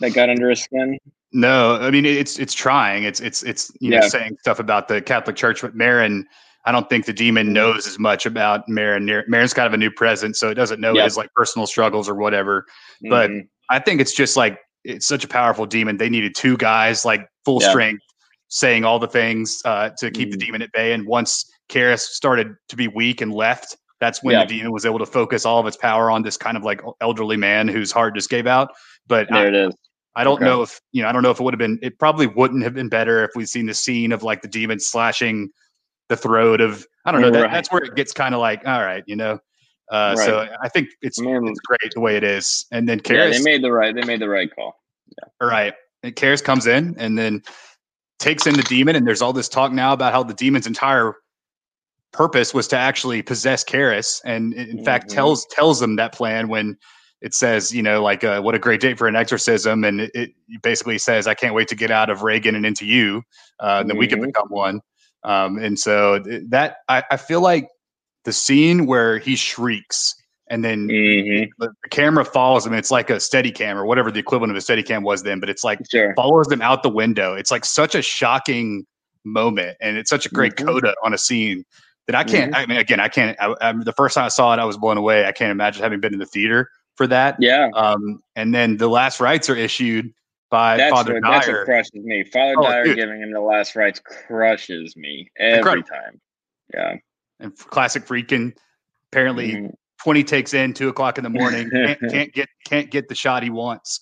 that 0.00 0.14
got 0.14 0.30
under 0.30 0.50
his 0.50 0.62
skin? 0.62 0.98
No, 1.32 1.76
I 1.76 1.90
mean 1.90 2.06
it's 2.06 2.38
it's 2.38 2.54
trying. 2.54 3.04
It's 3.04 3.20
it's 3.20 3.42
it's 3.42 3.70
you 3.80 3.90
know 3.90 4.00
saying 4.08 4.36
stuff 4.40 4.58
about 4.58 4.88
the 4.88 5.00
Catholic 5.02 5.36
Church, 5.36 5.60
but 5.60 5.76
Merrin. 5.76 6.24
I 6.64 6.72
don't 6.72 6.88
think 6.88 7.06
the 7.06 7.12
demon 7.12 7.46
Mm-hmm. 7.46 7.54
knows 7.54 7.86
as 7.86 7.98
much 7.98 8.26
about 8.26 8.66
Merrin. 8.68 9.04
Merrin's 9.28 9.54
kind 9.54 9.66
of 9.66 9.72
a 9.72 9.78
new 9.78 9.90
presence, 9.90 10.38
so 10.38 10.50
it 10.50 10.54
doesn't 10.54 10.80
know 10.80 10.94
Yeah. 10.94 11.04
his 11.04 11.16
like 11.16 11.32
personal 11.34 11.66
struggles 11.66 12.08
or 12.08 12.14
whatever. 12.14 12.66
But 13.08 13.30
Mhm. 13.30 13.48
I 13.70 13.78
think 13.78 14.00
it's 14.00 14.12
just 14.12 14.36
like 14.36 14.58
it's 14.84 15.06
such 15.06 15.24
a 15.24 15.28
powerful 15.28 15.66
demon. 15.66 15.96
They 15.98 16.08
needed 16.08 16.34
two 16.34 16.56
guys 16.56 17.04
like 17.04 17.26
full 17.44 17.60
Yeah. 17.62 17.68
strength 17.70 18.02
saying 18.48 18.84
all 18.84 18.98
the 18.98 19.06
things 19.06 19.60
uh, 19.64 19.90
to 19.98 20.10
keep 20.10 20.30
the 20.30 20.36
Mhm. 20.36 20.40
demon 20.40 20.62
at 20.62 20.72
bay. 20.72 20.92
And 20.92 21.06
once 21.06 21.44
Karras 21.68 22.00
started 22.00 22.54
to 22.68 22.76
be 22.76 22.88
weak 22.88 23.20
and 23.20 23.32
left, 23.32 23.76
that's 24.00 24.22
when 24.22 24.32
Yeah. 24.34 24.44
the 24.44 24.54
demon 24.56 24.72
was 24.72 24.84
able 24.86 24.98
to 24.98 25.06
focus 25.06 25.44
all 25.46 25.60
of 25.60 25.66
its 25.66 25.76
power 25.76 26.10
on 26.10 26.22
this 26.22 26.36
kind 26.38 26.56
of 26.56 26.62
like 26.64 26.80
elderly 27.00 27.36
man 27.36 27.68
whose 27.68 27.92
heart 27.92 28.14
just 28.14 28.30
gave 28.30 28.46
out. 28.46 28.70
But 29.06 29.28
there 29.28 29.44
I, 29.44 29.48
it 29.48 29.54
is. 29.54 29.74
I 30.16 30.24
don't 30.24 30.36
Okay. 30.36 30.44
know 30.46 30.62
if 30.62 30.80
you 30.92 31.02
know. 31.02 31.08
I 31.08 31.12
don't 31.12 31.22
know 31.22 31.30
if 31.30 31.38
it 31.38 31.42
would 31.44 31.54
have 31.54 31.58
been. 31.58 31.78
It 31.82 31.98
probably 31.98 32.26
wouldn't 32.26 32.64
have 32.64 32.74
been 32.74 32.88
better 32.88 33.22
if 33.24 33.30
we'd 33.36 33.48
seen 33.48 33.66
the 33.66 33.74
scene 33.74 34.10
of 34.12 34.22
like 34.22 34.42
the 34.42 34.48
demon 34.48 34.80
slashing 34.80 35.50
the 36.10 36.16
throat 36.16 36.60
of. 36.60 36.86
I 37.06 37.12
don't 37.12 37.22
know. 37.22 37.30
That, 37.30 37.44
Right. 37.44 37.50
That's 37.50 37.72
where 37.72 37.82
it 37.82 37.94
gets 37.94 38.12
kind 38.12 38.34
of 38.34 38.42
like, 38.42 38.66
all 38.66 38.82
right, 38.82 39.02
you 39.06 39.16
know. 39.16 39.38
Uh, 39.90 40.14
So 40.16 40.46
I 40.62 40.68
think 40.68 40.90
it's 41.00 41.18
I 41.18 41.22
mean, 41.24 41.48
it's 41.48 41.60
great 41.60 41.92
the 41.94 42.00
way 42.00 42.16
it 42.16 42.22
is. 42.22 42.66
And 42.70 42.86
then 42.86 43.00
yeah, 43.08 43.28
they 43.28 43.42
made 43.42 43.62
the 43.64 43.72
right. 43.72 43.94
They 43.94 44.04
made 44.04 44.20
the 44.20 44.28
right 44.28 44.54
call. 44.54 44.78
Yeah. 45.18 45.28
all 45.40 45.48
right. 45.48 45.72
And 46.02 46.14
Karras 46.14 46.44
comes 46.44 46.66
in 46.66 46.94
and 46.98 47.18
then 47.18 47.42
takes 48.18 48.46
in 48.46 48.54
the 48.54 48.62
demon, 48.64 48.96
and 48.96 49.06
there's 49.06 49.22
all 49.22 49.32
this 49.32 49.48
talk 49.48 49.72
now 49.72 49.92
about 49.94 50.12
how 50.12 50.22
the 50.22 50.34
demon's 50.34 50.66
entire 50.66 51.14
purpose 52.12 52.52
was 52.52 52.68
to 52.68 52.76
actually 52.76 53.22
possess 53.22 53.64
Karras, 53.64 54.20
and 54.24 54.52
in 54.54 54.78
in 54.78 54.84
fact 54.84 55.08
tells 55.10 55.46
tells 55.46 55.80
them 55.80 55.96
that 55.96 56.12
plan 56.12 56.48
when 56.48 56.76
it 57.22 57.34
says, 57.34 57.72
you 57.74 57.82
know, 57.82 58.02
like 58.02 58.24
uh, 58.24 58.40
what 58.40 58.54
a 58.54 58.58
great 58.58 58.80
day 58.80 58.94
for 58.94 59.06
an 59.06 59.14
exorcism, 59.16 59.84
and 59.84 60.00
it, 60.00 60.10
it 60.14 60.32
basically 60.62 60.96
says, 60.98 61.26
I 61.26 61.34
can't 61.34 61.54
wait 61.54 61.68
to 61.68 61.74
get 61.74 61.90
out 61.90 62.08
of 62.08 62.22
Regan 62.22 62.54
and 62.54 62.64
into 62.64 62.86
you, 62.86 63.22
uh, 63.60 63.78
and 63.80 63.90
then 63.90 63.96
we 63.98 64.06
can 64.06 64.20
Mhm. 64.20 64.26
become 64.26 64.48
one. 64.48 64.80
Um, 65.22 65.58
and 65.58 65.78
so 65.78 66.18
that 66.48 66.76
I, 66.88 67.02
I 67.10 67.16
feel 67.16 67.40
like 67.40 67.68
the 68.24 68.32
scene 68.32 68.86
where 68.86 69.18
he 69.18 69.36
shrieks 69.36 70.14
and 70.48 70.64
then 70.64 70.88
hmm 70.88 71.44
the, 71.58 71.68
the 71.82 71.88
camera 71.90 72.24
follows 72.24 72.66
him. 72.66 72.74
It's 72.74 72.90
like 72.90 73.10
a 73.10 73.20
steady 73.20 73.52
cam 73.52 73.78
or 73.78 73.84
whatever 73.86 74.10
the 74.10 74.18
equivalent 74.18 74.50
of 74.50 74.56
a 74.56 74.60
steady 74.60 74.82
cam 74.82 75.02
was 75.02 75.22
then, 75.22 75.40
but 75.40 75.48
it's 75.48 75.62
like 75.64 75.78
Sure. 75.90 76.14
follows 76.16 76.46
them 76.48 76.62
out 76.62 76.82
the 76.82 76.88
window. 76.90 77.34
It's 77.34 77.50
like 77.50 77.64
such 77.64 77.94
a 77.94 78.02
shocking 78.02 78.84
moment, 79.24 79.76
and 79.80 79.96
it's 79.96 80.10
such 80.10 80.26
a 80.26 80.28
great 80.30 80.54
Mhm. 80.56 80.66
coda 80.66 80.94
on 81.04 81.14
a 81.14 81.18
scene 81.18 81.64
that 82.06 82.16
I 82.16 82.24
can't. 82.24 82.54
I 82.56 82.66
mean, 82.66 82.78
again, 82.78 82.98
I 82.98 83.08
can't. 83.08 83.36
I, 83.40 83.54
I, 83.60 83.72
the 83.72 83.92
first 83.92 84.14
time 84.14 84.24
I 84.24 84.28
saw 84.28 84.52
it, 84.54 84.58
I 84.58 84.64
was 84.64 84.76
blown 84.76 84.96
away. 84.96 85.26
I 85.26 85.32
can't 85.32 85.50
imagine 85.52 85.82
having 85.82 86.00
been 86.00 86.12
in 86.12 86.18
the 86.18 86.26
theater 86.26 86.68
for 86.96 87.06
that. 87.06 87.36
Yeah. 87.38 87.68
Um, 87.74 88.20
and 88.34 88.54
then 88.54 88.78
the 88.78 88.88
last 88.88 89.20
rites 89.20 89.48
are 89.48 89.56
issued 89.56 90.12
by 90.50 90.76
That's 90.76 90.92
Father 90.92 91.14
what, 91.14 91.22
that's 91.22 91.48
what 91.48 91.64
crushes 91.64 91.90
me. 91.94 92.24
Father 92.24 92.54
Oh, 92.58 92.62
Dyer 92.62 92.84
dude. 92.84 92.96
giving 92.96 93.22
him 93.22 93.32
the 93.32 93.40
last 93.40 93.76
rites 93.76 94.00
crushes 94.00 94.96
me 94.96 95.30
every 95.38 95.58
Incredible. 95.58 95.88
time. 95.88 96.20
Yeah. 96.74 96.94
and 97.40 97.56
classic 97.56 98.04
Friedkin. 98.06 98.52
Apparently, 99.12 99.52
Mhm. 99.52 99.74
20 100.02 100.22
takes 100.24 100.54
in 100.54 100.72
two 100.74 100.88
o'clock 100.88 101.18
in 101.18 101.24
the 101.24 101.30
morning 101.30 101.68
can't, 101.70 101.98
can't 102.10 102.32
get 102.32 102.48
can't 102.66 102.90
get 102.90 103.08
the 103.08 103.14
shot 103.14 103.42
he 103.42 103.50
wants 103.50 104.00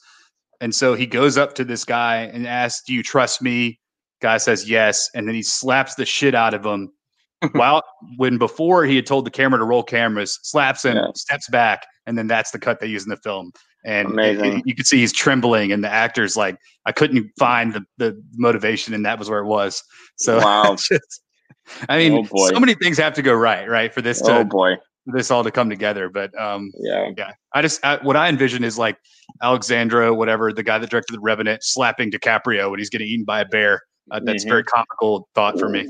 and 0.61 0.73
so 0.75 0.95
he 0.95 1.07
goes 1.07 1.37
up 1.37 1.55
to 1.55 1.65
this 1.65 1.85
guy 1.85 2.19
and 2.33 2.47
asks 2.47 2.85
do 2.87 2.93
you 2.95 3.03
trust 3.03 3.43
me 3.43 3.81
guy 4.23 4.37
says 4.37 4.69
yes 4.71 5.11
and 5.17 5.27
then 5.27 5.35
he 5.35 5.43
slaps 5.43 5.97
the 5.97 6.05
shit 6.07 6.37
out 6.37 6.55
of 6.55 6.65
him 6.65 6.93
while 7.53 7.83
when 8.17 8.39
before 8.39 8.85
he 8.85 8.95
had 8.95 9.07
told 9.07 9.25
the 9.27 9.31
camera 9.31 9.59
to 9.59 9.65
roll 9.65 9.83
cameras 9.83 10.39
slaps 10.45 10.85
him 10.85 10.97
Yeah. 10.97 11.07
steps 11.17 11.49
back 11.49 11.85
and 12.07 12.17
then 12.17 12.29
that's 12.29 12.53
the 12.53 12.59
cut 12.61 12.79
they 12.79 12.87
use 12.87 13.03
in 13.03 13.11
the 13.11 13.17
film 13.17 13.51
and 13.89 14.09
Amazing. 14.09 14.63
you 14.67 14.75
can 14.75 14.85
see 14.85 14.99
he's 14.99 15.13
trembling 15.13 15.73
and 15.73 15.83
the 15.83 15.89
actor's 15.91 16.37
like 16.37 16.57
i 16.87 16.93
couldn't 16.93 17.31
find 17.39 17.73
the, 17.73 17.83
the 17.97 18.23
motivation 18.37 18.93
and 18.95 19.05
that 19.07 19.19
was 19.19 19.29
where 19.31 19.41
it 19.41 19.47
was 19.47 19.83
so 20.17 20.39
Wow. 20.39 20.75
just- 20.79 21.23
i 21.89 21.97
mean 21.99 22.29
Oh, 22.35 22.49
so 22.49 22.61
many 22.61 22.75
things 22.75 22.99
have 22.99 23.15
to 23.15 23.23
go 23.23 23.33
right 23.35 23.69
right 23.69 23.93
for 23.95 24.03
this 24.03 24.21
to 24.23 24.39
Oh 24.41 24.45
boy. 24.45 24.75
this 25.07 25.31
all 25.31 25.43
to 25.43 25.51
come 25.51 25.71
together. 25.71 26.11
But 26.11 26.31
um, 26.39 26.71
Yeah. 26.79 27.11
yeah, 27.17 27.31
I 27.55 27.63
just 27.63 27.83
I, 27.85 27.97
what 28.03 28.15
I 28.17 28.29
envision 28.29 28.63
is 28.63 28.77
like 28.77 28.97
Alexandra, 29.43 30.13
whatever 30.13 30.53
the 30.53 30.63
guy 30.63 30.77
that 30.79 30.91
directed 30.91 31.15
the 31.15 31.21
Revenant, 31.21 31.61
slapping 31.65 32.11
DiCaprio 32.11 32.71
when 32.71 32.79
he's 32.79 32.91
getting 32.91 33.07
eaten 33.09 33.25
by 33.25 33.41
a 33.41 33.47
bear. 33.47 33.81
Uh, 34.11 34.21
that's 34.23 34.45
Mhm. 34.45 34.49
very 34.51 34.65
comical 34.65 35.29
thought 35.35 35.59
for 35.59 35.69
me. 35.71 35.87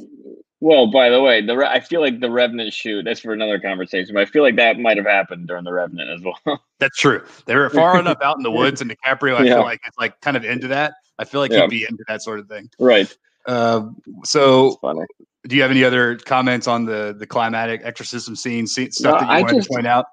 Well, 0.61 0.88
by 0.90 1.09
the 1.09 1.20
way, 1.22 1.40
the 1.40 1.56
Re- 1.56 1.68
I 1.68 1.78
feel 1.80 2.00
like 2.00 2.18
the 2.20 2.30
Revenant 2.30 2.72
shoot. 2.72 3.04
That's 3.04 3.20
for 3.20 3.32
another 3.32 3.61
conversation, 3.61 4.14
but 4.14 4.22
I 4.22 4.24
feel 4.26 4.42
like 4.42 4.56
that 4.56 4.78
might 4.78 4.96
have 4.96 5.06
happened 5.06 5.46
during 5.46 5.62
the 5.64 5.72
Revenant 5.72 6.11
as 6.11 6.20
well. 6.22 6.61
That's 6.80 6.96
true. 6.98 7.22
They 7.46 7.54
were 7.54 7.70
far 7.70 7.98
enough 7.98 8.18
out 8.22 8.36
in 8.36 8.42
the 8.42 8.50
woods, 8.61 8.80
and 8.80 8.90
DiCaprio, 8.90 9.36
I 9.36 9.44
Yeah. 9.44 9.54
feel 9.54 9.62
like 9.62 9.80
it's 9.86 9.96
like 9.98 10.20
kind 10.20 10.36
of 10.36 10.44
into 10.44 10.66
that. 10.68 10.94
I 11.18 11.24
feel 11.24 11.40
like 11.40 11.52
Yeah. 11.52 11.61
he'd 11.62 11.70
be 11.70 11.86
into 11.88 12.04
that 12.09 12.22
sort 12.22 12.40
of 12.40 12.48
thing. 12.48 12.68
right. 12.80 13.12
Uh, 13.46 13.88
so, 14.24 14.72
funny. 14.82 15.00
do 15.46 15.56
you 15.56 15.62
have 15.62 15.70
any 15.70 15.82
other 15.84 16.16
comments 16.16 16.66
on 16.66 16.84
the 16.84 17.14
the 17.18 17.26
climatic 17.26 17.80
exorcism 17.84 18.34
scene, 18.36 18.66
scene 18.66 18.90
stuff 18.90 19.14
No, 19.14 19.20
that 19.20 19.26
you 19.32 19.38
I 19.38 19.40
wanted 19.42 19.54
just- 19.56 19.68
to 19.68 19.74
point 19.74 19.86
out? 19.86 20.06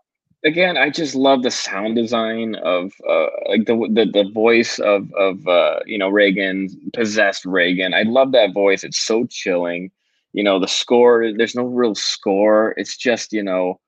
Again, 0.45 0.77
I 0.77 0.91
just 0.91 1.15
love 1.15 1.41
the 1.41 1.49
sound 1.49 1.95
design 1.95 2.53
of 2.53 2.91
uh, 3.09 3.25
like 3.49 3.65
the, 3.65 3.75
the 3.91 4.05
the 4.05 4.29
voice 4.31 4.77
of 4.77 5.11
of 5.15 5.45
uh, 5.47 5.79
you 5.87 5.97
know 5.97 6.07
Regan 6.07 6.69
possessed 6.93 7.45
Regan. 7.47 7.95
I 7.95 8.03
love 8.03 8.31
that 8.33 8.53
voice. 8.53 8.83
It's 8.83 8.99
so 8.99 9.25
chilling. 9.25 9.89
You 10.35 10.43
know 10.43 10.59
the 10.59 10.67
score. 10.67 11.31
There's 11.31 11.55
no 11.55 11.63
real 11.63 11.95
score. 11.95 12.73
It's 12.75 12.97
just 12.97 13.31
you 13.31 13.41
know, 13.41 13.79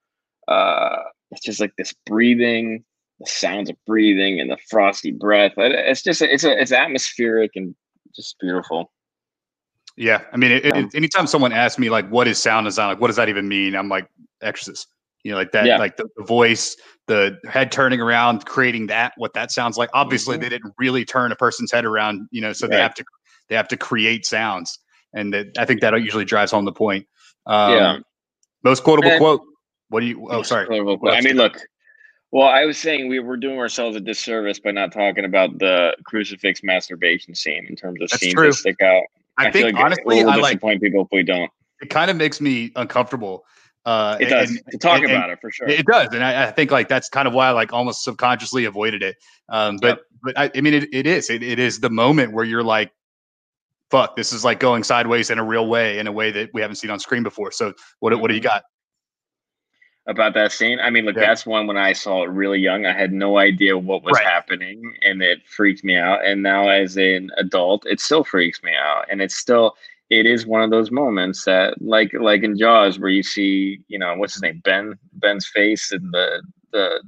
uh, 0.47 0.99
it's 1.31 1.41
just 1.41 1.59
like 1.59 1.73
this 1.77 1.93
breathing, 2.05 2.85
the 3.19 3.25
sounds 3.25 3.69
of 3.69 3.75
breathing 3.85 4.39
and 4.39 4.49
the 4.49 4.57
frosty 4.69 5.11
breath. 5.11 5.51
It's 5.57 6.01
just 6.01 6.21
it's 6.21 6.45
a, 6.45 6.57
it's 6.57 6.71
atmospheric 6.71 7.51
and 7.55 7.75
just 8.15 8.39
beautiful. 8.39 8.93
Yeah, 9.97 10.21
I 10.31 10.37
mean, 10.37 10.51
it, 10.51 10.65
it, 10.65 10.95
anytime 10.95 11.27
someone 11.27 11.51
asks 11.51 11.77
me 11.77 11.89
like, 11.89 12.07
"What 12.07 12.29
is 12.29 12.41
sound 12.41 12.65
design? 12.65 12.87
Like, 12.87 13.01
what 13.01 13.07
does 13.07 13.17
that 13.17 13.27
even 13.27 13.49
mean?" 13.49 13.75
I'm 13.75 13.89
like, 13.89 14.07
"Exorcist." 14.41 14.87
You 15.23 15.31
know, 15.31 15.37
like 15.37 15.51
that, 15.51 15.65
Yeah. 15.65 15.77
like 15.77 15.97
the, 15.97 16.07
the 16.15 16.23
voice, 16.23 16.77
the 17.07 17.37
head 17.49 17.73
turning 17.73 17.99
around, 17.99 18.45
creating 18.45 18.87
that, 18.87 19.11
what 19.17 19.33
that 19.33 19.51
sounds 19.51 19.75
like. 19.77 19.89
Obviously, 19.93 20.37
Mhm. 20.37 20.41
they 20.41 20.49
didn't 20.49 20.73
really 20.77 21.03
turn 21.03 21.33
a 21.33 21.35
person's 21.35 21.73
head 21.73 21.83
around, 21.83 22.29
you 22.31 22.39
know, 22.39 22.53
so 22.53 22.67
they 22.67 22.77
have 22.77 22.93
to 22.93 23.03
they 23.49 23.55
have 23.55 23.67
to 23.67 23.75
create 23.75 24.25
sounds, 24.25 24.79
and 25.13 25.33
that, 25.33 25.57
I 25.57 25.65
think 25.65 25.81
that 25.81 25.93
usually 26.01 26.25
drives 26.25 26.51
home 26.51 26.65
the 26.65 26.71
point. 26.71 27.07
Um, 27.45 27.73
Yeah. 27.73 27.97
Most 28.63 28.83
quotable 28.83 29.09
And- 29.11 29.19
quote. 29.19 29.41
What 29.89 30.01
do 30.01 30.05
you? 30.05 30.27
Oh, 30.29 30.41
sorry. 30.43 30.65
I 30.67 31.21
mean, 31.21 31.37
look. 31.37 31.57
Well, 32.31 32.47
I 32.49 32.65
was 32.65 32.77
saying 32.77 33.07
we 33.07 33.19
were 33.19 33.37
doing 33.37 33.57
ourselves 33.57 33.95
a 33.95 34.01
disservice 34.01 34.59
by 34.59 34.71
not 34.71 34.91
talking 34.91 35.23
about 35.23 35.59
the 35.59 35.95
crucifix 36.03 36.61
masturbation 36.61 37.33
scene 37.35 37.65
in 37.69 37.75
terms 37.77 38.01
of 38.01 38.09
That's 38.09 38.19
scenes 38.21 38.33
true. 38.33 38.47
that 38.47 38.53
stick 38.53 38.81
out. 38.81 39.03
I, 39.37 39.49
feel 39.49 39.63
think 39.67 39.75
like 39.77 39.85
honestly, 39.85 40.19
it 40.19 40.25
will 40.25 40.31
I 40.33 40.35
like. 40.35 40.51
disappoint 40.55 40.81
people 40.81 41.03
if 41.03 41.07
we 41.13 41.23
don't. 41.23 41.49
It 41.81 41.89
kind 41.89 42.11
of 42.11 42.17
makes 42.17 42.41
me 42.41 42.73
uncomfortable. 42.75 43.45
Uh, 43.85 44.17
It 44.19 44.25
does 44.25 44.49
and- 44.49 44.59
to 44.71 44.77
talk 44.77 44.95
and- 44.97 45.05
and- 45.05 45.13
about 45.13 45.29
it 45.29 45.39
for 45.39 45.49
sure. 45.51 45.69
It 45.69 45.85
does, 45.85 46.09
and 46.13 46.21
I, 46.21 46.47
I 46.49 46.51
think 46.51 46.69
like 46.69 46.89
that's 46.89 47.07
kind 47.07 47.25
of 47.29 47.33
why 47.33 47.47
I 47.47 47.51
like 47.51 47.71
almost 47.71 48.03
subconsciously 48.03 48.65
avoided 48.65 49.01
it. 49.03 49.15
Um, 49.47 49.77
but 49.77 49.87
Yep. 49.87 50.01
but 50.23 50.37
I, 50.37 50.51
I 50.53 50.59
mean, 50.59 50.73
it, 50.73 50.89
it 50.93 51.07
is 51.07 51.29
it, 51.29 51.41
it 51.43 51.59
is 51.59 51.79
the 51.79 51.89
moment 51.89 52.33
where 52.33 52.43
you're 52.43 52.61
like, 52.63 52.91
"Fuck, 53.91 54.15
this 54.15 54.33
is 54.33 54.43
like 54.45 54.59
going 54.59 54.83
sideways 54.83 55.29
in 55.29 55.39
a 55.39 55.43
real 55.43 55.67
way, 55.67 55.99
in 55.99 56.07
a 56.07 56.11
way 56.11 56.31
that 56.31 56.49
we 56.53 56.61
haven't 56.61 56.75
seen 56.75 56.89
on 56.91 56.99
screen 56.99 57.23
before." 57.23 57.51
So 57.51 57.73
what 57.99 58.17
what 58.19 58.29
do 58.29 58.35
you 58.35 58.41
got? 58.41 58.63
about 60.09 60.33
that 60.33 60.53
scene. 60.53 60.79
I 60.79 60.89
mean, 60.89 61.03
look, 61.03 61.15
Yeah. 61.17 61.25
that's 61.25 61.45
one 61.45 61.67
when 61.67 61.75
I 61.75 61.91
saw 61.91 62.23
it 62.23 62.29
really 62.29 62.59
young. 62.59 62.85
I 62.85 62.93
had 62.93 63.11
no 63.11 63.37
idea 63.37 63.77
what 63.77 64.03
was 64.03 64.13
Right. 64.15 64.25
happening, 64.25 64.95
and 65.01 65.21
it 65.21 65.45
freaked 65.45 65.83
me 65.83 65.97
out. 65.97 66.23
And 66.23 66.41
now, 66.41 66.69
as 66.69 66.95
an 66.95 67.29
adult, 67.35 67.85
it 67.85 67.99
still 67.99 68.23
freaks 68.23 68.63
me 68.63 68.71
out, 68.73 69.05
and 69.09 69.21
it's 69.21 69.35
still. 69.35 69.75
It 70.09 70.25
is 70.25 70.47
one 70.47 70.61
of 70.61 70.69
those 70.69 70.89
moments 70.91 71.43
that, 71.43 71.81
like, 71.81 72.13
like 72.13 72.41
in 72.43 72.57
Jaws, 72.57 72.97
where 72.97 73.09
you 73.09 73.21
see, 73.21 73.81
you 73.89 73.99
know, 73.99 74.15
what's 74.15 74.35
his 74.35 74.41
name, 74.41 74.61
Ben, 74.63 74.97
Ben's 75.11 75.45
face, 75.49 75.91
and 75.91 76.13
the 76.13 76.41
the, 76.71 77.03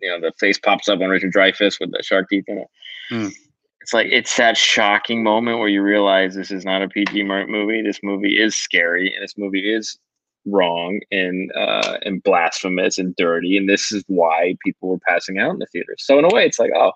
you 0.00 0.08
know, 0.08 0.20
the 0.20 0.32
face 0.38 0.58
pops 0.60 0.88
up 0.88 1.00
on 1.00 1.08
Richard 1.10 1.32
Dreyfuss 1.32 1.80
with 1.80 1.90
the 1.90 2.02
shark 2.04 2.28
teeth 2.30 2.44
in 2.46 2.58
it. 2.58 2.68
Hmm. 3.08 3.28
It's 3.88 3.94
like 3.94 4.08
it's 4.10 4.36
that 4.36 4.58
shocking 4.58 5.22
moment 5.22 5.60
where 5.60 5.68
you 5.68 5.80
realize 5.80 6.34
this 6.34 6.50
is 6.50 6.62
not 6.62 6.82
a 6.82 6.88
PG 6.90 7.22
movie. 7.22 7.80
This 7.80 8.00
movie 8.02 8.38
is 8.38 8.54
scary, 8.54 9.14
and 9.14 9.24
this 9.24 9.38
movie 9.38 9.74
is 9.74 9.98
wrong 10.44 11.00
and 11.10 11.50
uh, 11.56 11.96
and 12.02 12.22
blasphemous 12.22 12.98
and 12.98 13.16
dirty, 13.16 13.56
and 13.56 13.66
this 13.66 13.90
is 13.90 14.04
why 14.06 14.56
people 14.62 14.90
were 14.90 14.98
passing 15.08 15.38
out 15.38 15.52
in 15.52 15.58
the 15.58 15.66
theaters. 15.72 16.02
So 16.04 16.18
in 16.18 16.26
a 16.26 16.28
way, 16.28 16.44
it's 16.44 16.58
like, 16.58 16.70
oh, 16.76 16.92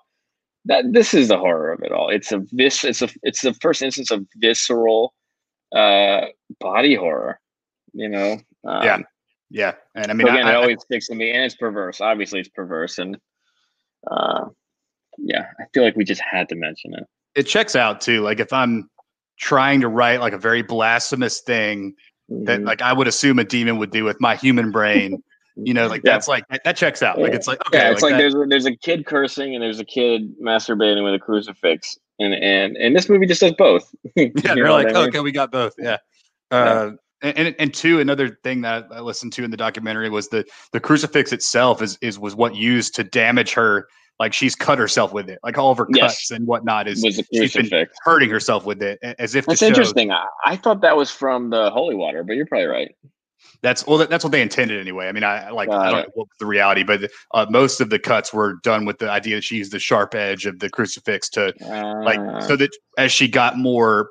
that 0.65 0.85
this 0.91 1.15
is 1.15 1.29
the 1.29 1.37
horror 1.39 1.71
of 1.71 1.81
it 1.81 1.91
all. 1.91 2.09
It's 2.09 2.31
a 2.31 2.43
this 2.51 2.83
it's 2.83 3.01
a 3.01 3.09
it's 3.23 3.41
the 3.41 3.55
first 3.55 3.81
instance 3.81 4.11
of 4.11 4.27
visceral 4.35 5.15
uh, 5.75 6.25
body 6.59 6.93
horror. 6.93 7.39
You 7.93 8.09
know, 8.09 8.33
um, 8.67 8.83
yeah, 8.83 8.99
yeah, 9.49 9.73
and 9.95 10.11
I 10.11 10.13
mean, 10.13 10.27
again, 10.27 10.45
I, 10.45 10.51
it 10.51 10.55
always 10.57 10.81
sticks 10.81 11.07
to 11.07 11.15
me, 11.15 11.31
and 11.31 11.43
it's 11.43 11.55
perverse. 11.55 12.01
Obviously, 12.01 12.39
it's 12.41 12.49
perverse, 12.49 12.99
and 12.99 13.17
uh, 14.11 14.45
yeah, 15.17 15.45
I 15.59 15.63
feel 15.73 15.83
like 15.83 15.95
we 15.95 16.03
just 16.03 16.21
had 16.21 16.49
to 16.49 16.55
mention 16.55 16.93
it. 16.93 17.03
It 17.35 17.43
checks 17.43 17.75
out 17.75 18.01
too. 18.01 18.21
Like 18.21 18.39
if 18.39 18.53
I'm 18.53 18.89
trying 19.39 19.81
to 19.81 19.87
write 19.87 20.19
like 20.19 20.33
a 20.33 20.37
very 20.37 20.61
blasphemous 20.61 21.41
thing 21.41 21.93
mm-hmm. 22.31 22.45
that 22.45 22.63
like 22.63 22.81
I 22.81 22.93
would 22.93 23.07
assume 23.07 23.39
a 23.39 23.43
demon 23.43 23.77
would 23.77 23.91
do 23.91 24.03
with 24.03 24.19
my 24.19 24.35
human 24.35 24.71
brain. 24.71 25.21
you 25.55 25.73
know, 25.73 25.87
like 25.87 26.01
yeah. 26.03 26.13
that's 26.13 26.27
like 26.27 26.45
that 26.63 26.75
checks 26.75 27.03
out. 27.03 27.19
Like 27.19 27.33
it's 27.33 27.47
like 27.47 27.65
okay, 27.67 27.77
yeah, 27.77 27.91
it's 27.91 28.01
like, 28.01 28.13
like 28.13 28.19
there's 28.19 28.33
a, 28.33 28.45
there's 28.47 28.65
a 28.65 28.75
kid 28.75 29.05
cursing 29.05 29.53
and 29.53 29.63
there's 29.63 29.79
a 29.79 29.85
kid 29.85 30.33
masturbating 30.39 31.03
with 31.03 31.13
a 31.13 31.19
crucifix, 31.19 31.95
and 32.19 32.33
and 32.33 32.75
and 32.75 32.95
this 32.95 33.07
movie 33.07 33.27
just 33.27 33.41
does 33.41 33.53
both. 33.53 33.93
yeah, 34.15 34.29
they're 34.43 34.71
like, 34.71 34.87
I 34.87 34.93
mean? 34.93 35.09
okay, 35.09 35.19
we 35.19 35.31
got 35.31 35.51
both. 35.51 35.73
Yeah. 35.77 35.97
Uh, 36.49 36.91
and, 37.21 37.37
and, 37.37 37.55
and 37.57 37.73
two, 37.73 37.99
another 37.99 38.37
thing 38.43 38.61
that 38.61 38.87
I 38.91 38.99
listened 38.99 39.33
to 39.33 39.43
in 39.43 39.51
the 39.51 39.57
documentary 39.57 40.09
was 40.09 40.27
the 40.27 40.45
the 40.71 40.79
crucifix 40.79 41.31
itself 41.31 41.81
is 41.81 41.97
is 42.01 42.17
was 42.17 42.35
what 42.35 42.55
used 42.55 42.95
to 42.95 43.03
damage 43.03 43.53
her 43.53 43.87
like 44.19 44.33
she's 44.33 44.55
cut 44.55 44.77
herself 44.77 45.13
with 45.13 45.29
it, 45.29 45.39
like 45.43 45.57
all 45.57 45.71
of 45.71 45.77
her 45.77 45.85
cuts 45.85 46.29
yes. 46.29 46.31
and 46.31 46.45
whatnot 46.47 46.87
is 46.87 47.03
was 47.03 47.21
she's 47.33 47.53
been 47.53 47.87
hurting 48.03 48.29
herself 48.29 48.65
with 48.65 48.81
it, 48.81 48.99
as 49.19 49.35
if 49.35 49.45
that's 49.45 49.59
show, 49.59 49.67
interesting. 49.67 50.11
I, 50.11 50.25
I, 50.45 50.55
thought 50.55 50.81
that 50.81 50.95
was 50.95 51.09
from 51.09 51.49
the 51.49 51.69
holy 51.71 51.95
water, 51.95 52.23
but 52.23 52.35
you're 52.35 52.45
probably 52.45 52.67
right. 52.67 52.95
That's 53.61 53.87
well, 53.87 53.97
that's 53.97 54.23
what 54.23 54.31
they 54.31 54.41
intended 54.41 54.79
anyway. 54.79 55.07
I 55.07 55.13
mean, 55.13 55.23
I 55.23 55.49
like 55.49 55.69
I 55.69 55.91
don't 55.91 56.01
know 56.01 56.11
what 56.15 56.27
the 56.39 56.45
reality, 56.45 56.83
but 56.83 57.09
uh, 57.33 57.45
most 57.49 57.79
of 57.81 57.89
the 57.89 57.97
cuts 57.97 58.33
were 58.33 58.55
done 58.63 58.85
with 58.85 58.99
the 58.99 59.09
idea 59.09 59.35
that 59.35 59.43
she 59.43 59.57
used 59.57 59.71
the 59.71 59.79
sharp 59.79 60.15
edge 60.15 60.45
of 60.45 60.59
the 60.59 60.69
crucifix 60.69 61.29
to 61.29 61.53
uh, 61.65 62.03
like 62.03 62.19
so 62.43 62.55
that 62.57 62.71
as 62.97 63.11
she 63.11 63.27
got 63.27 63.57
more 63.57 64.09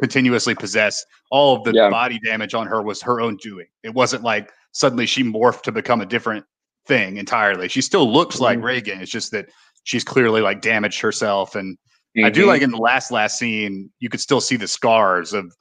continuously 0.00 0.54
possessed, 0.54 1.06
all 1.30 1.56
of 1.56 1.64
the 1.64 1.72
yeah. 1.72 1.90
body 1.90 2.18
damage 2.24 2.54
on 2.54 2.66
her 2.66 2.82
was 2.82 3.00
her 3.02 3.20
own 3.20 3.36
doing. 3.36 3.66
It 3.82 3.94
wasn't 3.94 4.24
like 4.24 4.50
suddenly 4.72 5.06
she 5.06 5.22
morphed 5.22 5.62
to 5.62 5.72
become 5.72 6.00
a 6.00 6.06
different 6.06 6.44
thing 6.88 7.18
entirely. 7.18 7.68
She 7.68 7.82
still 7.82 8.10
looks 8.10 8.36
mm-hmm. 8.36 8.44
like 8.44 8.62
Regan. 8.62 9.00
It's 9.00 9.12
just 9.12 9.30
that 9.32 9.46
she's 9.84 10.02
clearly 10.02 10.40
like 10.40 10.60
damaged 10.60 11.00
herself. 11.00 11.54
And 11.54 11.76
mm-hmm. 12.16 12.24
I 12.24 12.30
do 12.30 12.46
like 12.46 12.62
in 12.62 12.70
the 12.70 12.78
last 12.78 13.12
last 13.12 13.38
scene, 13.38 13.90
you 14.00 14.08
could 14.08 14.20
still 14.20 14.40
see 14.40 14.56
the 14.56 14.66
scars 14.66 15.32
of 15.32 15.54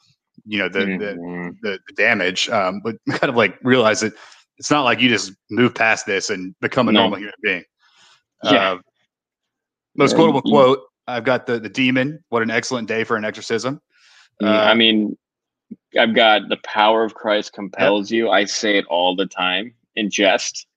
you 0.46 0.58
know 0.58 0.70
the 0.70 0.80
mm-hmm. 0.80 1.00
the, 1.00 1.54
the, 1.62 1.80
the, 1.88 1.94
damage. 1.94 2.50
Um, 2.50 2.82
but 2.84 2.96
kind 3.10 3.30
of 3.30 3.36
like 3.36 3.60
realize 3.62 4.00
that 4.00 4.14
it's 4.58 4.72
not 4.72 4.84
like 4.84 5.00
you 5.00 5.10
just 5.10 5.34
move 5.52 5.76
past 5.76 6.08
this 6.08 6.32
and 6.32 6.56
become 6.62 6.90
a 6.90 6.92
no. 6.92 7.02
normal 7.02 7.20
human 7.20 7.34
being. 7.44 7.64
Yeah. 8.44 8.72
Uh, 8.72 8.78
most 9.96 10.12
yeah. 10.12 10.18
quotable 10.18 10.42
quote. 10.42 10.80
I've 11.08 11.24
got 11.24 11.46
the 11.46 11.60
the 11.60 11.70
demon. 11.70 12.24
What 12.30 12.42
an 12.42 12.50
excellent 12.50 12.88
day 12.88 13.04
for 13.04 13.18
an 13.18 13.26
exorcism. 13.26 13.82
Uh, 14.44 14.50
I 14.50 14.76
mean, 14.76 15.18
I've 16.00 16.14
got 16.14 16.50
the 16.50 16.58
power 16.64 17.04
of 17.04 17.16
Christ 17.16 17.54
compels 17.54 18.12
yep. 18.12 18.18
you. 18.18 18.30
I 18.30 18.46
say 18.46 18.78
it 18.78 18.86
all 18.86 19.16
the 19.16 19.26
time 19.26 19.74
in 19.96 20.12
jest. 20.12 20.68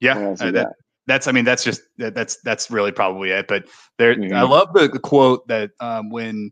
Yeah, 0.00 0.34
uh, 0.40 0.50
that, 0.50 0.72
that's. 1.06 1.26
I 1.26 1.32
mean, 1.32 1.44
that's 1.44 1.64
just 1.64 1.82
that, 1.98 2.14
that's 2.14 2.36
that's 2.42 2.70
really 2.70 2.92
probably 2.92 3.30
it. 3.30 3.46
But 3.48 3.64
there, 3.98 4.14
mm-hmm. 4.14 4.34
I 4.34 4.42
love 4.42 4.72
the, 4.74 4.88
the 4.88 4.98
quote 4.98 5.46
that 5.48 5.70
um, 5.80 6.10
when 6.10 6.50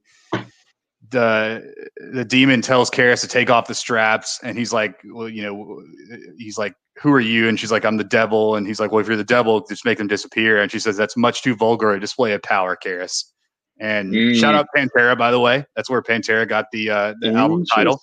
the 1.11 1.75
the 2.13 2.25
demon 2.25 2.63
tells 2.63 2.91
Karras 2.91 3.21
to 3.21 3.29
take 3.29 3.51
off 3.51 3.67
the 3.67 3.75
straps, 3.75 4.41
and 4.43 4.57
he's 4.57 4.73
like, 4.73 5.01
well, 5.05 5.29
you 5.29 5.43
know, 5.43 5.83
he's 6.39 6.59
like, 6.59 6.75
who 7.01 7.13
are 7.13 7.21
you? 7.21 7.49
And 7.49 7.59
she's 7.59 7.73
like, 7.73 7.85
I'm 7.85 7.97
the 7.97 8.05
devil. 8.05 8.57
And 8.57 8.67
he's 8.67 8.81
like, 8.81 8.93
well, 8.93 9.01
if 9.01 9.09
you're 9.09 9.17
the 9.17 9.25
devil, 9.25 9.65
just 9.67 9.85
make 9.85 9.99
them 9.99 10.09
disappear. 10.09 10.61
And 10.61 10.71
she 10.71 10.79
says, 10.79 10.97
that's 10.97 11.17
much 11.17 11.43
too 11.43 11.55
vulgar 11.55 11.91
a 11.93 12.01
display 12.01 12.33
of 12.33 12.43
power, 12.43 12.77
Karras. 12.77 13.25
And 13.83 14.13
mm. 14.13 14.39
shout 14.39 14.55
out 14.55 14.69
Pantera, 14.77 15.19
by 15.19 15.33
the 15.33 15.41
way. 15.41 15.65
That's 15.75 15.91
where 15.91 16.01
Pantera 16.01 16.49
got 16.49 16.67
the 16.71 16.89
uh, 16.89 17.15
the 17.21 17.33
album 17.33 17.65
title. 17.65 18.01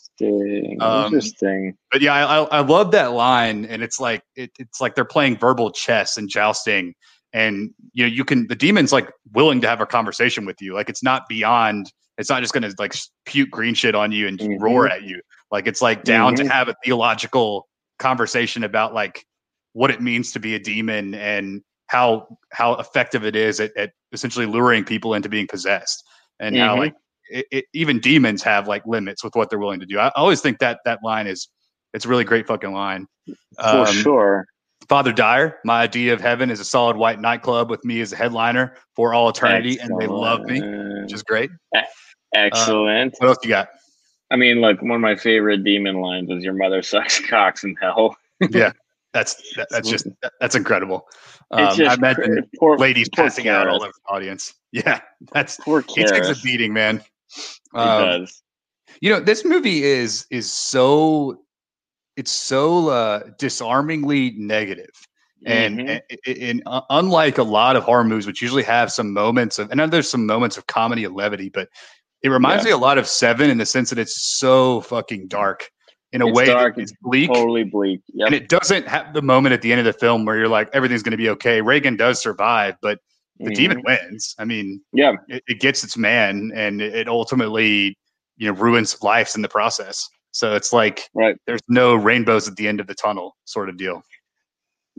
Um, 0.82 1.06
Interesting. 1.06 1.78
But 1.90 2.02
yeah, 2.02 2.14
I, 2.14 2.40
I 2.42 2.60
love 2.60 2.92
that 2.92 3.14
line, 3.14 3.64
and 3.64 3.82
it's 3.82 3.98
like 3.98 4.22
it, 4.36 4.52
it's 4.60 4.82
like 4.82 4.96
they're 4.96 5.06
playing 5.06 5.38
verbal 5.38 5.72
chess 5.72 6.18
and 6.18 6.28
jousting, 6.28 6.96
and 7.32 7.74
you 7.94 8.04
know 8.04 8.12
you 8.12 8.26
can 8.26 8.46
the 8.48 8.56
demon's 8.56 8.92
like 8.92 9.10
willing 9.32 9.62
to 9.62 9.70
have 9.70 9.80
a 9.80 9.86
conversation 9.86 10.46
with 10.46 10.58
you. 10.62 10.74
Like 10.74 10.90
it's 10.90 11.02
not 11.02 11.30
beyond. 11.30 11.90
It's 12.18 12.30
not 12.30 12.42
just 12.42 12.52
going 12.52 12.70
to 12.70 12.76
like 12.78 12.94
puke 13.26 13.50
green 13.50 13.74
shit 13.74 13.96
on 13.96 14.12
you 14.12 14.28
and 14.28 14.38
mm-hmm. 14.38 14.62
roar 14.62 14.90
at 14.90 15.04
you. 15.04 15.22
Like 15.50 15.66
it's 15.66 15.82
like 15.82 16.04
down 16.04 16.36
mm-hmm. 16.36 16.46
to 16.46 16.54
have 16.54 16.68
a 16.68 16.76
theological 16.84 17.70
conversation 18.00 18.66
about 18.66 18.94
like 18.94 19.24
what 19.72 19.92
it 19.92 20.02
means 20.02 20.34
to 20.34 20.42
be 20.42 20.56
a 20.56 20.60
demon 20.60 21.16
and 21.16 21.62
how 21.90 22.28
how 22.52 22.76
effective 22.76 23.26
it 23.26 23.36
is 23.36 23.60
at, 23.60 23.76
at 23.76 23.92
essentially 24.12 24.46
luring 24.46 24.84
people 24.84 25.16
into 25.16 25.28
being 25.28 25.48
possessed 25.48 26.04
and 26.40 26.56
mm-hmm. 26.56 26.66
how 26.66 26.78
like 26.78 26.94
it, 27.32 27.46
it, 27.52 27.66
even 27.74 28.00
demons 28.00 28.44
have 28.44 28.68
like 28.68 28.86
limits 28.86 29.24
with 29.24 29.36
what 29.36 29.50
they're 29.50 29.60
willing 29.60 29.80
to 29.80 29.86
do. 29.86 30.00
I 30.00 30.12
always 30.16 30.40
think 30.40 30.60
that 30.60 30.80
that 30.86 31.00
line 31.04 31.28
is 31.28 31.48
it's 31.94 32.06
a 32.06 32.08
really 32.08 32.24
great 32.24 32.48
fucking 32.48 32.72
line. 32.72 33.08
Um, 33.58 33.86
for 33.86 33.92
sure. 33.92 34.46
Father 34.88 35.12
Dyer, 35.12 35.58
my 35.66 35.82
idea 35.82 36.14
of 36.14 36.22
heaven 36.22 36.50
is 36.50 36.60
a 36.60 36.66
solid 36.66 36.96
white 36.96 37.20
nightclub 37.20 37.70
with 37.70 37.84
me 37.84 38.02
as 38.02 38.14
a 38.14 38.16
headliner 38.16 38.76
for 38.96 39.14
all 39.14 39.30
eternity, 39.30 39.80
Excellent. 39.80 39.92
and 39.92 40.02
they 40.02 40.08
love 40.08 40.42
me, 40.42 40.62
which 41.02 41.14
is 41.14 41.22
great. 41.24 41.50
Excellent. 42.34 43.14
Uh, 43.14 43.18
what 43.20 43.28
else 43.28 43.38
you 43.44 43.50
got? 43.50 43.70
I 44.32 44.36
mean, 44.36 44.62
look, 44.62 44.82
one 44.82 44.92
of 44.92 45.02
my 45.02 45.16
favorite 45.16 45.64
demon 45.64 45.96
lines 46.02 46.30
is 46.30 46.44
"Your 46.44 46.54
mother 46.54 46.82
sucks 46.82 47.20
cocks 47.30 47.64
in 47.64 47.76
hell." 47.82 48.16
yeah, 48.52 48.72
that's 49.14 49.36
that, 49.56 49.68
that's 49.72 49.90
just 49.90 50.08
that's 50.40 50.56
incredible. 50.56 51.08
Um, 51.52 51.82
I 51.82 51.94
imagine 51.96 52.50
poor, 52.60 52.78
ladies 52.78 53.10
poor 53.16 53.26
passing 53.26 53.48
out 53.48 53.68
all 53.68 53.84
over 53.84 53.92
the 53.92 54.14
audience. 54.14 54.54
Yeah, 54.72 55.02
that's 55.34 55.58
poor. 55.58 55.84
He 55.96 56.06
takes 56.06 56.30
a 56.30 56.36
beating, 56.44 56.74
man. 56.74 57.02
Um. 57.74 58.28
You 59.02 59.10
know, 59.10 59.20
this 59.20 59.44
movie 59.44 59.84
is 59.84 60.28
is 60.30 60.54
so 60.54 61.42
it's 62.20 62.30
so 62.30 62.90
uh, 62.90 63.22
disarmingly 63.40 64.36
negative. 64.38 64.92
And, 65.46 65.80
mm-hmm. 65.80 65.98
and, 66.28 66.38
and 66.38 66.64
uh, 66.66 66.82
unlike 66.90 67.38
a 67.38 67.44
lot 67.44 67.78
of 67.78 67.84
horror 67.84 68.04
movies, 68.04 68.28
which 68.28 68.42
usually 68.42 68.64
have 68.64 68.92
some 68.92 69.14
moments 69.14 69.58
of, 69.58 69.72
and 69.72 69.80
there's 69.92 70.10
some 70.10 70.26
moments 70.26 70.58
of 70.58 70.68
comedy 70.68 71.06
and 71.06 71.16
levity, 71.16 71.50
but 71.50 71.70
it 72.22 72.30
reminds 72.30 72.66
yeah. 72.66 72.72
me 72.72 72.74
a 72.74 72.78
lot 72.78 72.98
of 72.98 73.08
Seven 73.08 73.50
in 73.50 73.58
the 73.58 73.66
sense 73.66 73.90
that 73.90 73.98
it's 73.98 74.22
so 74.22 74.82
fucking 74.82 75.30
dark 75.30 75.72
in 76.12 76.22
a 76.22 76.28
it's 76.28 76.36
way 76.36 76.46
dark, 76.46 76.78
it's 76.78 76.94
bleak, 77.02 77.32
totally 77.32 77.64
bleak, 77.64 78.02
yep. 78.14 78.28
and 78.28 78.36
it 78.36 78.50
doesn't 78.50 78.88
have 78.88 79.14
the 79.14 79.22
moment 79.22 79.54
at 79.54 79.62
the 79.62 79.72
end 79.72 79.80
of 79.80 79.86
the 79.86 79.94
film 79.94 80.26
where 80.26 80.38
you're 80.38 80.48
like 80.48 80.70
everything's 80.74 81.04
going 81.04 81.12
to 81.12 81.18
be 81.18 81.30
okay. 81.30 81.62
Regan 81.62 81.96
does 81.96 82.22
survive, 82.22 82.76
but 82.82 83.00
the 83.38 83.46
mm-hmm. 83.46 83.54
demon 83.54 83.84
wins. 83.86 84.36
I 84.40 84.46
mean, 84.46 84.82
yeah, 84.92 85.14
it, 85.28 85.44
it, 85.48 85.60
gets 85.60 85.84
its 85.84 85.98
man, 85.98 86.52
and 86.56 86.82
it 86.82 87.08
ultimately 87.08 87.98
you 88.38 88.48
know 88.48 88.54
ruins 88.54 89.02
lives 89.02 89.36
in 89.36 89.42
the 89.42 89.50
process. 89.50 90.08
So 90.32 90.56
it's 90.56 90.74
like 90.74 91.10
right. 91.14 91.36
there's 91.48 91.62
no 91.68 91.96
rainbows 91.96 92.48
at 92.48 92.56
the 92.56 92.68
end 92.68 92.80
of 92.80 92.88
the 92.88 92.96
tunnel, 92.96 93.36
sort 93.46 93.70
of 93.70 93.78
deal. 93.78 94.04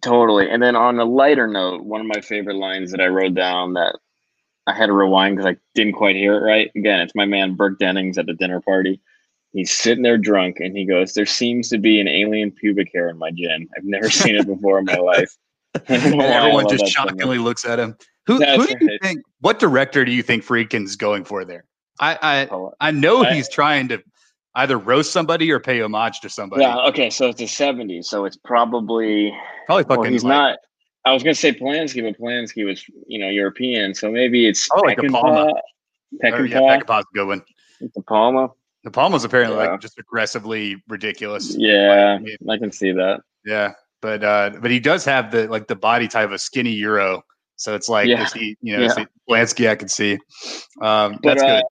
Totally. 0.03 0.49
And 0.51 0.63
then 0.63 0.77
on 0.77 0.99
a 0.99 1.05
lighter 1.05 1.47
note, 1.47 1.85
one 1.85 2.01
of 2.01 2.07
my 2.07 2.21
favorite 2.21 2.57
lines 2.57 2.91
that 2.91 3.01
I 3.01 3.07
wrote 3.07 3.35
down 3.35 3.75
that 3.75 3.99
I 4.67 4.75
had 4.75 4.87
to 4.87 4.93
rewind 4.93 5.37
because 5.37 5.53
I 5.53 5.57
didn't 5.75 5.95
quite 5.95 6.17
hear 6.17 6.37
it 6.37 6.41
right. 6.41 6.71
Again, 6.75 7.01
it's 7.01 7.15
my 7.15 7.27
man 7.27 7.55
Burke 7.55 7.79
Dennings 7.79 8.19
at 8.19 8.27
the 8.27 8.35
dinner 8.35 8.61
party. 8.61 9.01
He's 9.53 9.77
sitting 9.77 10.03
there 10.03 10.19
drunk 10.19 10.59
and 10.61 10.77
he 10.77 10.85
goes, 10.85 11.15
There 11.15 11.27
seems 11.27 11.69
to 11.71 11.79
be 11.79 12.01
an 12.01 12.09
alien 12.09 12.53
pubic 12.53 12.91
hair 12.93 13.09
in 13.09 13.19
my 13.19 13.31
gin. 13.31 13.69
I've 13.77 13.85
never 13.85 14.11
seen 14.11 14.37
it 14.37 14.47
before 14.47 14.79
in 14.79 14.85
my 14.85 14.97
life. 14.97 15.37
and 15.89 16.21
everyone 16.21 16.69
just 16.69 16.87
shockingly 16.89 17.39
looks 17.39 17.65
at 17.65 17.79
him. 17.79 17.97
Who, 18.27 18.45
who 18.45 18.67
do 18.67 18.77
you 18.81 18.99
think? 19.03 19.23
What 19.41 19.59
director 19.59 20.05
do 20.05 20.13
you 20.13 20.23
think 20.23 20.45
Friedkin's 20.45 20.97
going 20.97 21.25
for 21.25 21.45
there? 21.45 21.65
I 22.01 22.49
I, 22.51 22.69
I 22.81 22.91
know 22.91 23.25
I, 23.25 23.35
he's 23.35 23.49
trying 23.49 23.89
to 23.89 24.03
either 24.55 24.77
roast 24.79 25.13
somebody 25.13 25.51
or 25.51 25.61
pay 25.61 25.81
homage 25.81 26.21
to 26.21 26.29
somebody. 26.29 26.63
Yeah. 26.63 26.79
Okay. 26.89 27.11
So 27.11 27.29
it's 27.29 27.39
the 27.39 27.47
'70s. 27.47 28.05
So 28.05 28.25
it's 28.25 28.37
probably 28.37 29.33
probably 29.67 29.85
fucking. 29.85 30.01
Well, 30.01 30.11
he's 30.11 30.25
like, 30.25 30.31
not. 30.31 30.59
I 31.05 31.13
was 31.13 31.23
gonna 31.23 31.35
say 31.35 31.53
Polanski, 31.53 32.03
but 32.03 32.21
Polanski 32.21 32.65
was 32.65 32.85
you 33.07 33.19
know 33.19 33.29
European. 33.29 33.95
So 33.95 34.11
maybe 34.11 34.47
it's 34.49 34.69
oh 34.75 34.81
like 34.81 34.99
a 34.99 35.03
Palma. 35.05 35.53
Peckinpah. 36.23 36.49
Yeah, 36.49 36.59
Peckinpah's 36.61 37.05
a 37.13 37.15
good 37.15 37.27
one. 37.27 37.43
De 37.81 38.03
Palma. 38.03 38.51
De 38.85 38.91
Palma's 38.91 39.25
apparently 39.25 39.57
yeah. 39.57 39.73
like 39.73 39.81
just 39.81 39.99
aggressively 39.99 40.83
ridiculous. 40.89 41.55
Yeah, 41.57 42.19
I, 42.49 42.59
can 42.59 42.73
see 42.73 42.93
that. 42.93 43.21
Yeah, 43.45 43.73
but 44.01 44.25
uh, 44.25 44.51
but 44.61 44.71
he 44.71 44.81
does 44.81 45.05
have 45.05 45.31
the 45.31 45.49
like 45.49 45.67
the 45.67 45.77
body 45.77 46.09
type 46.09 46.27
of 46.27 46.33
a 46.33 46.39
skinny 46.39 46.73
Euro. 46.73 47.23
So 47.57 47.75
it's 47.75 47.91
like 47.91 48.09
yeah. 48.09 48.27
he, 48.33 48.57
you 48.63 48.77
know, 48.77 48.85
yeah. 48.85 49.05
Lansky 49.29 49.69
I 49.69 49.77
can 49.77 49.89
see. 49.89 50.15
Um, 50.81 51.19
but, 51.23 51.37
that's 51.37 51.43
good. 51.43 51.51
Uh, 51.51 51.63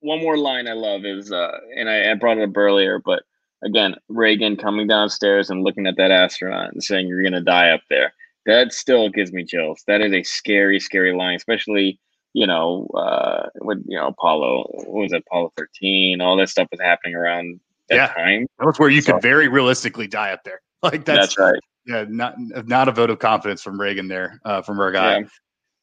one 0.00 0.20
more 0.20 0.36
line 0.36 0.68
I 0.68 0.72
love 0.72 1.04
is, 1.04 1.32
uh, 1.32 1.58
and 1.76 1.88
I, 1.88 2.10
I 2.10 2.14
brought 2.14 2.38
it 2.38 2.48
up 2.48 2.56
earlier, 2.56 3.00
but 3.04 3.22
again, 3.64 3.96
Regan 4.08 4.56
coming 4.56 4.86
downstairs 4.86 5.50
and 5.50 5.64
looking 5.64 5.86
at 5.86 5.96
that 5.96 6.10
astronaut 6.12 6.72
and 6.72 6.82
saying, 6.82 7.08
"You're 7.08 7.24
gonna 7.24 7.40
die 7.40 7.70
up 7.70 7.82
there." 7.90 8.12
That 8.46 8.72
still 8.72 9.08
gives 9.08 9.32
me 9.32 9.44
chills. 9.44 9.82
That 9.86 10.00
is 10.00 10.12
a 10.12 10.22
scary, 10.22 10.78
scary 10.80 11.14
line, 11.14 11.36
especially 11.36 11.98
you 12.34 12.46
know, 12.46 12.86
uh, 12.94 13.48
with 13.60 13.82
you 13.86 13.96
know 13.98 14.08
Apollo, 14.08 14.64
what 14.72 14.88
was 15.02 15.12
it, 15.12 15.22
Apollo 15.26 15.52
thirteen? 15.56 16.20
All 16.20 16.36
that 16.36 16.48
stuff 16.48 16.68
was 16.70 16.80
happening 16.80 17.14
around 17.14 17.60
that 17.88 17.94
Yeah. 17.96 18.06
time. 18.08 18.46
That 18.58 18.66
was 18.66 18.78
where 18.78 18.88
you 18.88 19.00
So- 19.02 19.14
could 19.14 19.22
very 19.22 19.48
realistically 19.48 20.06
die 20.06 20.32
up 20.32 20.44
there. 20.44 20.60
Like 20.82 21.04
That's, 21.04 21.36
that's, 21.36 21.38
right. 21.38 21.60
yeah, 21.86 22.04
not 22.08 22.34
not 22.66 22.88
a 22.88 22.92
vote 22.92 23.08
of 23.10 23.20
confidence 23.20 23.62
from 23.62 23.80
Regan 23.80 24.08
there, 24.08 24.40
uh, 24.44 24.62
from 24.62 24.80
our 24.80 24.90
guy. 24.90 25.18
Yeah. 25.18 25.26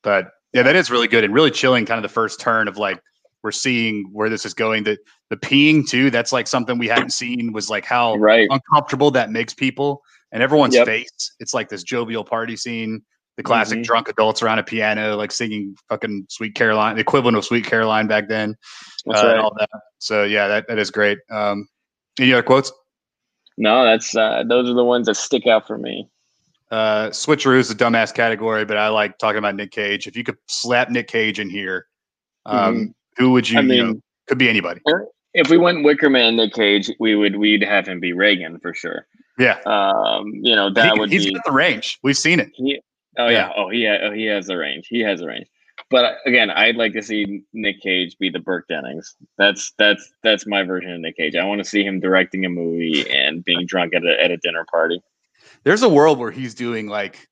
But 0.03 0.31
yeah, 0.53 0.63
that 0.63 0.75
is 0.75 0.91
really 0.91 1.07
good 1.07 1.23
and 1.23 1.33
really 1.33 1.51
chilling. 1.51 1.85
Kind 1.85 1.97
of 1.99 2.03
the 2.03 2.13
first 2.13 2.39
turn 2.41 2.67
of 2.67 2.77
like 2.77 2.99
we're 3.41 3.51
seeing 3.51 4.09
where 4.11 4.27
this 4.29 4.45
is 4.45 4.53
going. 4.53 4.83
The 4.83 4.97
the 5.29 5.37
peeing 5.37 5.87
too. 5.87 6.09
That's 6.09 6.33
like 6.33 6.47
something 6.47 6.77
we 6.77 6.87
hadn't 6.89 7.11
seen. 7.11 7.53
Was 7.53 7.69
like 7.69 7.85
how 7.85 8.15
Right. 8.15 8.47
uncomfortable 8.51 9.09
that 9.11 9.31
makes 9.31 9.53
people 9.53 10.01
and 10.33 10.43
everyone's 10.43 10.75
Yep. 10.75 10.85
face. 10.87 11.35
It's 11.39 11.53
like 11.53 11.69
this 11.69 11.83
jovial 11.83 12.25
party 12.25 12.57
scene. 12.57 13.01
The 13.39 13.43
classic 13.43 13.79
Mhm. 13.79 13.83
drunk 13.85 14.09
adults 14.09 14.41
around 14.43 14.59
a 14.59 14.63
piano, 14.63 15.15
like 15.15 15.31
singing 15.31 15.73
fucking 15.87 16.25
"Sweet 16.27 16.55
Caroline," 16.55 16.95
the 16.95 17.01
equivalent 17.01 17.37
of 17.37 17.45
"Sweet 17.45 17.65
Caroline" 17.65 18.05
back 18.05 18.27
then, 18.27 18.57
That's 19.05 19.23
uh, 19.23 19.27
and 19.27 19.35
right. 19.37 19.39
all 19.41 19.55
that. 19.57 19.69
So 19.99 20.25
yeah, 20.25 20.49
that, 20.49 20.67
that 20.67 20.77
is 20.77 20.91
great. 20.91 21.19
Um, 21.31 21.69
any 22.19 22.33
other 22.33 22.43
quotes? 22.43 22.69
No, 23.57 23.85
that's 23.85 24.13
uh, 24.13 24.43
those 24.45 24.69
are 24.69 24.73
the 24.73 24.83
ones 24.83 25.07
that 25.07 25.15
stick 25.15 25.47
out 25.47 25.65
for 25.67 25.77
me. 25.77 26.09
Uh, 26.69 27.11
Switcheroo 27.11 27.59
is 27.59 27.71
a 27.71 27.75
dumbass 27.75 28.13
category, 28.13 28.65
but 28.65 28.75
I 28.75 28.89
like 28.89 29.17
talking 29.19 29.37
about 29.37 29.55
Nick 29.55 29.71
Cage. 29.71 30.05
If 30.05 30.17
you 30.17 30.25
could 30.25 30.35
slap 30.49 30.89
Nick 30.89 31.07
Cage 31.07 31.39
in 31.39 31.49
here, 31.49 31.85
um, 32.45 32.93
who 33.15 33.31
would 33.31 33.49
you? 33.49 33.57
Mm-hmm. 33.57 33.71
I 33.71 33.73
you 33.73 33.81
know, 33.83 33.89
mean, 33.93 34.03
could 34.27 34.37
be 34.37 34.49
anybody. 34.49 34.81
if 35.33 35.49
we 35.49 35.57
went 35.57 35.77
Wickerman 35.85 36.35
Nick 36.35 36.51
Cage, 36.55 36.91
we 36.99 37.15
would 37.15 37.37
we'd 37.37 37.63
have 37.63 37.87
him 37.87 38.01
be 38.01 38.11
Regan 38.11 38.59
for 38.59 38.73
sure. 38.73 39.07
Yeah, 39.37 39.59
Um, 39.65 40.29
you 40.33 40.57
know 40.57 40.69
that 40.73 40.93
he, 40.95 40.99
would 40.99 41.13
has 41.13 41.23
be. 41.25 41.33
got 41.33 41.45
the 41.45 41.53
range. 41.53 41.99
We've 42.03 42.17
seen 42.17 42.41
it. 42.41 42.49
He, 42.55 42.81
oh 43.17 43.27
Yeah. 43.27 43.31
yeah. 43.47 43.51
Oh 43.55 43.69
he. 43.69 43.85
ha- 43.85 43.99
Oh 44.07 44.11
he 44.11 44.25
has 44.25 44.47
the 44.47 44.57
range. 44.57 44.87
He 44.87 44.99
has 45.01 45.19
the 45.19 45.27
range. 45.27 45.47
But 45.89 46.05
uh, 46.05 46.13
again, 46.25 46.49
I'd 46.51 46.75
like 46.75 46.93
to 46.93 47.01
see 47.01 47.41
Nick 47.53 47.81
Cage 47.81 48.17
be 48.19 48.29
the 48.29 48.39
Burke 48.39 48.67
Dennings. 48.67 49.15
That's 49.37 49.73
that's 49.77 50.11
that's 50.23 50.45
my 50.45 50.63
version 50.63 50.91
of 50.93 50.99
Nick 50.99 51.17
Cage. 51.17 51.35
I 51.35 51.43
want 51.45 51.59
to 51.63 51.65
see 51.69 51.83
him 51.83 51.99
directing 51.99 52.45
a 52.45 52.49
movie 52.49 53.09
and 53.09 53.43
being 53.43 53.65
drunk 53.65 53.93
at 53.95 54.03
a 54.05 54.21
at 54.23 54.29
a 54.31 54.37
dinner 54.37 54.65
party. 54.71 55.01
There's 55.63 55.81
a 55.81 55.89
world 55.89 56.19
where 56.19 56.31
he's 56.31 56.53
doing 56.53 56.87
like 56.87 57.27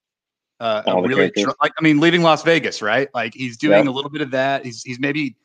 uh, 0.59 0.81
a 0.87 1.01
really 1.01 1.29
tr- 1.31 1.49
like 1.61 1.73
I 1.77 1.83
mean, 1.83 1.99
leaving 1.99 2.23
Las 2.23 2.41
Vegas, 2.43 2.81
right? 2.81 3.09
Like 3.13 3.33
he's 3.33 3.57
doing 3.57 3.79
Yep. 3.85 3.87
a 3.87 3.91
little 3.91 4.09
bit 4.09 4.21
of 4.21 4.31
that. 4.31 4.65
He's 4.65 4.81
he's 4.81 4.99
maybe 4.99 5.35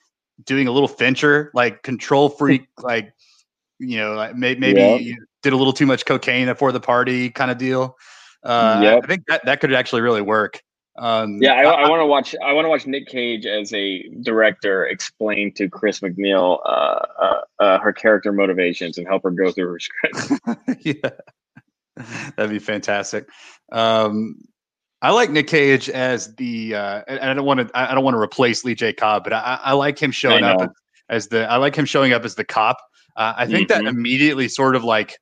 doing 0.47 0.69
a 0.69 0.73
little 0.73 0.89
Fincher, 0.89 1.51
like 1.55 1.83
control 1.83 2.29
freak, 2.31 2.67
like 2.83 3.13
you 3.79 3.99
know, 3.99 4.15
like 4.15 4.37
may, 4.37 4.55
maybe 4.55 4.81
Yep. 4.81 5.19
did 5.43 5.53
a 5.53 5.57
little 5.57 5.73
too 5.73 5.87
much 5.87 6.07
cocaine 6.07 6.47
before 6.47 6.71
the 6.73 6.81
party, 6.81 7.29
kind 7.31 7.51
of 7.51 7.59
deal. 7.59 7.97
Uh, 8.45 8.49
I- 8.79 8.83
Yep. 8.83 9.05
I 9.05 9.07
think 9.07 9.27
that 9.27 9.45
that 9.45 9.61
could 9.61 9.73
actually 9.75 10.03
really 10.03 10.23
work. 10.23 10.61
Um, 10.99 11.39
Yeah, 11.41 11.55
I, 11.55 11.63
I 11.63 11.89
want 11.89 12.01
to 12.01 12.07
watch. 12.07 12.35
I 12.45 12.53
want 12.53 12.67
to 12.67 12.69
watch 12.69 12.87
Nick 12.87 13.07
Cage 13.07 13.47
as 13.47 13.73
a 13.73 14.09
director 14.21 14.85
explain 14.87 15.53
to 15.55 15.69
Chris 15.69 16.01
MacNeil 16.01 16.59
uh, 16.67 16.69
uh, 16.69 17.41
uh, 17.61 17.79
her 17.79 17.93
character 17.95 18.31
motivations 18.33 18.99
and 18.99 19.07
help 19.09 19.23
her 19.23 19.31
go 19.31 19.51
through 19.53 19.73
her 19.73 19.79
script. 19.81 20.41
yeah, 20.85 21.11
that'd 22.37 22.51
be 22.51 22.59
fantastic. 22.59 23.27
Um, 23.71 24.37
I 25.01 25.13
like 25.13 25.31
Nick 25.31 25.47
Cage 25.49 25.89
as 25.89 26.35
the. 26.37 26.75
Uh, 26.75 27.03
and 27.09 27.21
I 27.31 27.35
don't 27.35 27.47
want 27.47 27.61
to. 27.61 27.71
I 27.75 27.95
don't 27.95 28.05
want 28.05 28.15
to 28.15 28.21
replace 28.21 28.63
Lee 28.65 28.75
J. 28.75 28.93
Cobb, 28.93 29.25
but 29.25 29.33
I, 29.33 29.59
I 29.63 29.73
like 29.73 29.99
him 29.99 30.11
showing 30.11 30.45
up 30.45 30.73
as, 31.09 31.29
the. 31.29 31.51
I 31.51 31.57
like 31.57 31.75
him 31.75 31.87
showing 31.87 32.13
up 32.13 32.25
as 32.25 32.35
the 32.35 32.45
cop. 32.45 32.77
Uh, 33.17 33.33
I 33.37 33.47
think 33.47 33.69
that 33.69 33.83
Mhm. 33.83 33.89
immediately 33.89 34.49
sort 34.49 34.77
of 34.77 34.85
like 34.85 35.17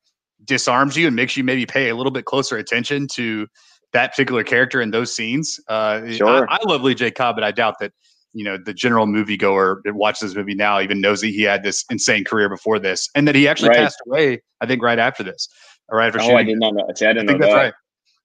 disarms 0.44 0.96
you 0.96 1.06
and 1.06 1.16
makes 1.16 1.36
you 1.36 1.44
maybe 1.44 1.66
pay 1.66 1.88
a 1.88 1.94
little 1.96 2.12
bit 2.12 2.24
closer 2.24 2.56
attention 2.56 3.06
to 3.12 3.46
that 3.92 4.12
particular 4.12 4.44
character 4.44 4.80
in 4.80 4.90
those 4.90 5.14
scenes. 5.14 5.58
Uh, 5.68 6.00
I- 6.04 6.16
Sure. 6.16 6.46
I, 6.50 6.58
love 6.66 6.82
Lee 6.82 6.94
J. 6.94 7.10
Cobb, 7.10 7.34
but 7.36 7.44
I 7.44 7.50
doubt 7.50 7.74
that 7.80 7.92
you 8.32 8.44
know 8.44 8.56
the 8.64 8.72
general 8.72 9.06
moviegoer 9.06 9.78
that 9.84 9.94
watches 9.94 10.20
this 10.30 10.36
movie 10.36 10.54
now 10.54 10.80
even 10.80 11.00
knows 11.00 11.20
that 11.22 11.28
he 11.28 11.42
had 11.42 11.62
this 11.64 11.84
insane 11.90 12.24
career 12.24 12.48
before 12.48 12.78
this, 12.78 13.08
and 13.16 13.26
that 13.26 13.34
he 13.34 13.48
actually 13.48 13.70
Right. 13.70 13.78
passed 13.78 14.00
away. 14.06 14.40
I 14.60 14.66
think 14.66 14.82
right 14.82 14.98
after 15.00 15.22
this, 15.24 15.48
or 15.88 15.98
right 15.98 16.06
after 16.06 16.20
oh, 16.20 16.22
shooting. 16.22 16.36
I 16.38 16.42
did 16.44 16.58
not 16.58 16.74
know. 16.74 16.86
See, 16.94 17.06
I 17.06 17.10
I 17.10 17.12
didn't 17.12 17.28
think 17.28 17.40
know 17.40 17.46
that's 17.46 17.54
that. 17.56 17.74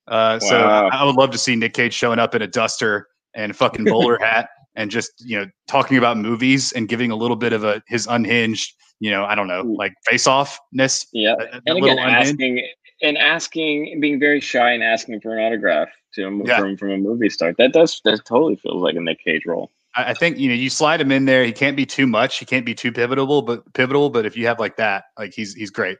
right. 0.07 0.35
Uh, 0.35 0.39
So 0.39 0.59
Wow. 0.63 0.89
I, 0.89 0.97
I 0.97 1.03
would 1.03 1.15
love 1.15 1.31
to 1.31 1.39
see 1.39 1.55
Nick 1.55 1.73
Cage 1.73 1.93
showing 1.93 2.19
up 2.19 2.35
in 2.35 2.43
a 2.43 2.47
duster 2.47 3.07
and 3.33 3.55
fucking 3.55 3.85
bowler 3.85 4.19
hat 4.21 4.49
and 4.75 4.91
just 4.91 5.11
you 5.25 5.39
know 5.39 5.45
talking 5.67 5.97
about 5.97 6.17
movies 6.17 6.71
and 6.73 6.87
giving 6.87 7.09
a 7.09 7.15
little 7.15 7.35
bit 7.37 7.51
of 7.53 7.63
a 7.63 7.81
his 7.87 8.05
unhinged, 8.05 8.73
you 8.99 9.11
know, 9.11 9.25
I 9.25 9.35
don't 9.35 9.47
know, 9.47 9.61
like 9.61 9.93
face 10.05 10.27
offness. 10.27 11.05
Yeah, 11.13 11.35
and 11.65 11.77
again, 11.77 11.99
asking 11.99 12.67
and 13.01 13.17
asking, 13.17 13.99
being 13.99 14.19
very 14.19 14.39
shy 14.39 14.71
and 14.71 14.81
asking 14.81 15.19
for 15.21 15.37
an 15.37 15.45
autograph 15.45 15.89
to 16.13 16.25
him 16.25 16.45
Yeah. 16.45 16.59
from 16.59 16.77
from 16.77 16.91
a 16.91 16.97
movie 16.97 17.29
star. 17.29 17.53
That 17.57 17.73
does 17.73 18.01
that 18.05 18.23
totally 18.25 18.55
feels 18.55 18.81
like 18.81 18.95
a 18.95 19.01
Nick 19.01 19.23
Cage 19.23 19.45
role. 19.45 19.71
I, 19.95 20.11
I 20.11 20.13
think 20.13 20.37
you 20.37 20.49
know 20.49 20.55
you 20.55 20.69
slide 20.69 21.01
him 21.01 21.11
in 21.11 21.25
there. 21.25 21.43
He 21.43 21.51
can't 21.51 21.75
be 21.75 21.85
too 21.85 22.07
much. 22.07 22.39
He 22.39 22.45
can't 22.45 22.65
be 22.65 22.73
too 22.73 22.91
pivotal, 22.91 23.41
but 23.41 23.71
pivotal. 23.73 24.09
But 24.09 24.25
if 24.25 24.37
you 24.37 24.47
have 24.47 24.59
like 24.59 24.77
that, 24.77 25.05
like 25.17 25.33
he's 25.33 25.53
he's 25.53 25.71
great. 25.71 25.97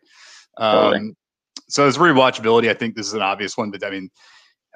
Um, 0.58 0.72
Totally. 0.80 1.16
So 1.68 1.88
as 1.88 1.98
rewatchability, 1.98 2.70
I 2.70 2.74
think 2.76 2.96
this 2.96 3.08
is 3.08 3.14
an 3.14 3.22
obvious 3.24 3.58
one. 3.58 3.72
But 3.72 3.84
I 3.84 3.89
mean, 3.89 4.10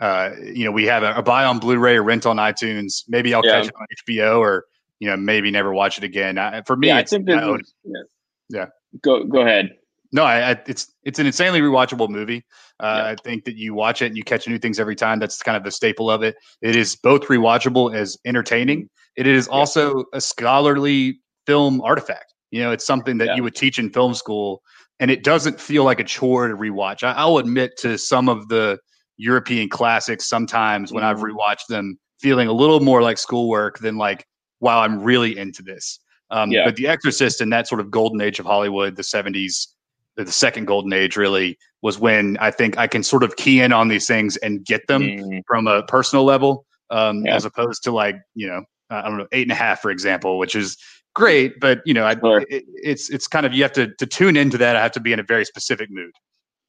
uh, 0.01 0.31
you 0.43 0.65
know, 0.65 0.71
we 0.71 0.85
have 0.85 1.03
a, 1.03 1.13
a 1.13 1.21
buy 1.21 1.45
on 1.45 1.59
Blu-ray 1.59 1.97
or 1.97 2.03
rent 2.03 2.25
on 2.25 2.37
iTunes. 2.37 3.03
Maybe 3.07 3.33
I'll 3.33 3.45
Yeah. 3.45 3.59
catch 3.59 3.67
it 3.67 3.75
on 3.79 3.85
HBO, 4.07 4.39
or 4.39 4.65
you 4.99 5.07
know, 5.09 5.17
maybe 5.17 5.49
never 5.51 5.73
watch 5.73 5.97
it 5.97 6.03
again. 6.03 6.37
I, 6.37 6.61
for 6.63 6.75
me, 6.75 6.87
yeah, 6.87 6.97
I 6.97 7.03
think 7.03 7.29
own- 7.29 7.61
is, 7.61 7.73
yeah. 7.83 8.01
Yeah. 8.49 8.65
Go 9.01 9.23
go 9.23 9.41
ahead. 9.41 9.69
no, 10.11 10.23
I, 10.23 10.51
I, 10.51 10.61
it's 10.67 10.91
it's 11.03 11.19
an 11.19 11.25
insanely 11.27 11.61
rewatchable 11.61 12.09
movie. 12.09 12.43
Uh, 12.79 13.03
Yeah. 13.03 13.11
I 13.11 13.15
think 13.15 13.45
that 13.45 13.55
you 13.55 13.73
watch 13.73 14.01
it 14.01 14.07
and 14.07 14.17
you 14.17 14.23
catch 14.23 14.47
new 14.47 14.57
things 14.57 14.79
every 14.79 14.95
time. 14.95 15.19
That's 15.19 15.41
kind 15.43 15.55
of 15.55 15.63
the 15.63 15.71
staple 15.71 16.09
of 16.09 16.23
it. 16.23 16.35
It 16.61 16.75
is 16.75 16.95
both 16.95 17.21
rewatchable 17.27 17.93
as 17.93 18.17
entertaining. 18.25 18.89
It 19.15 19.27
is 19.27 19.47
also 19.47 20.05
a 20.13 20.21
scholarly 20.21 21.19
film 21.45 21.81
artifact. 21.81 22.33
You 22.51 22.61
know, 22.61 22.71
it's 22.71 22.85
something 22.85 23.19
that 23.19 23.35
you 23.37 23.43
would 23.43 23.55
teach 23.55 23.77
in 23.77 23.91
film 23.91 24.15
school, 24.15 24.63
and 24.99 25.11
it 25.11 25.23
doesn't 25.23 25.59
feel 25.61 25.83
like 25.83 25.99
a 25.99 26.03
chore 26.03 26.47
to 26.47 26.55
rewatch. 26.55 27.03
I, 27.03 27.11
I'll 27.11 27.37
admit 27.37 27.77
to 27.79 27.97
some 27.99 28.27
of 28.27 28.47
the 28.47 28.79
European 29.17 29.69
classics 29.69 30.27
sometimes 30.27 30.91
when 30.91 31.03
I've 31.03 31.17
Mhm. 31.17 31.31
rewatched 31.33 31.67
them, 31.69 31.99
feeling 32.19 32.47
a 32.47 32.53
little 32.53 32.79
more 32.79 33.01
like 33.03 33.17
schoolwork 33.19 33.77
than 33.79 33.97
like, 33.97 34.25
wow, 34.59 34.81
I'm 34.81 35.01
really 35.01 35.37
into 35.37 35.61
this. 35.61 35.99
Um, 36.31 36.51
Yeah. 36.51 36.65
But 36.65 36.75
The 36.75 36.87
Exorcist 36.87 37.41
and 37.41 37.51
that 37.53 37.67
sort 37.67 37.81
of 37.81 37.89
golden 37.89 38.21
age 38.21 38.39
of 38.39 38.45
Hollywood, 38.45 38.95
the 38.95 39.03
70s, 39.03 39.67
the 40.15 40.23
the 40.25 40.31
second 40.31 40.65
golden 40.65 40.91
age 40.93 41.15
really 41.17 41.57
was 41.81 41.97
when 41.97 42.37
I 42.39 42.51
think 42.51 42.77
I 42.77 42.87
can 42.87 43.03
sort 43.03 43.23
of 43.23 43.35
key 43.37 43.61
in 43.61 43.71
on 43.71 43.87
these 43.87 44.05
things 44.05 44.35
and 44.37 44.65
get 44.65 44.85
them 44.87 45.01
Mhm. 45.03 45.41
from 45.47 45.65
a 45.67 45.83
personal 45.83 46.25
level, 46.25 46.65
um, 46.89 47.25
Yeah. 47.25 47.35
as 47.35 47.45
opposed 47.45 47.83
to 47.83 47.91
like 47.91 48.15
you 48.35 48.47
know 48.47 48.63
I 48.89 49.03
don't 49.03 49.17
know 49.17 49.27
eight 49.31 49.43
and 49.43 49.51
a 49.51 49.55
half 49.55 49.81
for 49.81 49.91
example, 49.91 50.37
which 50.39 50.55
is 50.55 50.77
great, 51.15 51.59
but 51.59 51.81
you 51.85 51.93
know 51.93 52.05
I, 52.05 52.15
Sure. 52.19 52.43
it, 52.49 52.63
it's 52.83 53.09
it's 53.09 53.27
kind 53.27 53.45
of 53.45 53.53
you 53.53 53.63
have 53.63 53.71
to 53.73 53.87
to 53.95 54.05
tune 54.05 54.35
into 54.35 54.57
that. 54.57 54.75
I 54.75 54.81
have 54.81 54.91
to 54.93 54.99
be 54.99 55.13
in 55.13 55.19
a 55.19 55.23
very 55.23 55.45
specific 55.45 55.89
mood. 55.89 56.11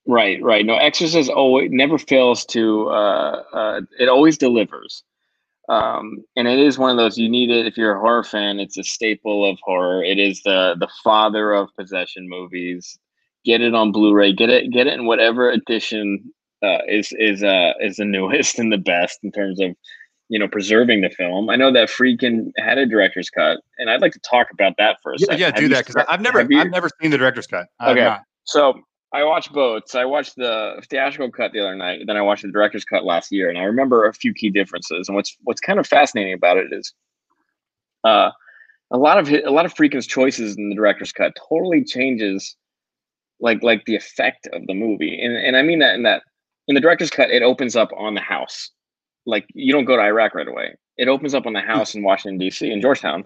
Right, 0.07 0.41
right. 0.43 0.65
No, 0.65 0.77
Exorcist 0.77 1.29
always 1.31 1.71
never 1.73 1.99
fails 1.99 2.47
to. 2.47 2.89
Uh, 2.89 3.43
uh, 3.53 3.81
it 3.99 4.09
always 4.09 4.39
delivers, 4.39 5.05
um, 5.71 6.19
and 6.37 6.49
it 6.49 6.61
is 6.61 6.79
one 6.79 6.91
of 6.93 6.99
those 6.99 7.19
you 7.19 7.31
need 7.31 7.51
it 7.51 7.67
if 7.67 7.79
you're 7.79 7.97
a 7.97 8.01
horror 8.01 8.25
fan. 8.25 8.61
It's 8.61 8.79
a 8.79 8.85
staple 8.85 9.51
of 9.51 9.59
horror. 9.63 10.05
It 10.05 10.21
is 10.21 10.43
the 10.45 10.77
the 10.81 10.91
father 11.05 11.55
of 11.55 11.71
possession 11.79 12.29
movies. 12.29 12.99
Get 13.47 13.63
it 13.63 13.75
on 13.75 13.93
Blu-ray. 13.93 14.35
Get 14.35 14.51
it. 14.51 14.73
Get 14.73 14.89
it 14.89 14.95
in 14.95 15.07
whatever 15.07 15.51
edition 15.51 16.35
uh, 16.65 16.81
is 16.89 17.15
is 17.19 17.45
uh, 17.45 17.75
is 17.81 17.99
the 17.99 18.07
newest 18.07 18.61
and 18.61 18.73
the 18.73 18.79
best 18.79 19.21
in 19.25 19.33
terms 19.33 19.61
of 19.63 19.73
you 20.29 20.39
know 20.41 20.49
preserving 20.49 21.03
the 21.03 21.11
film. 21.11 21.51
I 21.51 21.57
know 21.57 21.73
that 21.73 21.91
Friedkin 21.91 22.53
had 22.59 22.79
a 22.79 22.87
director's 22.87 23.31
cut, 23.31 23.61
and 23.79 23.91
I'd 23.91 24.03
like 24.03 24.15
to 24.15 24.21
talk 24.21 24.49
about 24.53 24.75
that 24.79 24.99
for 25.03 25.15
a 25.15 25.19
Yeah, 25.19 25.27
second. 25.27 25.41
yeah, 25.41 25.53
Have 25.53 25.63
do 25.63 25.69
that 25.71 25.87
because 25.87 26.05
I've 26.09 26.23
never 26.23 26.41
I've 26.55 26.71
never 26.71 26.91
seen 27.03 27.13
the 27.13 27.19
director's 27.19 27.49
cut. 27.49 27.69
Okay. 27.87 28.13
So 28.45 28.75
I 29.13 29.25
watched 29.25 29.53
both. 29.53 29.89
So 29.89 30.01
I 30.01 30.05
watched 30.05 30.37
the 30.37 30.83
theatrical 30.89 31.31
cut 31.31 31.53
the 31.53 31.61
other 31.61 31.75
night, 31.75 32.03
then 32.07 32.17
I 32.17 32.23
watched 32.23 32.43
the 32.43 32.53
director's 32.53 32.85
cut 32.85 33.05
last 33.05 33.33
year, 33.33 33.49
and 33.49 33.59
I 33.59 33.63
remember 33.63 34.07
a 34.07 34.15
few 34.15 34.33
key 34.33 34.51
differences. 34.51 35.09
And 35.09 35.17
what's 35.17 35.37
what's 35.43 35.61
kind 35.61 35.79
of 35.79 35.87
fascinating 35.87 36.33
about 36.33 36.59
it 36.59 36.73
is, 36.73 36.93
uh, 38.05 38.31
a 38.93 38.99
lot 38.99 39.19
of 39.19 39.29
a 39.29 39.51
lot 39.51 39.67
of 39.67 39.75
Friedkin's 39.75 40.07
choices 40.07 40.57
in 40.57 40.69
the 40.69 40.75
director's 40.77 41.13
cut 41.13 41.33
totally 41.49 41.85
changes, 41.85 42.57
like 43.41 43.63
like 43.63 43.85
the 43.85 43.97
effect 43.97 44.47
of 44.53 44.67
the 44.67 44.75
movie, 44.75 45.21
and 45.21 45.37
and 45.37 45.57
I 45.57 45.63
mean 45.63 45.81
that 45.81 45.95
in 45.95 46.03
that 46.05 46.23
in 46.69 46.75
the 46.75 46.81
director's 46.81 47.11
cut 47.11 47.31
it 47.31 47.43
opens 47.43 47.77
up 47.77 47.91
on 47.97 48.15
the 48.15 48.21
house, 48.21 48.71
like 49.27 49.47
you 49.55 49.73
don't 49.73 49.85
go 49.87 49.97
to 49.97 50.03
Iraq 50.03 50.35
right 50.35 50.49
away. 50.49 50.77
It 50.97 51.09
opens 51.09 51.35
up 51.35 51.47
on 51.47 51.53
the 51.53 51.61
house 51.61 51.95
in 51.95 52.03
Washington 52.03 52.39
D.C. 52.39 52.71
in 52.71 52.81
Georgetown, 52.81 53.25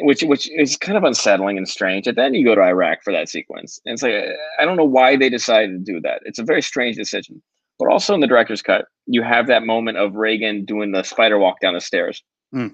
which 0.00 0.22
which 0.22 0.50
is 0.50 0.76
kind 0.76 0.98
of 0.98 1.04
unsettling 1.04 1.56
and 1.56 1.68
strange. 1.68 2.06
And 2.06 2.16
then 2.16 2.34
you 2.34 2.44
go 2.44 2.54
to 2.54 2.62
Iraq 2.62 3.02
for 3.02 3.12
that 3.12 3.28
sequence, 3.28 3.80
and 3.84 3.94
it's 3.94 4.02
like 4.02 4.14
I 4.58 4.64
don't 4.64 4.76
know 4.76 4.84
why 4.84 5.16
they 5.16 5.28
decided 5.30 5.70
to 5.86 5.92
do 5.92 6.00
that. 6.02 6.20
It's 6.24 6.38
a 6.38 6.44
very 6.44 6.62
strange 6.62 6.96
decision. 6.96 7.42
But 7.78 7.88
also 7.90 8.14
in 8.14 8.20
the 8.20 8.26
director's 8.26 8.62
cut, 8.62 8.86
you 9.06 9.22
have 9.22 9.46
that 9.48 9.64
moment 9.66 9.98
of 9.98 10.14
Regan 10.14 10.64
doing 10.64 10.92
the 10.92 11.02
spider 11.02 11.38
walk 11.38 11.60
down 11.60 11.74
the 11.74 11.80
stairs, 11.80 12.22
Hmm. 12.52 12.68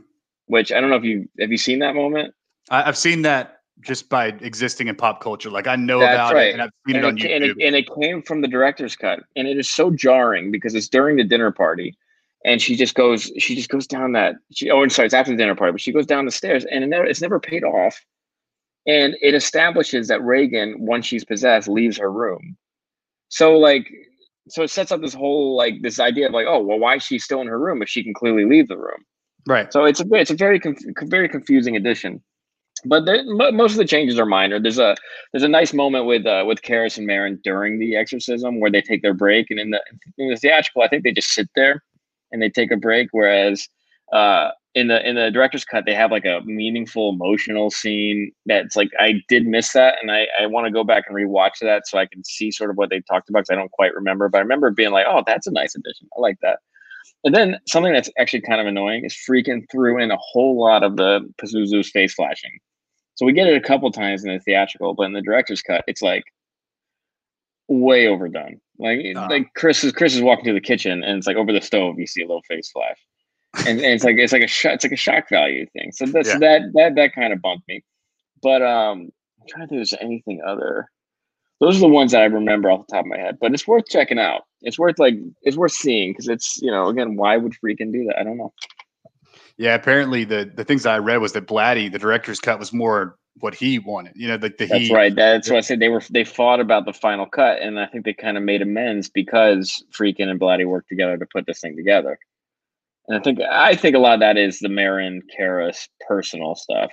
which 0.46 0.70
I 0.72 0.80
don't 0.80 0.90
know 0.90 0.96
if 0.96 1.04
you 1.04 1.28
have 1.40 1.50
you 1.50 1.58
seen 1.58 1.80
that 1.80 1.94
moment. 1.94 2.34
I, 2.70 2.84
I've 2.84 2.96
seen 2.98 3.22
that 3.22 3.58
just 3.80 4.08
by 4.08 4.26
existing 4.26 4.86
in 4.86 4.94
pop 4.94 5.20
culture. 5.20 5.50
Like 5.50 5.66
I 5.66 5.74
know 5.74 5.98
That's 5.98 6.14
about 6.14 6.34
right. 6.34 6.48
it 6.48 6.52
and 6.52 6.62
I've 6.62 6.70
seen 6.86 6.96
it 6.96 6.98
and 6.98 7.06
on 7.06 7.18
it, 7.18 7.22
ca- 7.22 7.34
and, 7.34 7.44
YouTube. 7.44 7.60
it, 7.60 7.66
and 7.66 7.76
it 7.76 7.88
came 8.00 8.22
from 8.22 8.42
the 8.42 8.48
director's 8.48 8.94
cut, 8.94 9.20
and 9.34 9.48
it 9.48 9.58
is 9.58 9.68
so 9.68 9.90
jarring 9.90 10.52
because 10.52 10.74
it's 10.76 10.88
during 10.88 11.16
the 11.16 11.24
dinner 11.24 11.50
party, 11.50 11.96
and 12.44 12.60
she 12.60 12.76
just 12.76 12.94
goes 12.94 13.30
she 13.38 13.54
just 13.54 13.68
goes 13.68 13.86
down 13.86 14.12
that 14.12 14.34
she 14.52 14.70
oh 14.70 14.82
and 14.82 14.92
sorry 14.92 15.06
it's 15.06 15.14
after 15.14 15.30
the 15.30 15.36
dinner 15.36 15.54
party 15.54 15.72
but 15.72 15.80
she 15.80 15.92
goes 15.92 16.06
down 16.06 16.24
the 16.24 16.30
stairs 16.30 16.64
and 16.70 16.84
it 16.84 16.88
never, 16.88 17.04
it's 17.04 17.22
never 17.22 17.40
paid 17.40 17.64
off. 17.64 18.00
And 18.84 19.16
it 19.22 19.34
establishes 19.34 20.08
that 20.08 20.22
Regan 20.22 20.74
once 20.78 21.06
she's 21.06 21.24
possessed 21.24 21.68
leaves 21.68 21.98
her 21.98 22.10
room. 22.10 22.56
So 23.28 23.56
like 23.58 23.88
so 24.48 24.62
it 24.62 24.70
sets 24.70 24.90
up 24.90 25.00
this 25.00 25.14
whole 25.14 25.56
like 25.56 25.82
this 25.82 26.00
idea 26.00 26.26
of 26.26 26.32
like 26.32 26.46
oh 26.48 26.60
well 26.60 26.78
why 26.78 26.96
is 26.96 27.02
she 27.02 27.18
still 27.18 27.40
in 27.40 27.46
her 27.46 27.58
room 27.58 27.82
if 27.82 27.88
she 27.88 28.02
can 28.02 28.14
clearly 28.14 28.44
leave 28.44 28.68
the 28.68 28.78
room? 28.78 29.04
Right. 29.46 29.72
so 29.72 29.84
it's 29.84 30.00
a 30.00 30.06
it's 30.12 30.30
a 30.30 30.36
very 30.36 30.60
conf- 30.60 30.78
very 31.04 31.28
confusing 31.28 31.76
addition. 31.76 32.22
But 32.84 33.04
the, 33.04 33.22
mo- 33.24 33.52
most 33.52 33.72
of 33.72 33.78
the 33.78 33.84
changes 33.84 34.18
are 34.18 34.26
minor. 34.26 34.58
There's 34.58 34.78
a 34.80 34.96
there's 35.32 35.44
a 35.44 35.48
nice 35.48 35.72
moment 35.72 36.06
with 36.06 36.26
uh, 36.26 36.44
with 36.46 36.62
Karras 36.62 36.98
and 36.98 37.08
Merrin 37.08 37.40
during 37.42 37.78
the 37.78 37.94
exorcism 37.94 38.58
where 38.58 38.70
they 38.72 38.82
take 38.82 39.02
their 39.02 39.14
break 39.14 39.50
and 39.50 39.60
in 39.60 39.70
the 39.70 39.80
in 40.18 40.28
the 40.30 40.36
theatrical 40.36 40.82
I 40.82 40.88
think 40.88 41.04
they 41.04 41.12
just 41.12 41.32
sit 41.32 41.48
there 41.54 41.82
and 42.32 42.42
they 42.42 42.50
take 42.50 42.70
a 42.70 42.76
break. 42.76 43.08
Whereas 43.12 43.68
uh, 44.12 44.50
in 44.74 44.88
the 44.88 45.06
in 45.08 45.16
the 45.16 45.30
director's 45.30 45.64
cut, 45.64 45.84
they 45.86 45.94
have 45.94 46.10
like 46.10 46.24
a 46.24 46.40
meaningful, 46.44 47.10
emotional 47.10 47.70
scene 47.70 48.32
that's 48.46 48.74
like 48.76 48.90
I 48.98 49.22
did 49.28 49.46
miss 49.46 49.72
that, 49.72 49.96
and 50.00 50.10
I 50.10 50.26
I 50.40 50.46
want 50.46 50.66
to 50.66 50.72
go 50.72 50.84
back 50.84 51.04
and 51.08 51.16
rewatch 51.16 51.58
that 51.60 51.86
so 51.86 51.98
I 51.98 52.06
can 52.06 52.24
see 52.24 52.50
sort 52.50 52.70
of 52.70 52.76
what 52.76 52.90
they 52.90 53.00
talked 53.00 53.28
about 53.28 53.40
because 53.40 53.50
I 53.50 53.56
don't 53.56 53.70
quite 53.70 53.94
remember. 53.94 54.28
But 54.28 54.38
I 54.38 54.42
remember 54.42 54.70
being 54.70 54.90
like, 54.92 55.06
oh, 55.08 55.22
that's 55.26 55.46
a 55.46 55.52
nice 55.52 55.74
addition. 55.74 56.08
I 56.16 56.20
like 56.20 56.38
that. 56.42 56.60
And 57.24 57.34
then 57.34 57.58
something 57.68 57.92
that's 57.92 58.10
actually 58.18 58.40
kind 58.40 58.60
of 58.60 58.66
annoying 58.66 59.04
is 59.04 59.14
Friedkin 59.14 59.62
threw 59.70 60.02
in 60.02 60.10
a 60.10 60.16
whole 60.16 60.60
lot 60.60 60.82
of 60.82 60.96
the 60.96 61.20
Pazuzu's 61.40 61.90
face 61.90 62.14
flashing. 62.14 62.58
So 63.14 63.26
we 63.26 63.32
get 63.32 63.46
it 63.46 63.56
a 63.56 63.66
couple 63.66 63.90
times 63.92 64.24
in 64.24 64.32
the 64.32 64.40
theatrical, 64.40 64.94
but 64.94 65.04
in 65.04 65.12
the 65.12 65.22
director's 65.22 65.62
cut, 65.62 65.84
it's 65.86 66.02
like 66.02 66.24
way 67.72 68.06
overdone. 68.06 68.60
Like 68.78 69.00
Ah. 69.16 69.26
like 69.30 69.52
Chris 69.54 69.84
is 69.84 69.92
Chris 69.92 70.14
is 70.14 70.22
walking 70.22 70.44
to 70.46 70.52
the 70.52 70.60
kitchen 70.60 71.02
and 71.04 71.18
it's 71.18 71.26
like 71.26 71.36
over 71.36 71.52
the 71.52 71.60
stove 71.60 71.98
you 71.98 72.06
see 72.06 72.22
a 72.22 72.26
little 72.26 72.42
face 72.48 72.70
flash, 72.70 72.98
and, 73.66 73.78
and 73.80 73.92
it's 73.94 74.04
like 74.04 74.16
it's 74.18 74.32
like 74.32 74.42
a 74.42 74.46
sh- 74.48 74.64
it's 74.66 74.84
like 74.84 74.92
a 74.92 74.96
shock 74.96 75.28
value 75.28 75.66
thing. 75.72 75.92
So 75.92 76.06
that's 76.06 76.28
Yeah. 76.28 76.38
that 76.38 76.60
that 76.74 76.94
that 76.96 77.14
kind 77.14 77.32
of 77.32 77.40
bumped 77.42 77.68
me. 77.68 77.84
But 78.42 78.62
um, 78.62 79.10
I'm 79.40 79.46
trying 79.48 79.66
to 79.66 79.68
think 79.68 79.78
there's 79.78 79.94
anything 80.00 80.40
other. 80.46 80.88
Those 81.60 81.76
are 81.76 81.80
the 81.80 81.88
ones 81.88 82.10
that 82.10 82.22
I 82.22 82.24
remember 82.24 82.72
off 82.72 82.86
the 82.88 82.92
top 82.96 83.04
of 83.04 83.10
my 83.10 83.18
head. 83.18 83.38
But 83.40 83.52
it's 83.54 83.68
worth 83.68 83.86
checking 83.88 84.18
out. 84.18 84.42
It's 84.62 84.78
worth 84.80 84.98
like 84.98 85.14
it's 85.42 85.56
worth 85.56 85.72
seeing 85.72 86.10
because 86.12 86.28
it's 86.28 86.58
you 86.60 86.70
know 86.70 86.88
again 86.88 87.14
why 87.16 87.36
would 87.36 87.52
Friedkin 87.52 87.92
do 87.92 88.04
that? 88.06 88.18
I 88.18 88.24
don't 88.24 88.38
know. 88.38 88.52
Yeah. 89.58 89.74
Apparently, 89.74 90.24
the 90.24 90.50
the 90.52 90.64
things 90.64 90.86
I 90.86 90.98
read 90.98 91.18
was 91.18 91.32
that 91.34 91.46
Blatty, 91.46 91.92
the 91.92 91.98
director's 92.00 92.40
cut, 92.40 92.58
was 92.58 92.72
more 92.72 93.16
what 93.40 93.54
he 93.54 93.78
wanted. 93.78 94.12
You 94.16 94.28
know, 94.28 94.36
like 94.36 94.58
the, 94.58 94.66
That's 94.66 94.86
he. 94.88 94.94
right. 94.94 95.14
That's 95.14 95.48
what 95.48 95.58
I 95.58 95.60
said. 95.62 95.80
They 95.80 95.88
were 95.88 96.02
they 96.10 96.24
fought 96.24 96.60
about 96.60 96.84
the 96.84 96.92
final 96.92 97.26
cut, 97.26 97.60
and 97.60 97.78
I 97.78 97.86
think 97.86 98.04
they 98.04 98.12
kind 98.14 98.36
of 98.36 98.42
made 98.42 98.62
amends 98.62 99.08
because 99.08 99.82
Friedkin 99.90 100.28
and 100.28 100.40
Blatty 100.40 100.66
worked 100.66 100.88
together 100.88 101.16
to 101.16 101.26
put 101.32 101.46
this 101.46 101.60
thing 101.60 101.76
together. 101.76 102.18
And 103.08 103.18
I 103.18 103.22
think 103.22 103.40
I 103.40 103.74
think 103.74 103.96
a 103.96 103.98
lot 103.98 104.14
of 104.14 104.20
that 104.20 104.36
is 104.36 104.58
the 104.60 104.68
Merrin 104.68 105.20
Karras 105.38 105.88
personal 106.06 106.54
stuff 106.54 106.92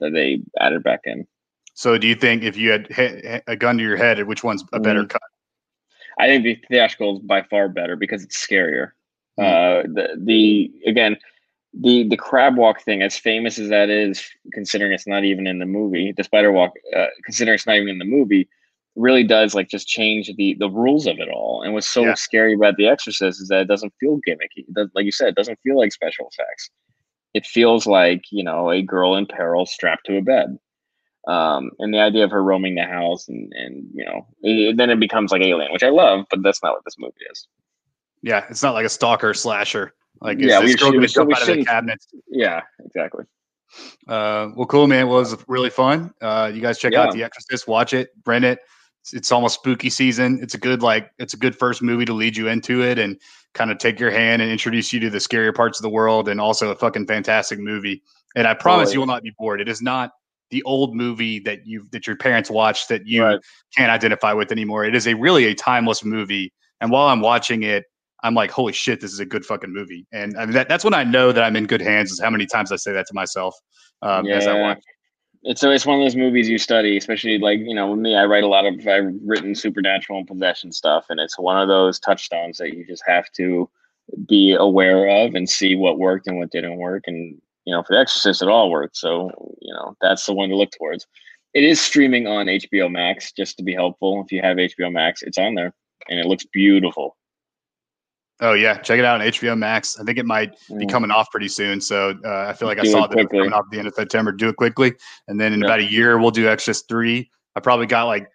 that 0.00 0.12
they 0.12 0.40
added 0.60 0.82
back 0.82 1.00
in. 1.04 1.26
So, 1.74 1.96
do 1.98 2.06
you 2.06 2.14
think 2.14 2.42
if 2.42 2.56
you 2.56 2.70
had 2.70 3.42
a 3.46 3.56
gun 3.56 3.78
to 3.78 3.82
your 3.82 3.96
head, 3.96 4.22
which 4.26 4.44
one's 4.44 4.62
a 4.72 4.78
better 4.80 5.04
Mhm. 5.04 5.10
cut? 5.10 5.22
I 6.18 6.26
think 6.26 6.44
the 6.44 6.54
theatrical 6.68 7.16
is 7.16 7.22
by 7.24 7.42
far 7.42 7.68
better 7.70 7.96
because 7.96 8.22
it's 8.22 8.36
scarier. 8.46 8.90
Mhm. 9.40 9.44
Uh, 9.44 9.82
the 9.84 10.16
the 10.22 10.70
again 10.86 11.16
the 11.78 12.06
the 12.08 12.16
crab 12.16 12.56
walk 12.56 12.82
thing, 12.82 13.02
as 13.02 13.16
famous 13.16 13.58
as 13.58 13.68
that 13.70 13.88
is, 13.88 14.22
considering 14.52 14.92
it's 14.92 15.06
not 15.06 15.24
even 15.24 15.46
in 15.46 15.58
the 15.58 15.66
movie, 15.66 16.12
the 16.16 16.24
spider 16.24 16.52
walk, 16.52 16.72
uh, 16.96 17.06
considering 17.24 17.54
it's 17.54 17.66
not 17.66 17.76
even 17.76 17.88
in 17.88 17.98
the 17.98 18.04
movie, 18.04 18.48
really 18.94 19.24
does 19.24 19.54
like 19.54 19.68
just 19.68 19.88
change 19.88 20.30
the 20.36 20.54
the 20.58 20.68
rules 20.68 21.06
of 21.06 21.18
it 21.18 21.28
all. 21.28 21.62
And 21.62 21.72
what's 21.72 21.88
so 21.88 22.04
Yeah. 22.04 22.14
scary 22.14 22.54
about 22.54 22.76
The 22.76 22.88
Exorcist 22.88 23.40
is 23.40 23.48
that 23.48 23.62
it 23.62 23.68
doesn't 23.68 23.94
feel 23.98 24.18
gimmicky. 24.28 24.66
It 24.68 24.74
does, 24.74 24.90
like 24.94 25.06
you 25.06 25.12
said, 25.12 25.28
it 25.28 25.34
doesn't 25.34 25.58
feel 25.62 25.78
like 25.78 25.92
special 25.92 26.28
effects. 26.30 26.70
It 27.34 27.46
feels 27.46 27.86
like 27.86 28.22
you 28.30 28.44
know 28.44 28.70
a 28.70 28.82
girl 28.82 29.16
in 29.16 29.26
peril 29.26 29.64
strapped 29.66 30.06
to 30.06 30.18
a 30.18 30.22
bed. 30.22 30.58
Um, 31.28 31.70
and 31.78 31.94
the 31.94 32.00
idea 32.00 32.24
of 32.24 32.32
her 32.32 32.42
roaming 32.42 32.74
the 32.74 32.82
house 32.84 33.28
and 33.28 33.50
and 33.54 33.86
you 33.94 34.04
know 34.04 34.26
it, 34.42 34.76
then 34.76 34.90
it 34.90 35.00
becomes 35.00 35.32
like 35.32 35.40
Alien, 35.40 35.72
which 35.72 35.84
I 35.84 35.88
love, 35.88 36.26
but 36.28 36.42
that's 36.42 36.62
not 36.62 36.74
what 36.74 36.84
this 36.84 36.98
movie 36.98 37.14
is. 37.30 37.46
Yeah, 38.22 38.44
it's 38.50 38.62
not 38.62 38.74
like 38.74 38.84
a 38.84 38.90
stalker 38.90 39.32
slasher. 39.32 39.94
Like, 40.22 40.38
Yeah, 40.38 40.60
we 40.60 40.68
should- 40.70 40.78
jump 40.78 40.92
we 40.92 40.98
out 41.04 41.16
of 41.18 41.26
the 41.26 41.36
shouldn't- 41.44 41.66
cabinet? 41.66 41.98
Yeah, 42.28 42.62
exactly. 42.84 43.24
Uh, 44.06 44.48
well, 44.54 44.66
cool, 44.66 44.86
man. 44.86 45.08
Well, 45.08 45.18
it 45.18 45.22
was 45.22 45.36
really 45.48 45.70
fun. 45.70 46.12
Uh, 46.20 46.50
you 46.52 46.60
guys 46.60 46.78
check 46.78 46.94
out 46.94 47.12
The 47.12 47.24
Exorcist, 47.24 47.66
watch 47.66 47.92
it, 47.94 48.10
rent 48.26 48.44
it. 48.44 48.58
It's, 49.00 49.14
it's 49.14 49.32
almost 49.32 49.54
spooky 49.56 49.90
season. 49.90 50.38
It's 50.42 50.54
a 50.54 50.58
good 50.58 50.82
like 50.82 51.10
it's 51.18 51.34
a 51.34 51.36
good 51.36 51.56
first 51.56 51.82
movie 51.82 52.04
to 52.04 52.12
lead 52.12 52.36
you 52.36 52.48
into 52.48 52.82
it 52.82 52.98
and 52.98 53.18
kind 53.54 53.70
of 53.70 53.78
take 53.78 53.98
your 53.98 54.10
hand 54.10 54.40
and 54.42 54.50
introduce 54.50 54.92
you 54.92 55.00
to 55.00 55.10
the 55.10 55.18
scarier 55.18 55.54
parts 55.54 55.78
of 55.78 55.82
the 55.82 55.88
world, 55.88 56.28
and 56.28 56.40
also 56.40 56.70
a 56.70 56.76
fucking 56.76 57.06
fantastic 57.06 57.58
movie. 57.58 58.02
And 58.36 58.46
I 58.46 58.54
promise 58.54 58.90
Totally. 58.90 58.94
you 58.94 59.00
will 59.00 59.06
not 59.08 59.22
be 59.22 59.32
bored. 59.38 59.60
It 59.60 59.68
is 59.68 59.82
not 59.82 60.12
the 60.50 60.62
old 60.64 60.94
movie 60.94 61.40
that 61.40 61.66
you 61.66 61.86
that 61.90 62.06
your 62.06 62.14
parents 62.16 62.48
watched 62.50 62.88
that 62.90 63.06
you 63.06 63.24
Right. 63.24 63.38
can't 63.76 63.90
identify 63.90 64.32
with 64.34 64.52
anymore. 64.52 64.84
It 64.84 64.94
is 64.94 65.06
a 65.08 65.14
really 65.14 65.46
a 65.46 65.54
timeless 65.54 66.04
movie. 66.04 66.52
And 66.80 66.90
while 66.92 67.08
I'm 67.08 67.20
watching 67.22 67.62
it, 67.64 67.84
I'm 68.22 68.34
like, 68.34 68.50
holy 68.50 68.72
shit, 68.72 69.00
this 69.00 69.12
is 69.12 69.20
a 69.20 69.26
good 69.26 69.44
fucking 69.44 69.72
movie. 69.72 70.06
And 70.12 70.36
I 70.36 70.44
mean, 70.44 70.54
that, 70.54 70.68
that's 70.68 70.84
when 70.84 70.94
I 70.94 71.04
know 71.04 71.32
that 71.32 71.42
I'm 71.42 71.56
in 71.56 71.66
good 71.66 71.80
hands. 71.80 72.12
Is 72.12 72.20
how 72.20 72.30
many 72.30 72.46
times 72.46 72.70
I 72.70 72.76
say 72.76 72.92
that 72.92 73.06
to 73.08 73.14
myself 73.14 73.54
um, 74.02 74.26
as 74.28 74.46
I 74.46 74.58
watch. 74.60 74.82
It's 75.44 75.60
so 75.60 75.72
it's 75.72 75.84
one 75.84 75.98
of 75.98 76.04
those 76.04 76.14
movies 76.14 76.48
you 76.48 76.56
study, 76.56 76.96
especially 76.96 77.38
like 77.38 77.58
you 77.58 77.74
know 77.74 77.90
with 77.90 77.98
me. 77.98 78.14
I 78.14 78.26
write 78.26 78.44
a 78.44 78.48
lot 78.48 78.64
of 78.64 78.74
I've 78.86 79.12
written 79.24 79.54
supernatural 79.56 80.20
and 80.20 80.28
possession 80.28 80.70
stuff, 80.70 81.06
and 81.08 81.18
it's 81.18 81.38
one 81.38 81.60
of 81.60 81.66
those 81.66 81.98
touchstones 81.98 82.58
that 82.58 82.74
you 82.74 82.86
just 82.86 83.02
have 83.06 83.30
to 83.32 83.68
be 84.28 84.54
aware 84.58 85.08
of 85.08 85.34
and 85.34 85.48
see 85.48 85.74
what 85.74 85.98
worked 85.98 86.28
and 86.28 86.38
what 86.38 86.52
didn't 86.52 86.76
work. 86.76 87.04
And 87.08 87.40
you 87.64 87.74
know, 87.74 87.82
for 87.82 87.94
The 87.94 88.00
Exorcist, 88.00 88.42
it 88.42 88.48
all 88.48 88.70
worked. 88.70 88.96
So 88.96 89.30
you 89.60 89.74
know 89.74 89.96
that's 90.00 90.24
the 90.26 90.32
one 90.32 90.48
to 90.50 90.56
look 90.56 90.70
towards. 90.70 91.08
It 91.54 91.64
is 91.64 91.80
streaming 91.80 92.28
on 92.28 92.46
HBO 92.46 92.90
Max, 92.90 93.32
just 93.32 93.56
to 93.56 93.64
be 93.64 93.74
helpful. 93.74 94.22
If 94.24 94.30
you 94.30 94.40
have 94.42 94.58
HBO 94.58 94.92
Max, 94.92 95.22
it's 95.22 95.38
on 95.38 95.56
there, 95.56 95.74
and 96.08 96.20
it 96.20 96.26
looks 96.26 96.46
beautiful. 96.52 97.16
Oh 98.42 98.52
yeah, 98.54 98.76
check 98.78 98.98
it 98.98 99.04
out 99.04 99.20
on 99.20 99.26
HBO 99.26 99.56
Max. 99.56 99.98
I 99.98 100.04
think 100.04 100.18
it 100.18 100.26
might 100.26 100.50
be 100.68 100.84
Mm. 100.84 100.90
coming 100.90 101.10
off 101.10 101.30
pretty 101.30 101.48
soon. 101.48 101.80
So 101.80 102.14
uh, 102.24 102.46
I 102.48 102.52
feel 102.52 102.66
like 102.68 102.78
I 102.78 102.84
saw 102.84 103.04
it 103.04 103.10
that 103.12 103.30
coming 103.30 103.52
off 103.52 103.64
at 103.66 103.70
the 103.70 103.78
end 103.78 103.86
of 103.88 103.94
September. 103.94 104.32
Do 104.32 104.48
it 104.48 104.56
quickly, 104.56 104.92
and 105.28 105.40
then 105.40 105.52
in 105.52 105.60
Yeah. 105.60 105.66
about 105.66 105.78
a 105.80 105.84
year 105.84 106.18
we'll 106.18 106.30
do 106.32 106.48
Exorcist 106.48 106.88
three. 106.88 107.30
I 107.56 107.60
probably 107.60 107.86
got 107.86 108.04
like 108.04 108.26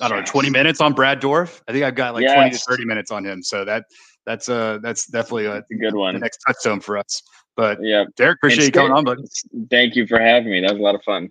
I 0.00 0.08
don't 0.08 0.18
know 0.18 0.24
twenty 0.26 0.50
minutes 0.50 0.80
on 0.80 0.92
Brad 0.94 1.20
Dourif. 1.22 1.60
I 1.68 1.72
think 1.72 1.84
I've 1.84 1.94
got 1.94 2.14
like 2.14 2.26
twenty 2.34 2.50
to 2.50 2.58
thirty 2.58 2.84
minutes 2.84 3.10
on 3.12 3.24
him. 3.24 3.42
So 3.42 3.64
that 3.64 3.84
that's 4.26 4.48
uh 4.48 4.78
that's 4.82 5.06
definitely 5.06 5.46
a, 5.46 5.56
It's 5.56 5.70
a 5.70 5.74
good 5.76 5.94
one. 5.94 6.14
the 6.14 6.20
next 6.20 6.38
touchstone 6.46 6.80
for 6.80 6.98
us. 6.98 7.22
But 7.56 7.78
Yeah. 7.82 8.04
Derek, 8.16 8.38
appreciate 8.38 8.64
you 8.66 8.72
coming 8.72 8.90
good. 8.92 8.98
on, 8.98 9.04
bud. 9.04 9.18
Thank 9.70 9.94
you 9.94 10.06
for 10.06 10.18
having 10.18 10.50
me. 10.50 10.60
That 10.60 10.72
was 10.72 10.80
a 10.80 10.82
lot 10.82 10.94
of 10.96 11.02
fun. 11.04 11.30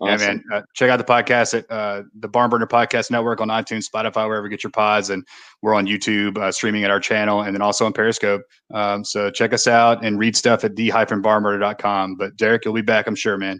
Yeah, 0.00 0.16
man. 0.16 0.44
Uh, 0.52 0.62
check 0.74 0.90
out 0.90 0.96
the 0.96 1.04
podcast 1.04 1.58
at 1.58 1.70
uh, 1.70 2.02
the 2.18 2.28
Barn 2.28 2.50
Burner 2.50 2.66
Podcast 2.66 3.10
Network 3.10 3.40
on 3.40 3.48
iTunes, 3.48 3.86
Spotify, 3.88 4.26
wherever 4.26 4.46
you 4.46 4.50
get 4.50 4.64
your 4.64 4.70
pods, 4.70 5.10
and 5.10 5.26
we're 5.62 5.74
on 5.74 5.86
YouTube 5.86 6.38
uh, 6.38 6.50
streaming 6.50 6.84
at 6.84 6.90
our 6.90 7.00
channel, 7.00 7.42
and 7.42 7.54
then 7.54 7.62
also 7.62 7.84
on 7.86 7.92
Periscope. 7.92 8.42
Um, 8.72 9.04
so 9.04 9.30
check 9.30 9.52
us 9.52 9.66
out 9.66 10.04
and 10.04 10.18
read 10.18 10.36
stuff 10.36 10.64
at 10.64 10.76
the-barnburner.com. 10.76 12.16
But 12.16 12.36
Derek, 12.36 12.64
you'll 12.64 12.74
be 12.74 12.82
back, 12.82 13.06
I'm 13.06 13.14
sure, 13.14 13.36
man. 13.36 13.58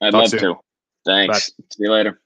I'd 0.00 0.12
Talk 0.12 0.22
love 0.22 0.30
soon. 0.30 0.40
to. 0.40 0.54
Thanks. 1.04 1.46
See 1.46 1.84
you 1.84 1.92
later. 1.92 2.20